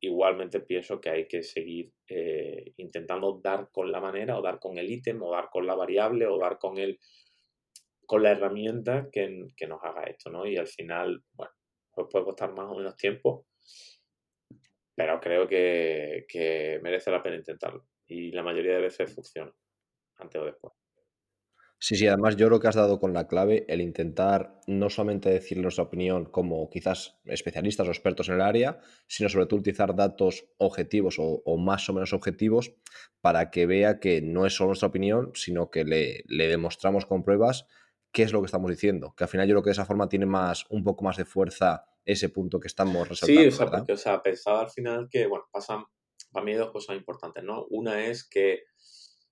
igualmente 0.00 0.60
pienso 0.60 1.00
que 1.00 1.10
hay 1.10 1.26
que 1.26 1.42
seguir 1.42 1.92
eh, 2.08 2.72
intentando 2.76 3.40
dar 3.42 3.68
con 3.72 3.90
la 3.90 4.00
manera 4.00 4.38
o 4.38 4.42
dar 4.42 4.60
con 4.60 4.78
el 4.78 4.88
ítem 4.88 5.20
o 5.22 5.32
dar 5.32 5.50
con 5.50 5.66
la 5.66 5.74
variable 5.74 6.28
o 6.28 6.38
dar 6.38 6.56
con 6.58 6.78
el 6.78 7.00
con 8.10 8.24
la 8.24 8.32
herramienta 8.32 9.08
que, 9.12 9.46
nos 9.68 9.84
haga 9.84 10.02
esto, 10.02 10.30
¿no? 10.30 10.44
Y 10.44 10.56
al 10.56 10.66
final, 10.66 11.22
bueno, 11.32 11.52
pues 11.92 12.08
puede 12.10 12.24
costar 12.24 12.52
más 12.52 12.66
o 12.68 12.74
menos 12.74 12.96
tiempo, 12.96 13.46
pero 14.96 15.20
creo 15.20 15.46
que, 15.46 16.80
merece 16.82 17.12
la 17.12 17.22
pena 17.22 17.36
intentarlo. 17.36 17.86
Y 18.08 18.32
la 18.32 18.42
mayoría 18.42 18.74
de 18.74 18.80
veces 18.80 19.14
funciona, 19.14 19.52
antes 20.16 20.42
o 20.42 20.44
después. 20.44 20.72
Sí, 21.78 21.94
sí, 21.94 22.08
además 22.08 22.34
yo 22.34 22.48
creo 22.48 22.58
que 22.58 22.66
has 22.66 22.74
dado 22.74 22.98
con 22.98 23.14
la 23.14 23.28
clave 23.28 23.64
el 23.68 23.80
intentar 23.80 24.60
no 24.66 24.90
solamente 24.90 25.30
decir 25.30 25.58
nuestra 25.58 25.84
opinión 25.84 26.24
como 26.24 26.68
quizás 26.68 27.16
especialistas 27.26 27.86
o 27.86 27.92
expertos 27.92 28.28
en 28.28 28.34
el 28.34 28.40
área, 28.40 28.80
sino 29.06 29.28
sobre 29.28 29.46
todo 29.46 29.60
utilizar 29.60 29.94
datos 29.94 30.46
objetivos 30.58 31.14
o, 31.20 31.56
más 31.58 31.88
o 31.88 31.92
menos 31.92 32.12
objetivos 32.12 32.74
para 33.20 33.52
que 33.52 33.66
vea 33.66 34.00
que 34.00 34.20
no 34.20 34.46
es 34.46 34.54
solo 34.54 34.70
nuestra 34.70 34.88
opinión, 34.88 35.30
sino 35.34 35.70
que 35.70 35.84
le, 35.84 36.24
le 36.26 36.48
demostramos 36.48 37.06
con 37.06 37.22
pruebas 37.22 37.66
qué 38.12 38.22
es 38.22 38.32
lo 38.32 38.40
que 38.40 38.46
estamos 38.46 38.70
diciendo. 38.70 39.14
Que 39.16 39.24
al 39.24 39.30
final 39.30 39.46
yo 39.46 39.54
creo 39.54 39.62
que 39.62 39.68
de 39.70 39.72
esa 39.72 39.84
forma 39.84 40.08
tiene 40.08 40.26
más, 40.26 40.66
un 40.70 40.82
poco 40.82 41.04
más 41.04 41.16
de 41.16 41.24
fuerza 41.24 41.84
ese 42.04 42.28
punto 42.28 42.58
que 42.58 42.68
estamos 42.68 43.08
resaltando. 43.08 43.42
Sí, 43.42 43.48
o 43.48 43.50
sea, 43.50 43.70
porque, 43.70 43.92
o 43.92 43.96
sea, 43.96 44.22
pensaba 44.22 44.60
al 44.60 44.70
final 44.70 45.08
que, 45.10 45.26
bueno, 45.26 45.46
pasan 45.50 45.84
para 46.32 46.44
mí 46.44 46.54
dos 46.54 46.70
cosas 46.70 46.96
importantes, 46.96 47.42
¿no? 47.44 47.66
Una 47.70 48.06
es 48.06 48.28
que, 48.28 48.64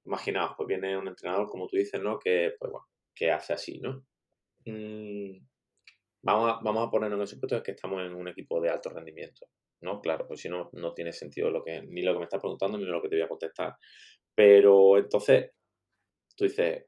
imaginaos, 0.04 0.52
pues 0.56 0.66
viene 0.66 0.96
un 0.96 1.08
entrenador, 1.08 1.48
como 1.48 1.66
tú 1.66 1.76
dices, 1.76 2.00
¿no? 2.00 2.18
Que, 2.18 2.54
pues 2.58 2.70
bueno, 2.70 2.86
que 3.14 3.30
hace 3.30 3.52
así, 3.52 3.80
¿no? 3.80 4.04
Mm, 4.64 5.46
vamos, 6.22 6.50
a, 6.50 6.60
vamos 6.62 6.86
a 6.86 6.90
ponernos 6.90 7.18
en 7.18 7.24
ese 7.24 7.36
punto 7.36 7.56
de 7.56 7.62
que 7.62 7.72
estamos 7.72 8.02
en 8.02 8.14
un 8.14 8.28
equipo 8.28 8.60
de 8.60 8.70
alto 8.70 8.90
rendimiento, 8.90 9.46
¿no? 9.80 10.00
Claro, 10.00 10.26
pues 10.26 10.40
si 10.40 10.48
no, 10.48 10.70
no 10.72 10.94
tiene 10.94 11.12
sentido 11.12 11.50
lo 11.50 11.62
que, 11.62 11.82
ni 11.82 12.02
lo 12.02 12.12
que 12.12 12.18
me 12.18 12.24
estás 12.24 12.40
preguntando 12.40 12.78
ni 12.78 12.84
lo 12.84 13.02
que 13.02 13.08
te 13.08 13.16
voy 13.16 13.24
a 13.24 13.28
contestar. 13.28 13.76
Pero 14.34 14.98
entonces, 14.98 15.52
tú 16.36 16.44
dices, 16.44 16.84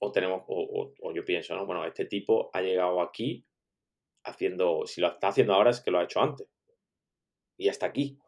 o 0.00 0.12
tenemos, 0.12 0.44
o, 0.46 1.12
yo 1.14 1.24
pienso, 1.24 1.54
¿no? 1.54 1.66
Bueno, 1.66 1.84
este 1.84 2.06
tipo 2.06 2.50
ha 2.54 2.62
llegado 2.62 3.00
aquí 3.02 3.46
haciendo, 4.24 4.86
si 4.86 5.00
lo 5.00 5.08
está 5.08 5.28
haciendo 5.28 5.54
ahora 5.54 5.70
es 5.70 5.80
que 5.80 5.90
lo 5.90 5.98
ha 5.98 6.04
hecho 6.04 6.20
antes. 6.20 6.48
Y 7.58 7.68
hasta 7.68 7.86
aquí. 7.86 8.18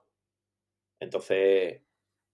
Entonces, 1.01 1.83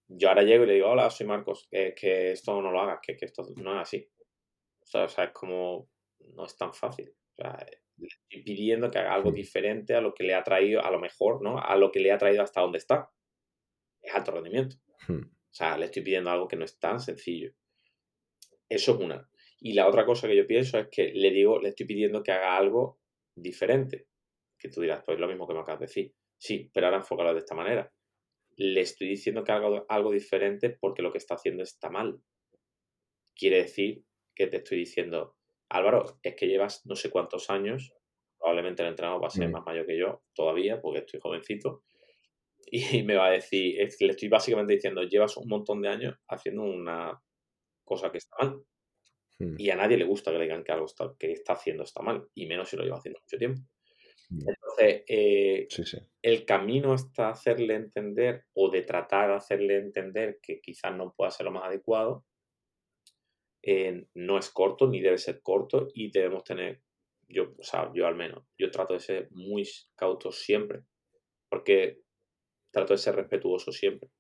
yo 0.09 0.29
ahora 0.29 0.43
llego 0.43 0.65
y 0.65 0.67
le 0.67 0.75
digo, 0.75 0.89
hola, 0.89 1.09
soy 1.11 1.27
Marcos, 1.27 1.69
que, 1.71 1.95
que 1.95 2.33
esto 2.33 2.61
no 2.61 2.73
lo 2.73 2.81
hagas, 2.81 2.99
que, 3.01 3.17
esto 3.21 3.45
no 3.57 3.75
es 3.77 3.83
así. 3.83 4.11
O 4.83 5.09
sea, 5.09 5.25
es 5.25 5.33
como, 5.33 5.89
no 6.35 6.45
es 6.45 6.57
tan 6.57 6.75
fácil. 6.75 7.15
O 7.37 7.43
sea, 7.43 7.65
le 7.97 8.09
estoy 8.09 8.43
pidiendo 8.43 8.91
que 8.91 8.99
haga 8.99 9.15
algo 9.15 9.31
diferente 9.31 9.95
a 9.95 10.01
lo 10.01 10.15
que 10.15 10.25
le 10.25 10.35
ha 10.35 10.43
traído, 10.43 10.85
a 10.85 10.91
lo 10.91 10.99
mejor, 10.99 11.43
¿no? 11.43 11.61
A 11.61 11.77
lo 11.77 11.93
que 11.93 12.01
le 12.01 12.11
ha 12.11 12.19
traído 12.19 12.43
hasta 12.43 12.61
donde 12.61 12.79
está. 12.79 13.09
Es 14.03 14.13
alto 14.15 14.33
rendimiento. 14.33 14.77
Hmm. 15.07 15.23
O 15.23 15.55
sea, 15.55 15.77
le 15.77 15.87
estoy 15.87 16.03
pidiendo 16.03 16.31
algo 16.31 16.49
que 16.49 16.57
no 16.57 16.65
es 16.65 16.79
tan 16.81 16.99
sencillo. 16.99 17.53
Eso 18.69 18.93
es 18.93 19.01
una. 19.01 19.29
Y 19.61 19.73
la 19.73 19.89
otra 19.89 20.05
cosa 20.05 20.29
que 20.29 20.37
yo 20.37 20.47
pienso 20.47 20.79
es 20.79 20.89
que 20.89 21.13
le 21.13 21.31
digo, 21.31 21.61
le 21.61 21.71
estoy 21.71 21.87
pidiendo 21.87 22.23
que 22.23 22.33
haga 22.33 22.57
algo 22.57 23.01
diferente. 23.35 24.07
Que 24.59 24.69
tú 24.69 24.81
dirás, 24.81 25.03
pues 25.05 25.19
lo 25.19 25.29
mismo 25.29 25.47
que 25.47 25.55
me 25.55 25.61
acabas 25.61 25.81
de 25.81 25.87
decir. 25.87 26.15
Sí, 26.37 26.71
pero 26.73 26.87
ahora 26.87 26.99
enfócalo 26.99 27.33
de 27.33 27.41
esta 27.41 27.55
manera. 27.55 27.93
Le 28.57 28.81
estoy 28.81 29.09
diciendo 29.09 29.45
que 29.45 29.53
haga 29.53 29.85
algo 29.89 30.13
diferente 30.13 30.71
porque 30.71 31.03
lo 31.03 31.13
que 31.13 31.19
está 31.19 31.35
haciendo 31.35 31.63
está 31.63 31.91
mal. 31.91 32.21
Quiere 33.35 33.59
decir 33.63 34.05
que 34.35 34.47
te 34.47 34.59
estoy 34.59 34.79
diciendo, 34.79 35.37
Álvaro, 35.69 36.19
es 36.23 36.35
que 36.35 36.47
llevas 36.47 36.87
no 36.87 36.95
sé 36.95 37.11
cuántos 37.11 37.51
años, 37.51 37.93
probablemente 38.39 38.83
el 38.83 38.89
entrenador 38.89 39.23
va 39.23 39.29
a 39.29 39.31
ser 39.31 39.49
mm. 39.49 39.53
más 39.53 39.67
mayor 39.67 39.87
que 39.87 39.99
yo 39.99 40.23
todavía, 40.35 40.81
porque 40.81 41.01
estoy 41.01 41.21
jovencito, 41.21 41.83
y 42.71 43.03
me 43.03 43.17
va 43.17 43.27
a 43.27 43.31
decir, 43.31 43.81
es 43.81 43.97
que 43.97 44.07
le 44.07 44.13
estoy 44.13 44.29
básicamente 44.29 44.75
diciendo, 44.75 45.03
llevas 45.03 45.37
un 45.37 45.49
montón 45.49 45.83
de 45.83 45.89
años 45.89 46.17
haciendo 46.29 46.63
una 46.63 47.21
cosa 47.89 48.13
que 48.13 48.19
está 48.19 48.37
mal. 48.41 48.63
Hmm. 49.39 49.55
Y 49.57 49.71
a 49.71 49.77
nadie 49.77 49.97
le 49.97 50.05
gusta 50.05 50.31
que 50.31 50.39
le 50.39 50.45
digan 50.45 50.65
que 50.65 50.73
algo 50.73 50.87
está, 50.87 51.15
que 51.19 51.33
está 51.33 51.55
haciendo 51.55 51.85
está 51.85 52.03
mal, 52.03 52.29
y 52.35 52.47
menos 52.47 52.69
si 52.69 52.77
lo 52.77 52.85
lleva 52.85 52.99
haciendo 52.99 53.21
mucho 53.21 53.39
tiempo. 53.39 53.61
Hmm. 54.29 54.41
Entonces, 54.47 55.05
eh, 55.09 55.69
el 56.23 56.45
camino 56.45 56.93
hasta 56.93 57.31
hacerle 57.31 57.75
entender 57.75 58.45
o 58.55 58.71
de 58.71 58.83
tratar 58.83 59.31
de 59.31 59.37
hacerle 59.37 59.77
entender 59.79 60.39
que 60.43 60.61
quizás 60.61 60.95
no 60.95 61.15
pueda 61.17 61.31
ser 61.31 61.47
lo 61.47 61.53
más 61.53 61.65
adecuado, 61.65 62.25
eh, 63.63 64.07
no 64.15 64.39
es 64.39 64.51
corto 64.51 64.89
ni 64.89 65.01
debe 65.01 65.19
ser 65.19 65.41
corto 65.43 65.89
y 65.93 66.11
debemos 66.11 66.45
tener, 66.45 66.83
yo, 67.29 67.55
o 67.59 67.63
sea, 67.63 67.91
yo 67.95 68.07
al 68.07 68.15
menos, 68.15 68.45
yo 68.57 68.71
trato 68.71 68.95
de 68.95 69.01
ser 69.01 69.29
muy 69.31 69.69
cauto 69.97 70.31
siempre, 70.31 70.83
porque 71.49 72.01
trato 72.71 72.95
de 72.95 72.99
ser 72.99 73.17
respetuoso 73.17 73.73
siempre, 73.73 74.11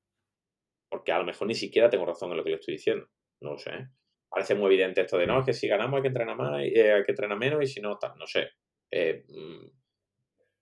porque 0.91 1.13
a 1.13 1.19
lo 1.19 1.25
mejor 1.25 1.47
ni 1.47 1.55
siquiera 1.55 1.91
tengo 1.91 2.07
razón 2.07 2.31
en 2.31 2.39
lo 2.39 2.45
que 2.45 2.51
le 2.51 2.57
estoy 2.57 2.75
diciendo 2.75 3.09
no 3.41 3.57
sé. 3.59 3.89
Parece 4.29 4.55
muy 4.55 4.67
evidente 4.67 5.01
esto 5.01 5.17
de 5.17 5.27
no, 5.27 5.41
es 5.41 5.47
que 5.47 5.53
si 5.53 5.69
ganamos 5.69 5.97
hay 5.97 6.03
que 6.03 6.09
entrenar 6.09 6.37
más, 6.37 6.63
eh, 6.63 6.93
hay 6.93 7.05
que 7.05 7.13
entrenar 7.13 7.39
menos 7.39 7.63
y 7.63 7.67
si 7.67 7.81
no, 7.81 7.99
no 8.19 8.27
sé. 8.27 8.51
Eh, 8.91 9.25
mm, 9.29 9.67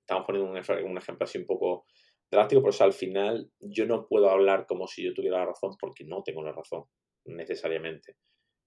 estamos 0.00 0.24
poniendo 0.24 0.50
un, 0.50 0.98
ejemplo 0.98 1.24
así 1.24 1.38
un 1.38 1.46
poco 1.46 1.86
drástico, 2.30 2.62
pero 2.62 2.74
al 2.84 2.92
final 2.92 3.50
yo 3.58 3.86
no 3.86 4.06
puedo 4.06 4.30
hablar 4.30 4.66
como 4.66 4.86
si 4.86 5.04
yo 5.04 5.12
tuviera 5.12 5.38
la 5.38 5.46
razón 5.46 5.76
porque 5.80 6.04
no 6.04 6.22
tengo 6.22 6.44
la 6.44 6.52
razón 6.52 6.84
necesariamente. 7.24 8.16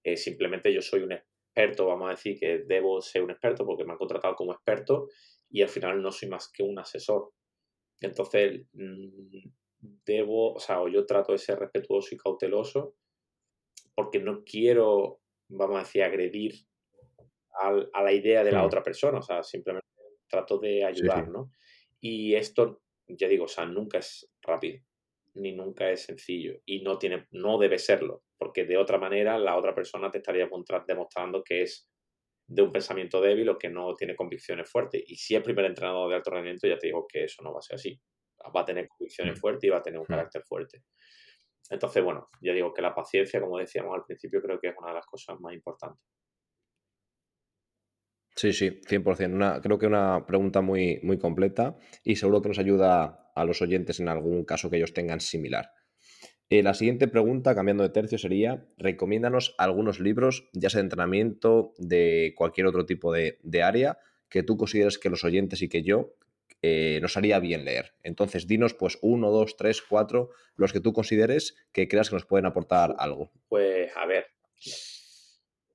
Eh, 0.04 0.16
simplemente 0.16 0.72
yo 0.72 0.82
soy 0.82 1.00
un 1.02 1.12
experto, 1.12 1.86
vamos 1.86 2.08
a 2.08 2.10
decir 2.12 2.38
que 2.38 2.58
debo 2.66 3.00
ser 3.00 3.22
un 3.22 3.30
experto 3.30 3.64
porque 3.64 3.84
me 3.84 3.92
han 3.92 3.98
contratado 3.98 4.34
como 4.34 4.52
experto 4.52 5.08
y 5.48 5.62
al 5.62 5.68
final 5.68 6.02
no 6.02 6.12
soy 6.12 6.28
más 6.28 6.50
que 6.52 6.62
un 6.62 6.78
asesor. 6.78 7.32
Entonces, 8.00 8.66
mm, 8.72 9.48
debo, 10.04 10.54
o 10.54 10.60
sea, 10.60 10.80
o 10.80 10.88
yo 10.88 11.06
trato 11.06 11.32
de 11.32 11.38
ser 11.38 11.58
respetuoso 11.58 12.14
y 12.14 12.18
cauteloso 12.18 12.96
porque 13.94 14.20
no 14.20 14.44
quiero, 14.44 15.20
vamos 15.48 15.76
a 15.76 15.80
decir, 15.80 16.02
agredir 16.04 16.54
a 17.92 18.02
la 18.02 18.12
idea 18.12 18.44
de 18.44 18.52
la 18.52 18.64
otra 18.64 18.82
persona, 18.82 19.18
o 19.18 19.22
sea, 19.22 19.42
simplemente 19.42 19.86
trato 20.28 20.58
de 20.58 20.84
ayudar, 20.84 21.28
sí. 21.28 21.28
¿no? 21.28 21.50
Y 22.00 22.34
esto, 22.34 22.82
ya 23.08 23.28
digo, 23.28 23.44
o 23.44 23.48
sea, 23.48 23.66
nunca 23.66 23.98
es 23.98 24.30
rápido, 24.42 24.80
ni 25.34 25.52
nunca 25.52 25.90
es 25.90 26.02
sencillo, 26.02 26.60
y 26.64 26.82
no 26.82 26.98
tiene, 26.98 27.26
no 27.32 27.58
debe 27.58 27.78
serlo, 27.78 28.24
porque 28.38 28.64
de 28.64 28.78
otra 28.78 28.98
manera 28.98 29.38
la 29.38 29.56
otra 29.56 29.74
persona 29.74 30.10
te 30.10 30.18
estaría 30.18 30.48
demostrando 30.86 31.42
que 31.44 31.62
es 31.62 31.90
de 32.46 32.62
un 32.62 32.72
pensamiento 32.72 33.20
débil 33.20 33.48
o 33.50 33.58
que 33.58 33.68
no 33.70 33.94
tiene 33.94 34.16
convicciones 34.16 34.70
fuertes. 34.70 35.02
Y 35.06 35.16
si 35.16 35.36
es 35.36 35.42
primer 35.42 35.66
entrenador 35.66 36.10
de 36.10 36.16
alto 36.16 36.30
rendimiento, 36.30 36.66
ya 36.68 36.78
te 36.78 36.88
digo 36.88 37.06
que 37.08 37.24
eso 37.24 37.42
no 37.42 37.52
va 37.52 37.60
a 37.60 37.62
ser 37.62 37.76
así. 37.76 38.00
Va 38.56 38.62
a 38.62 38.64
tener 38.64 38.88
convicciones 38.88 39.38
Hmm. 39.38 39.40
fuertes 39.40 39.64
y 39.68 39.70
va 39.70 39.78
a 39.78 39.82
tener 39.82 40.00
un 40.00 40.06
Hmm. 40.08 40.20
carácter 40.20 40.42
fuerte. 40.44 40.84
Entonces, 41.68 42.02
bueno, 42.02 42.28
ya 42.40 42.52
digo 42.52 42.72
que 42.72 42.82
la 42.82 42.94
paciencia, 42.94 43.40
como 43.40 43.58
decíamos 43.58 43.94
al 43.94 44.04
principio, 44.04 44.40
creo 44.40 44.58
que 44.60 44.68
es 44.68 44.74
una 44.78 44.88
de 44.88 44.94
las 44.94 45.06
cosas 45.06 45.38
más 45.40 45.52
importantes. 45.52 46.02
Sí, 48.34 48.52
sí, 48.52 48.80
100%. 48.88 49.34
Una, 49.34 49.60
creo 49.60 49.78
que 49.78 49.86
una 49.86 50.24
pregunta 50.26 50.60
muy, 50.62 51.00
muy 51.02 51.18
completa 51.18 51.76
y 52.02 52.16
seguro 52.16 52.40
que 52.40 52.48
nos 52.48 52.58
ayuda 52.58 53.30
a 53.34 53.44
los 53.44 53.60
oyentes 53.60 54.00
en 54.00 54.08
algún 54.08 54.44
caso 54.44 54.70
que 54.70 54.76
ellos 54.76 54.94
tengan 54.94 55.20
similar. 55.20 55.72
Eh, 56.48 56.62
la 56.62 56.74
siguiente 56.74 57.06
pregunta, 57.06 57.54
cambiando 57.54 57.84
de 57.84 57.90
tercio, 57.90 58.18
sería, 58.18 58.66
recomiéndanos 58.76 59.54
algunos 59.58 60.00
libros, 60.00 60.48
ya 60.52 60.68
sea 60.68 60.78
de 60.78 60.86
entrenamiento, 60.86 61.74
de 61.78 62.34
cualquier 62.36 62.66
otro 62.66 62.86
tipo 62.86 63.12
de, 63.12 63.38
de 63.42 63.62
área, 63.62 63.98
que 64.28 64.42
tú 64.42 64.56
consideres 64.56 64.98
que 64.98 65.10
los 65.10 65.22
oyentes 65.22 65.62
y 65.62 65.68
que 65.68 65.82
yo 65.82 66.14
eh, 66.62 66.98
nos 67.02 67.16
haría 67.16 67.38
bien 67.40 67.64
leer. 67.64 67.94
Entonces, 68.02 68.46
dinos 68.46 68.74
pues 68.74 68.98
uno, 69.02 69.30
dos, 69.30 69.56
tres, 69.56 69.82
cuatro, 69.82 70.30
los 70.56 70.72
que 70.72 70.80
tú 70.80 70.92
consideres 70.92 71.56
que 71.72 71.88
creas 71.88 72.10
que 72.10 72.16
nos 72.16 72.26
pueden 72.26 72.46
aportar 72.46 72.94
algo. 72.98 73.30
Pues, 73.48 73.90
a 73.96 74.06
ver, 74.06 74.26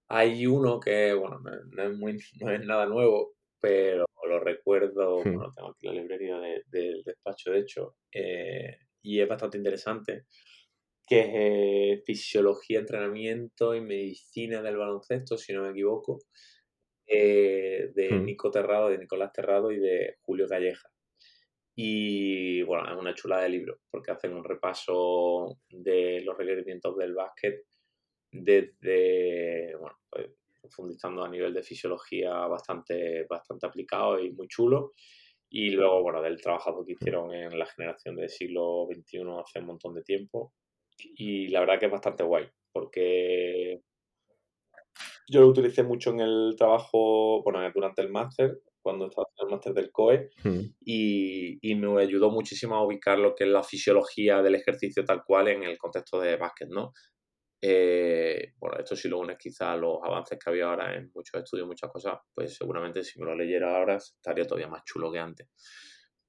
hay 0.07 0.45
uno 0.45 0.79
que, 0.79 1.13
bueno, 1.13 1.39
no, 1.39 1.83
es, 1.83 1.97
muy, 1.97 2.17
no 2.41 2.51
es 2.51 2.65
nada 2.65 2.85
nuevo, 2.85 3.33
pero 3.59 4.05
lo 4.27 4.39
recuerdo, 4.39 5.19
Hmm. 5.23 5.33
bueno, 5.35 5.51
tengo 5.55 5.69
aquí 5.69 5.87
la 5.87 5.93
librería 5.93 6.37
de- 6.39 6.63
del 6.67 7.03
despacho, 7.03 7.51
de 7.51 7.59
hecho, 7.59 7.97
eh, 8.11 8.77
y 9.01 9.19
es 9.19 9.27
bastante 9.27 9.57
interesante, 9.57 10.25
que 11.07 11.19
es 11.19 11.27
eh, 11.99 12.03
Fisiología, 12.05 12.79
Entrenamiento 12.79 13.75
y 13.75 13.81
Medicina 13.81 14.61
del 14.63 14.77
Baloncesto, 14.77 15.37
si 15.37 15.53
no 15.53 15.61
me 15.63 15.69
equivoco, 15.71 16.19
eh, 17.07 17.91
de. 17.93 18.11
Nico 18.19 18.51
Terrado, 18.51 18.89
de 18.89 18.97
Nicolás 18.97 19.31
Terrado 19.33 19.71
y 19.71 19.79
de 19.79 20.17
Julio 20.21 20.47
Calleja. 20.47 20.89
Y 21.75 22.61
bueno, 22.63 22.89
es 22.89 22.97
una 22.97 23.13
chula 23.13 23.41
de 23.41 23.49
libro, 23.49 23.79
porque 23.91 24.11
hacen 24.11 24.33
un 24.33 24.43
repaso 24.43 25.59
de 25.69 26.21
los 26.21 26.37
requerimientos 26.37 26.95
del 26.97 27.13
básquet 27.13 27.65
desde, 28.31 29.75
bueno, 29.75 29.97
pues, 30.09 30.29
profundizando 30.61 31.23
a 31.23 31.29
nivel 31.29 31.53
de 31.53 31.63
fisiología 31.63 32.33
bastante, 32.47 33.25
bastante 33.29 33.67
aplicado 33.67 34.19
y 34.19 34.31
muy 34.31 34.47
chulo. 34.47 34.93
Y 35.49 35.69
luego, 35.71 36.01
bueno, 36.01 36.21
del 36.21 36.41
trabajo 36.41 36.85
que 36.85 36.93
hicieron 36.93 37.33
en 37.33 37.57
la 37.57 37.65
generación 37.65 38.15
del 38.15 38.29
siglo 38.29 38.87
XXI 38.91 39.19
hace 39.39 39.59
un 39.59 39.65
montón 39.65 39.93
de 39.93 40.01
tiempo. 40.01 40.53
Y 40.97 41.49
la 41.49 41.59
verdad 41.59 41.79
que 41.79 41.85
es 41.85 41.91
bastante 41.91 42.23
guay, 42.23 42.47
porque 42.71 43.81
yo 45.27 45.41
lo 45.41 45.47
utilicé 45.47 45.83
mucho 45.83 46.11
en 46.11 46.19
el 46.21 46.55
trabajo, 46.57 47.41
bueno, 47.43 47.59
durante 47.73 48.01
el 48.01 48.09
máster, 48.11 48.59
cuando 48.81 49.07
estaba 49.07 49.25
haciendo 49.27 49.49
el 49.49 49.55
máster 49.55 49.73
del 49.73 49.91
COE, 49.91 50.29
Hmm. 50.43 50.61
y, 50.81 51.57
y 51.61 51.75
me 51.75 52.01
ayudó 52.01 52.29
muchísimo 52.31 52.75
a 52.75 52.85
ubicar 52.85 53.17
lo 53.19 53.33
que 53.35 53.45
es 53.45 53.49
la 53.49 53.63
fisiología 53.63 54.41
del 54.41 54.55
ejercicio 54.55 55.03
tal 55.03 55.23
cual 55.25 55.47
en 55.49 55.63
el 55.63 55.77
contexto 55.77 56.19
de 56.19 56.37
básquet, 56.37 56.69
¿no? 56.69 56.91
Eh, 57.61 58.53
bueno, 58.59 58.77
esto 58.77 58.95
si 58.95 59.07
lo 59.09 59.19
unes 59.19 59.37
quizá 59.39 59.71
a 59.73 59.77
los 59.77 59.97
avances 60.03 60.37
que 60.37 60.49
había 60.49 60.65
ahora 60.69 60.95
en 60.95 61.11
muchos 61.15 61.41
estudios, 61.41 61.67
muchas 61.67 61.89
cosas, 61.91 62.19
pues 62.33 62.55
seguramente 62.55 63.03
si 63.03 63.19
me 63.19 63.25
lo 63.25 63.35
leyera 63.35 63.75
ahora 63.77 63.95
estaría 63.95 64.45
todavía 64.45 64.67
más 64.67 64.83
chulo 64.83 65.11
que 65.11 65.19
antes. 65.19 65.47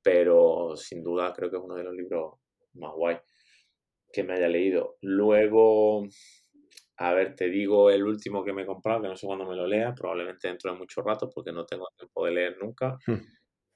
Pero 0.03 0.77
sin 0.77 1.03
duda 1.03 1.33
creo 1.35 1.51
que 1.51 1.57
es 1.59 1.63
uno 1.63 1.75
de 1.75 1.85
los 1.85 1.95
libros 1.95 2.35
más 2.75 2.93
guay 2.95 3.19
que 4.13 4.23
me 4.25 4.35
haya 4.35 4.49
leído. 4.49 4.97
Luego, 5.03 6.05
a 6.99 7.13
ver, 7.15 7.35
te 7.37 7.49
digo 7.51 7.91
el 7.91 8.05
último 8.05 8.45
que 8.45 8.53
me 8.53 8.63
he 8.63 8.67
comprado, 8.67 9.03
que 9.03 9.09
no 9.09 9.17
sé 9.17 9.27
cuándo 9.27 9.47
me 9.47 9.57
lo 9.57 9.67
lea, 9.67 9.95
probablemente 9.95 10.49
dentro 10.49 10.73
de 10.73 10.79
mucho 10.79 11.03
rato, 11.03 11.31
porque 11.35 11.53
no 11.53 11.67
tengo 11.67 11.89
tiempo 11.97 12.25
de 12.27 12.33
leer 12.33 12.57
nunca, 12.61 12.99
Hmm. 13.07 13.21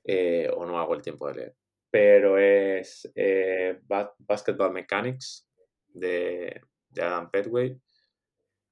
eh, 0.05 0.49
o 0.55 0.67
no 0.67 0.79
hago 0.79 0.95
el 0.95 1.03
tiempo 1.03 1.29
de 1.29 1.35
leer. 1.35 1.57
Pero 1.91 2.39
es 2.39 3.11
eh, 3.15 3.79
Ba- 3.83 4.15
Basketball 4.19 4.73
Mechanics 4.73 5.49
de, 5.89 6.61
de 6.89 7.03
Adam 7.03 7.31
Petway 7.31 7.79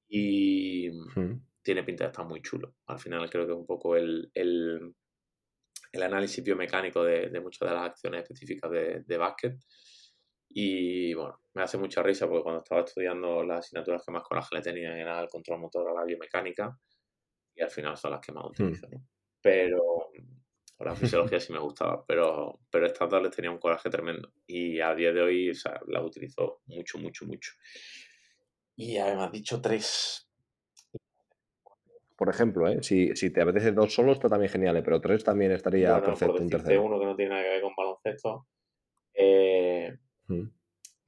y 0.09 0.91
Hmm. 0.91 1.41
tiene 1.63 1.83
pinta 1.85 2.05
de 2.05 2.11
estar 2.11 2.27
muy 2.27 2.41
chulo. 2.43 2.75
Al 2.87 2.99
final 2.99 3.29
creo 3.31 3.47
que 3.47 3.53
es 3.53 3.59
un 3.59 3.67
poco 3.67 3.97
el, 3.97 4.31
el, 4.35 4.95
el 5.93 6.03
análisis 6.03 6.43
biomecánico 6.45 7.05
de, 7.05 7.29
de 7.31 7.41
muchas 7.41 7.69
de 7.69 7.75
las 7.75 7.85
acciones 7.91 8.23
específicas 8.23 8.71
de, 8.71 9.03
de 9.07 9.17
básquet. 9.19 9.59
Y 10.49 11.15
bueno, 11.15 11.41
me 11.55 11.63
hace 11.63 11.79
mucha 11.79 12.03
risa 12.03 12.27
porque 12.27 12.43
cuando 12.43 12.63
estaba 12.63 12.83
estudiando 12.83 13.43
las 13.45 13.61
asignaturas 13.67 14.03
que 14.05 14.13
más 14.13 14.23
coraje 14.23 14.57
le 14.57 14.63
tenían 14.63 14.97
era 14.97 15.21
el 15.21 15.29
control 15.29 15.61
motor 15.61 15.89
a 15.91 15.95
la 15.95 16.05
biomecánica 16.05 16.79
y 17.55 17.63
al 17.63 17.71
final 17.71 17.97
son 17.97 18.13
las 18.13 18.21
que 18.21 18.33
más 18.33 18.47
utilizo, 18.47 18.89
¿no? 18.89 19.05
Pero 19.43 20.11
o 20.81 20.85
la 20.85 20.95
fisiología 20.95 21.41
sí 21.41 21.53
me 21.53 21.59
gustaba, 21.59 22.05
pero, 22.07 22.61
pero 22.71 22.87
estas 22.87 23.11
dos 23.11 23.23
les 23.23 23.35
tenía 23.35 23.51
un 23.51 23.59
coraje 23.59 23.91
tremendo 23.91 24.33
y 24.47 24.81
a 24.81 24.95
día 24.95 25.13
de 25.13 25.21
hoy 25.21 25.51
o 25.51 25.55
sea, 25.55 25.81
las 25.89 26.05
utilizo 26.05 26.61
mucho, 26.67 26.99
mucho, 26.99 27.27
mucho. 27.27 27.53
Y 28.77 28.97
además 28.97 29.33
dicho 29.33 29.61
tres. 29.61 30.25
Por 32.17 32.29
ejemplo, 32.29 32.69
¿eh? 32.69 32.83
si, 32.83 33.15
si 33.17 33.31
te 33.33 33.43
apetece 33.43 33.73
dos 33.73 33.93
solos, 33.93 34.17
está 34.17 34.29
también 34.29 34.53
genial, 34.53 34.77
¿eh? 34.77 34.83
pero 34.85 35.01
tres 35.01 35.25
también 35.25 35.51
estaría 35.53 35.99
Bueno, 35.99 36.05
por 36.05 36.11
perfecto 36.11 36.43
un 36.43 36.49
decirte 36.49 36.57
tercero. 36.57 36.85
uno 36.85 37.01
que 37.01 37.07
no 37.07 37.17
tiene 37.17 37.31
nada 37.31 37.43
que 37.43 37.49
ver 37.51 37.63
con 37.63 37.75
baloncesto, 37.77 38.47
eh, 39.15 39.97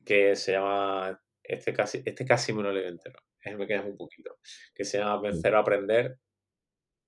Que 0.05 0.35
se 0.37 0.53
llama, 0.53 1.21
este 1.43 1.73
casi, 1.73 2.03
este 2.05 2.25
casi 2.25 2.53
me 2.53 2.63
lo 2.63 2.73
leo 2.73 2.89
entero, 2.89 3.19
es 3.43 3.57
me 3.57 3.67
queda 3.67 3.83
un 3.83 3.97
poquito, 3.97 4.39
que 4.75 4.85
se 4.85 4.99
llama 4.99 5.21
Vencer 5.21 5.55
o 5.55 5.59
Aprender, 5.59 6.19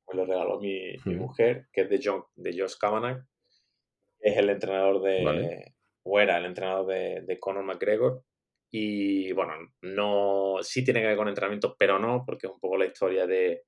me 0.09 0.17
lo 0.17 0.25
regaló 0.25 0.61
mi, 0.61 0.95
mi 1.05 1.15
mujer, 1.15 1.69
que 1.73 1.83
es 1.83 1.91
de, 1.91 2.01
John, 2.03 2.25
de 2.35 2.59
Josh 2.59 2.77
Kavanagh, 2.79 3.25
es 4.21 4.37
el 4.37 4.51
entrenador 4.51 5.03
de, 5.03 5.25
Vale. 5.25 5.75
o 6.05 6.21
era 6.21 6.39
el 6.39 6.45
entrenador 6.45 6.87
de, 6.87 7.23
de 7.23 7.41
Conor 7.41 7.65
McGregor, 7.65 8.25
y 8.75 9.33
bueno, 9.33 9.53
no, 9.83 10.57
sí 10.63 10.83
tiene 10.83 11.01
que 11.01 11.09
ver 11.09 11.17
con 11.17 11.29
entrenamiento, 11.29 11.77
pero 11.79 11.99
no, 11.99 12.25
porque 12.25 12.47
es 12.47 12.53
un 12.53 12.61
poco 12.61 12.79
la 12.79 12.87
historia 12.87 13.27
de, 13.27 13.65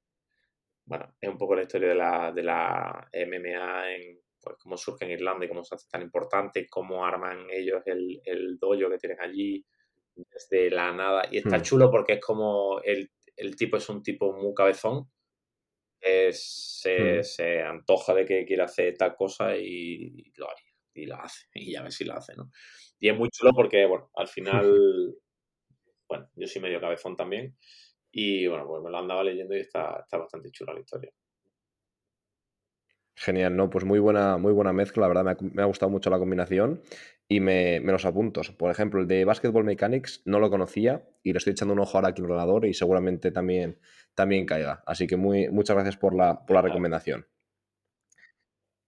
bueno, 0.87 1.15
es 1.21 1.29
un 1.29 1.37
poco 1.37 1.55
la 1.55 1.63
historia 1.63 1.89
de 1.89 1.95
la, 1.95 2.33
de 2.33 2.43
la 2.43 3.09
MMA 3.13 3.93
en 3.93 4.21
pues 4.45 4.57
cómo 4.59 4.77
surge 4.77 5.05
en 5.07 5.13
Irlanda 5.13 5.47
y 5.47 5.49
cómo 5.49 5.65
se 5.65 5.75
hace 5.77 5.89
tan 5.91 6.03
importante, 6.03 6.69
cómo 6.69 7.05
arman 7.07 7.49
ellos 7.51 7.83
el, 7.87 8.21
el 8.25 8.59
dojo 8.59 8.91
que 8.91 8.99
tienen 8.99 9.21
allí 9.21 9.65
desde 10.17 10.71
la 10.71 10.93
nada. 10.93 11.25
Y 11.31 11.39
está 11.39 11.61
Hmm. 11.61 11.63
chulo 11.63 11.91
porque 11.91 12.15
es 12.15 12.21
como 12.21 12.81
el, 12.83 13.11
el 13.37 13.57
tipo 13.57 13.77
es 13.79 13.89
un 13.89 14.03
tipo 14.03 14.33
muy 14.35 14.55
cabezón, 14.55 15.11
es- 16.01 16.81
se, 16.83 17.23
Hmm. 17.23 17.25
se 17.25 17.63
antoja 17.63 18.15
de 18.15 18.25
que 18.27 18.45
quiere 18.47 18.63
hacer 18.63 18.97
tal 18.97 19.15
cosa 19.17 19.57
y 19.57 20.33
lo 20.37 20.47
haría, 20.51 20.73
y 20.95 21.07
la 21.07 21.17
hace, 21.19 21.47
y 21.55 21.73
ya 21.73 21.83
ves 21.83 21.95
si 21.97 22.05
la 22.05 22.15
hace, 22.17 22.35
¿no? 22.37 22.51
Y 23.01 23.09
es 23.11 23.17
muy 23.17 23.29
chulo 23.31 23.53
porque, 23.55 23.87
bueno, 23.87 24.11
al 24.15 24.29
final, 24.29 24.67
bueno, 26.09 26.31
yo 26.37 26.47
soy 26.49 26.63
medio 26.63 26.81
cabezón 26.81 27.17
también, 27.17 27.57
y 28.13 28.47
bueno, 28.49 28.67
pues 28.69 28.83
me 28.83 28.91
lo 28.91 28.99
andaba 28.99 29.25
leyendo 29.25 29.57
y 29.57 29.61
está, 29.61 30.01
está 30.03 30.19
bastante 30.19 30.51
chula 30.53 30.75
la 30.75 30.81
historia. 30.81 31.13
Genial, 33.17 33.57
no, 33.57 33.71
pues 33.71 33.85
muy 33.85 34.01
buena, 34.01 34.39
muy 34.39 34.53
buena 34.53 34.73
mezcla, 34.73 35.03
la 35.03 35.09
verdad 35.09 35.25
me 35.25 35.31
ha, 35.31 35.37
me 35.55 35.63
ha 35.63 35.67
gustado 35.67 35.91
mucho 35.91 36.11
la 36.11 36.19
combinación 36.19 36.83
y 37.29 37.41
me, 37.41 37.81
me 37.81 37.93
los 37.93 38.05
apunto. 38.05 38.43
Por 38.59 38.71
ejemplo, 38.71 39.01
el 39.01 39.07
de 39.07 39.25
Basketball 39.25 39.65
Mechanics 39.65 40.23
no 40.25 40.41
lo 40.41 40.51
conocía 40.51 41.09
y 41.23 41.33
le 41.33 41.39
estoy 41.39 41.53
echando 41.53 41.75
un 41.75 41.81
ojo 41.81 41.97
ahora 41.97 42.09
aquí 42.09 42.21
al 42.21 42.31
ordenador 42.31 42.67
y 42.67 42.75
seguramente 42.75 43.31
también, 43.31 43.79
también 44.15 44.47
caiga. 44.47 44.83
Así 44.87 45.07
que 45.07 45.17
muy, 45.17 45.49
muchas 45.49 45.77
gracias 45.77 45.97
por 45.97 46.15
la, 46.15 46.45
por 46.45 46.57
la 46.57 46.63
recomendación. 46.63 47.27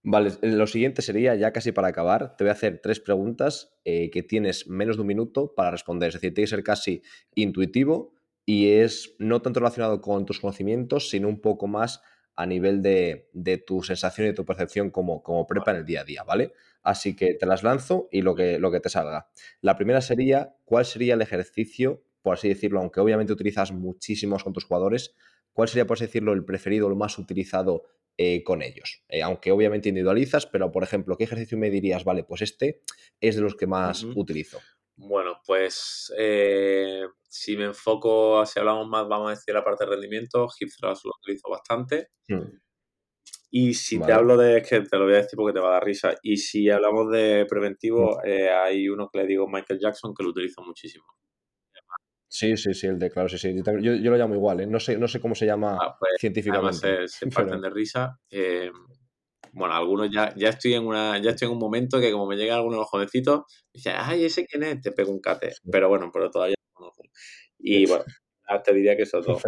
Vale, 0.08 0.30
lo 0.42 0.68
siguiente 0.68 1.02
sería, 1.02 1.34
ya 1.34 1.52
casi 1.52 1.72
para 1.72 1.88
acabar, 1.88 2.36
te 2.36 2.44
voy 2.44 2.50
a 2.50 2.52
hacer 2.52 2.80
tres 2.80 3.00
preguntas 3.00 3.76
eh, 3.84 4.08
que 4.10 4.22
tienes 4.22 4.68
menos 4.68 4.96
de 4.96 5.02
un 5.02 5.08
minuto 5.08 5.52
para 5.54 5.72
responder. 5.72 6.08
Es 6.08 6.14
decir, 6.14 6.32
tiene 6.32 6.44
que 6.44 6.50
ser 6.50 6.62
casi 6.62 7.02
intuitivo 7.34 8.14
y 8.44 8.70
es 8.74 9.16
no 9.18 9.42
tanto 9.42 9.58
relacionado 9.58 10.00
con 10.00 10.24
tus 10.24 10.38
conocimientos, 10.38 11.10
sino 11.10 11.28
un 11.28 11.40
poco 11.40 11.66
más 11.66 12.02
a 12.36 12.46
nivel 12.46 12.82
de, 12.82 13.28
de 13.32 13.58
tu 13.58 13.82
sensación 13.82 14.28
y 14.28 14.34
tu 14.34 14.44
percepción 14.44 14.90
como, 14.90 15.22
como 15.22 15.46
prepa 15.46 15.70
en 15.72 15.78
el 15.78 15.84
día 15.86 16.02
a 16.02 16.04
día, 16.04 16.22
¿vale? 16.22 16.52
Así 16.82 17.16
que 17.16 17.34
te 17.34 17.46
las 17.46 17.62
lanzo 17.62 18.08
y 18.12 18.22
lo 18.22 18.34
que, 18.34 18.58
lo 18.58 18.70
que 18.70 18.80
te 18.80 18.90
salga. 18.90 19.28
La 19.60 19.76
primera 19.76 20.00
sería, 20.00 20.54
¿cuál 20.64 20.84
sería 20.84 21.14
el 21.14 21.22
ejercicio, 21.22 22.04
por 22.22 22.34
así 22.34 22.48
decirlo, 22.48 22.80
aunque 22.80 23.00
obviamente 23.00 23.32
utilizas 23.32 23.72
muchísimos 23.72 24.44
con 24.44 24.52
tus 24.52 24.64
jugadores, 24.64 25.14
cuál 25.52 25.68
sería, 25.68 25.86
por 25.86 25.96
así 25.96 26.06
decirlo, 26.06 26.32
el 26.34 26.44
preferido, 26.44 26.88
el 26.88 26.94
más 26.94 27.18
utilizado 27.18 27.84
eh, 28.18 28.42
con 28.44 28.62
ellos. 28.62 29.02
Eh, 29.08 29.22
aunque 29.22 29.50
obviamente 29.50 29.88
individualizas, 29.88 30.46
pero 30.46 30.70
por 30.70 30.82
ejemplo, 30.82 31.16
¿qué 31.16 31.24
ejercicio 31.24 31.58
me 31.58 31.70
dirías? 31.70 32.04
Vale, 32.04 32.24
pues 32.24 32.42
este 32.42 32.82
es 33.20 33.36
de 33.36 33.42
los 33.42 33.56
que 33.56 33.66
más 33.66 34.04
utilizo. 34.04 34.60
Bueno, 34.96 35.40
pues 35.46 36.12
eh, 36.16 37.02
si 37.38 37.56
me 37.56 37.64
enfoco, 37.64 38.44
si 38.46 38.58
hablamos 38.58 38.88
más, 38.88 39.06
vamos 39.06 39.28
a 39.28 39.30
decir 39.30 39.54
la 39.54 39.64
parte 39.64 39.84
de 39.84 39.90
rendimiento, 39.90 40.48
hip 40.58 40.70
thrust 40.78 41.04
lo 41.04 41.12
utilizo 41.20 41.48
bastante. 41.50 42.08
Hmm. 42.28 42.58
Y 43.50 43.74
si 43.74 44.00
te 44.00 44.12
hablo 44.12 44.36
de, 44.36 44.58
es 44.58 44.68
que 44.68 44.80
te 44.80 44.96
lo 44.98 45.04
voy 45.04 45.14
a 45.14 45.18
decir 45.18 45.36
porque 45.36 45.54
te 45.54 45.60
va 45.60 45.68
a 45.68 45.72
dar 45.74 45.84
risa, 45.84 46.14
y 46.22 46.36
si 46.36 46.68
hablamos 46.70 47.10
de 47.10 47.46
preventivo, 47.48 48.16
hmm. 48.16 48.28
hay 48.64 48.88
uno 48.88 49.08
que 49.12 49.18
le 49.18 49.26
digo 49.26 49.46
Michael 49.48 49.80
Jackson 49.80 50.14
que 50.14 50.22
lo 50.22 50.30
utilizo 50.30 50.62
muchísimo. 50.62 51.04
Sí, 52.28 52.56
sí, 52.56 52.74
sí, 52.74 52.86
el 52.86 52.98
de 52.98 53.10
claro, 53.10 53.28
sí, 53.28 53.38
sí. 53.38 53.54
Yo, 53.80 54.10
lo 54.10 54.16
llamo 54.16 54.34
igual, 54.34 54.60
¿eh? 54.60 54.66
no, 54.66 54.80
sé, 54.80 54.98
no 54.98 55.06
sé 55.06 55.20
cómo 55.20 55.34
se 55.34 55.46
llama 55.46 55.78
ah, 55.80 55.96
pues, 55.98 56.12
científicamente. 56.18 57.08
se, 57.08 57.26
parten 57.30 57.60
de 57.60 57.70
risa. 57.70 58.18
Eh, 58.28 58.70
bueno, 59.52 59.74
algunos 59.74 60.10
ya, 60.10 60.34
ya 60.34 60.50
estoy 60.50 60.74
en 60.74 60.86
una, 60.86 61.18
ya 61.18 61.30
estoy 61.30 61.46
en 61.46 61.52
un 61.52 61.58
momento 61.58 61.98
que 62.00 62.12
como 62.12 62.26
me 62.26 62.36
llegan 62.36 62.56
algunos 62.56 62.76
de 62.76 62.80
los 62.80 62.90
jovencitos, 62.90 63.44
dicen, 63.72 63.94
ay, 63.96 64.24
ese 64.24 64.44
quién 64.44 64.64
es, 64.64 64.82
te 64.82 64.92
pego 64.92 65.12
un 65.12 65.20
cate. 65.20 65.52
Pero 65.70 65.88
bueno, 65.88 66.10
pero 66.12 66.30
todavía 66.30 66.55
Y 67.58 67.86
bueno, 67.86 68.04
te 68.64 68.74
diría 68.74 68.96
que 68.96 69.02
eso 69.02 69.22
todo. 69.22 69.38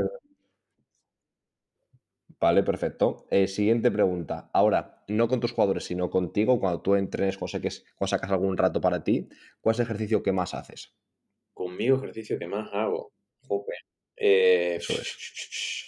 Vale, 2.40 2.62
perfecto. 2.62 3.26
Eh, 3.30 3.48
siguiente 3.48 3.90
pregunta. 3.90 4.48
Ahora, 4.52 5.02
no 5.08 5.26
con 5.26 5.40
tus 5.40 5.52
jugadores, 5.52 5.84
sino 5.84 6.08
contigo, 6.08 6.60
cuando 6.60 6.82
tú 6.82 6.94
entrenes, 6.94 7.36
cuando, 7.36 7.58
cuando 7.96 8.08
sacas 8.08 8.30
algún 8.30 8.56
rato 8.56 8.80
para 8.80 9.02
ti, 9.02 9.28
¿cuál 9.60 9.74
es 9.74 9.80
el 9.80 9.86
ejercicio 9.86 10.22
que 10.22 10.32
más 10.32 10.54
haces? 10.54 10.94
Conmigo, 11.52 11.96
ejercicio 11.96 12.38
que 12.38 12.46
más 12.46 12.72
hago. 12.72 13.12
Jope. 13.42 13.72
Eh, 14.16 14.76
Eso 14.76 14.92
es. 14.92 15.16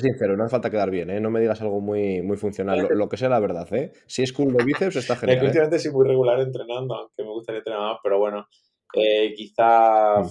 Sincero, 0.00 0.38
no 0.38 0.44
hace 0.44 0.52
falta 0.52 0.70
quedar 0.70 0.90
bien, 0.90 1.10
¿eh? 1.10 1.20
No 1.20 1.30
me 1.30 1.38
digas 1.38 1.60
algo 1.60 1.82
muy, 1.82 2.22
muy 2.22 2.38
funcional. 2.38 2.88
Lo, 2.92 3.10
que 3.10 3.18
sea 3.18 3.28
la 3.28 3.40
verdad, 3.40 3.70
¿eh? 3.74 3.92
Si 4.06 4.22
es 4.22 4.32
cool 4.32 4.54
de 4.54 4.64
bíceps, 4.64 4.96
está 4.96 5.16
genial. 5.16 5.38
¿eh? 5.38 5.44
Últimamente 5.44 5.78
soy 5.78 5.92
muy 5.92 6.08
regular 6.08 6.40
entrenando, 6.40 6.94
aunque 6.94 7.22
me 7.22 7.28
gustaría 7.28 7.58
entrenar 7.58 7.82
más, 7.82 7.98
pero 8.02 8.18
bueno. 8.18 8.46
Eh, 8.94 9.32
quizá 9.34 10.20
mm. 10.20 10.30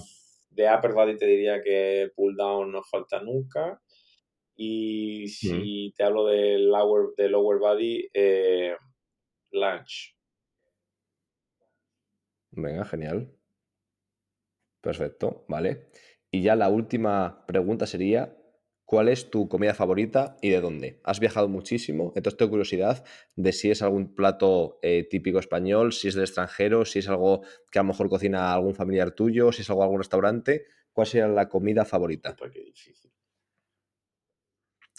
de 0.50 0.74
upper 0.74 0.92
body 0.92 1.16
te 1.16 1.26
diría 1.26 1.62
que 1.62 2.10
pull 2.14 2.36
down 2.36 2.72
no 2.72 2.82
falta 2.82 3.20
nunca. 3.20 3.80
Y 4.54 5.28
si 5.28 5.88
mm. 5.88 5.94
te 5.96 6.04
hablo 6.04 6.26
de 6.26 6.58
lower, 6.58 7.14
de 7.16 7.28
lower 7.28 7.58
body, 7.58 8.08
eh, 8.12 8.76
lunge. 9.50 10.14
Venga, 12.50 12.84
genial. 12.84 13.32
Perfecto, 14.80 15.44
vale. 15.48 15.88
Y 16.30 16.42
ya 16.42 16.56
la 16.56 16.68
última 16.68 17.44
pregunta 17.46 17.86
sería, 17.86 18.36
¿cuál 18.92 19.08
es 19.08 19.30
tu 19.30 19.48
comida 19.48 19.72
favorita 19.72 20.36
y 20.42 20.50
de 20.50 20.60
dónde? 20.60 21.00
Has 21.02 21.18
viajado 21.18 21.48
muchísimo, 21.48 22.12
entonces 22.14 22.36
tengo 22.36 22.50
curiosidad 22.50 23.06
de 23.36 23.54
si 23.54 23.70
es 23.70 23.80
algún 23.80 24.14
plato 24.14 24.78
eh, 24.82 25.04
típico 25.08 25.38
español, 25.38 25.94
si 25.94 26.08
es 26.08 26.14
del 26.14 26.24
extranjero, 26.24 26.84
si 26.84 26.98
es 26.98 27.08
algo 27.08 27.40
que 27.70 27.78
a 27.78 27.82
lo 27.82 27.88
mejor 27.88 28.10
cocina 28.10 28.52
algún 28.52 28.74
familiar 28.74 29.12
tuyo, 29.12 29.50
si 29.50 29.62
es 29.62 29.70
algo 29.70 29.82
algún 29.82 29.96
restaurante. 29.96 30.66
¿Cuál 30.92 31.06
sería 31.06 31.26
la 31.26 31.48
comida 31.48 31.86
favorita? 31.86 32.36
Qué 32.36 32.60
difícil. 32.60 33.10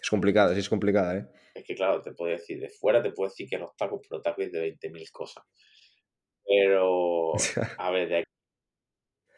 Es 0.01 0.09
complicada, 0.09 0.55
sí 0.55 0.61
es 0.61 0.69
complicada, 0.69 1.15
¿eh? 1.15 1.27
Es 1.53 1.63
que 1.63 1.75
claro, 1.75 2.01
te 2.01 2.13
puedo 2.13 2.31
decir, 2.31 2.59
de 2.59 2.69
fuera 2.69 2.99
te 3.03 3.11
puedo 3.11 3.29
decir 3.29 3.47
que 3.47 3.59
los 3.59 3.75
tacos, 3.77 4.01
pero 4.09 4.23
tacos 4.23 4.51
de 4.51 4.75
20.000 4.75 5.11
cosas. 5.11 5.43
Pero, 6.43 7.33
a 7.77 7.91
ver, 7.91 8.09
de 8.09 8.15
aquí 8.15 8.33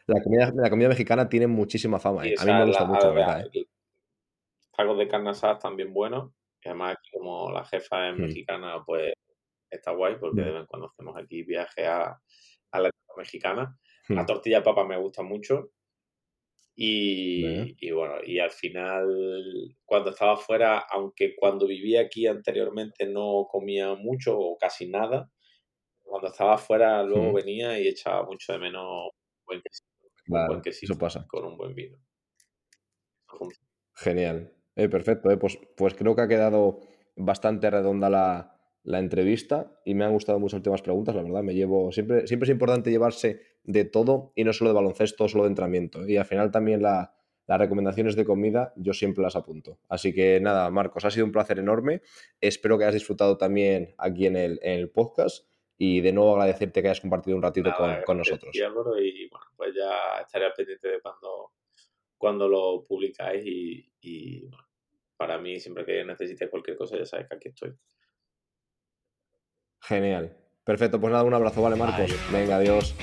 la 0.07 0.21
comida, 0.21 0.53
la 0.55 0.69
comida 0.69 0.87
mexicana 0.87 1.27
tiene 1.27 1.47
muchísima 1.47 1.99
fama. 1.99 2.25
¿eh? 2.25 2.35
a 2.37 2.45
mí 2.45 2.53
me 2.53 2.65
gusta 2.65 2.85
mucho, 2.85 3.13
verdad. 3.13 3.49
¿eh? 3.53 3.67
Tacos 4.75 4.97
de 4.97 5.07
carne 5.07 5.29
asada 5.29 5.57
también 5.57 5.93
buenos. 5.93 6.31
Y 6.63 6.69
además, 6.69 6.97
como 7.11 7.51
la 7.51 7.65
jefa 7.65 8.09
es 8.09 8.17
mm. 8.17 8.21
mexicana, 8.21 8.83
pues 8.85 9.13
está 9.69 9.91
guay 9.91 10.15
porque 10.19 10.41
de 10.41 10.51
vez 10.51 10.61
en 10.61 10.65
cuando 10.67 10.87
hacemos 10.87 11.15
aquí 11.17 11.43
viaje 11.43 11.85
a, 11.85 12.19
a 12.71 12.79
la 12.79 12.89
mexicana. 13.17 13.77
La 14.09 14.23
mm. 14.23 14.25
tortilla 14.25 14.57
de 14.57 14.63
papa 14.63 14.85
me 14.85 14.97
gusta 14.97 15.23
mucho. 15.23 15.71
Y, 16.77 17.73
y, 17.79 17.91
bueno, 17.91 18.15
y 18.25 18.39
al 18.39 18.51
final, 18.51 19.07
cuando 19.85 20.09
estaba 20.09 20.35
fuera, 20.35 20.79
aunque 20.79 21.33
cuando 21.35 21.67
vivía 21.67 22.01
aquí 22.01 22.27
anteriormente 22.27 23.07
no 23.07 23.47
comía 23.49 23.95
mucho 23.95 24.37
o 24.37 24.57
casi 24.57 24.89
nada, 24.89 25.31
cuando 26.03 26.27
estaba 26.27 26.57
fuera 26.57 27.01
luego 27.03 27.33
venía 27.33 27.79
y 27.79 27.87
echaba 27.87 28.25
mucho 28.25 28.53
de 28.53 28.59
menos 28.59 29.09
buen 29.45 29.61
Claro, 30.25 30.61
eso 30.65 30.97
pasa. 30.97 31.25
Con 31.27 31.45
un 31.45 31.57
buen 31.57 31.75
vino. 31.75 31.97
Genial. 33.95 34.54
Eh, 34.75 34.89
perfecto. 34.89 35.31
Eh, 35.31 35.37
pues, 35.37 35.57
pues 35.75 35.93
creo 35.93 36.15
que 36.15 36.21
ha 36.21 36.27
quedado 36.27 36.79
bastante 37.15 37.69
redonda 37.69 38.09
la, 38.09 38.51
entrevista 38.83 39.79
y 39.83 39.95
me 39.95 40.05
han 40.05 40.13
gustado 40.13 40.39
mucho 40.39 40.55
las 40.55 40.59
últimas 40.59 40.81
preguntas, 40.81 41.15
la 41.15 41.23
verdad. 41.23 41.43
Me 41.43 41.53
llevo. 41.53 41.91
Siempre, 41.91 42.27
siempre 42.27 42.45
es 42.45 42.51
importante 42.51 42.91
llevarse 42.91 43.41
de 43.63 43.85
todo 43.85 44.31
y 44.35 44.43
no 44.43 44.53
solo 44.53 44.69
de 44.69 44.75
baloncesto, 44.75 45.27
solo 45.27 45.43
de 45.43 45.49
entrenamiento. 45.49 46.07
Y 46.07 46.17
al 46.17 46.25
final 46.25 46.51
también 46.51 46.81
las 46.83 47.09
recomendaciones 47.47 48.15
de 48.15 48.25
comida 48.25 48.73
yo 48.75 48.93
siempre 48.93 49.23
las 49.23 49.35
apunto. 49.35 49.79
Así 49.89 50.13
que 50.13 50.39
nada, 50.39 50.69
Marcos, 50.69 51.03
ha 51.05 51.09
sido 51.09 51.25
un 51.25 51.31
placer 51.31 51.57
enorme. 51.57 52.01
Espero 52.41 52.77
que 52.77 52.83
hayas 52.83 52.93
disfrutado 52.93 53.37
también 53.37 53.95
aquí 53.97 54.27
en 54.27 54.35
el, 54.35 54.59
en 54.61 54.79
el 54.79 54.89
podcast 54.91 55.47
y 55.77 56.01
de 56.01 56.13
nuevo 56.13 56.33
agradecerte 56.33 56.81
que 56.81 56.87
hayas 56.87 57.01
compartido 57.01 57.35
un 57.35 57.43
ratito 57.43 57.71
con, 58.05 58.17
nosotros. 58.17 58.55
Y 58.55 58.61
bueno, 58.61 59.45
pues 59.55 59.73
ya 59.75 60.21
estaré 60.21 60.45
al 60.45 60.53
pendiente 60.53 60.87
de 60.87 61.01
cuando, 61.01 61.51
cuando 62.17 62.47
lo 62.47 62.85
publicáis 62.87 63.43
y, 63.45 64.49
para 65.17 65.37
mí 65.37 65.59
siempre 65.59 65.85
que 65.85 66.03
necesites 66.03 66.49
cualquier 66.49 66.77
cosa 66.77 66.97
ya 66.97 67.05
sabes 67.05 67.27
que 67.29 67.35
aquí 67.35 67.49
estoy. 67.49 67.73
Genial. 69.81 70.35
Perfecto, 70.63 70.99
pues 70.99 71.11
nada, 71.11 71.23
un 71.23 71.33
abrazo, 71.33 71.61
vale 71.61 71.75
Marcos. 71.75 72.11
Venga, 72.31 72.57
adiós. 72.57 72.95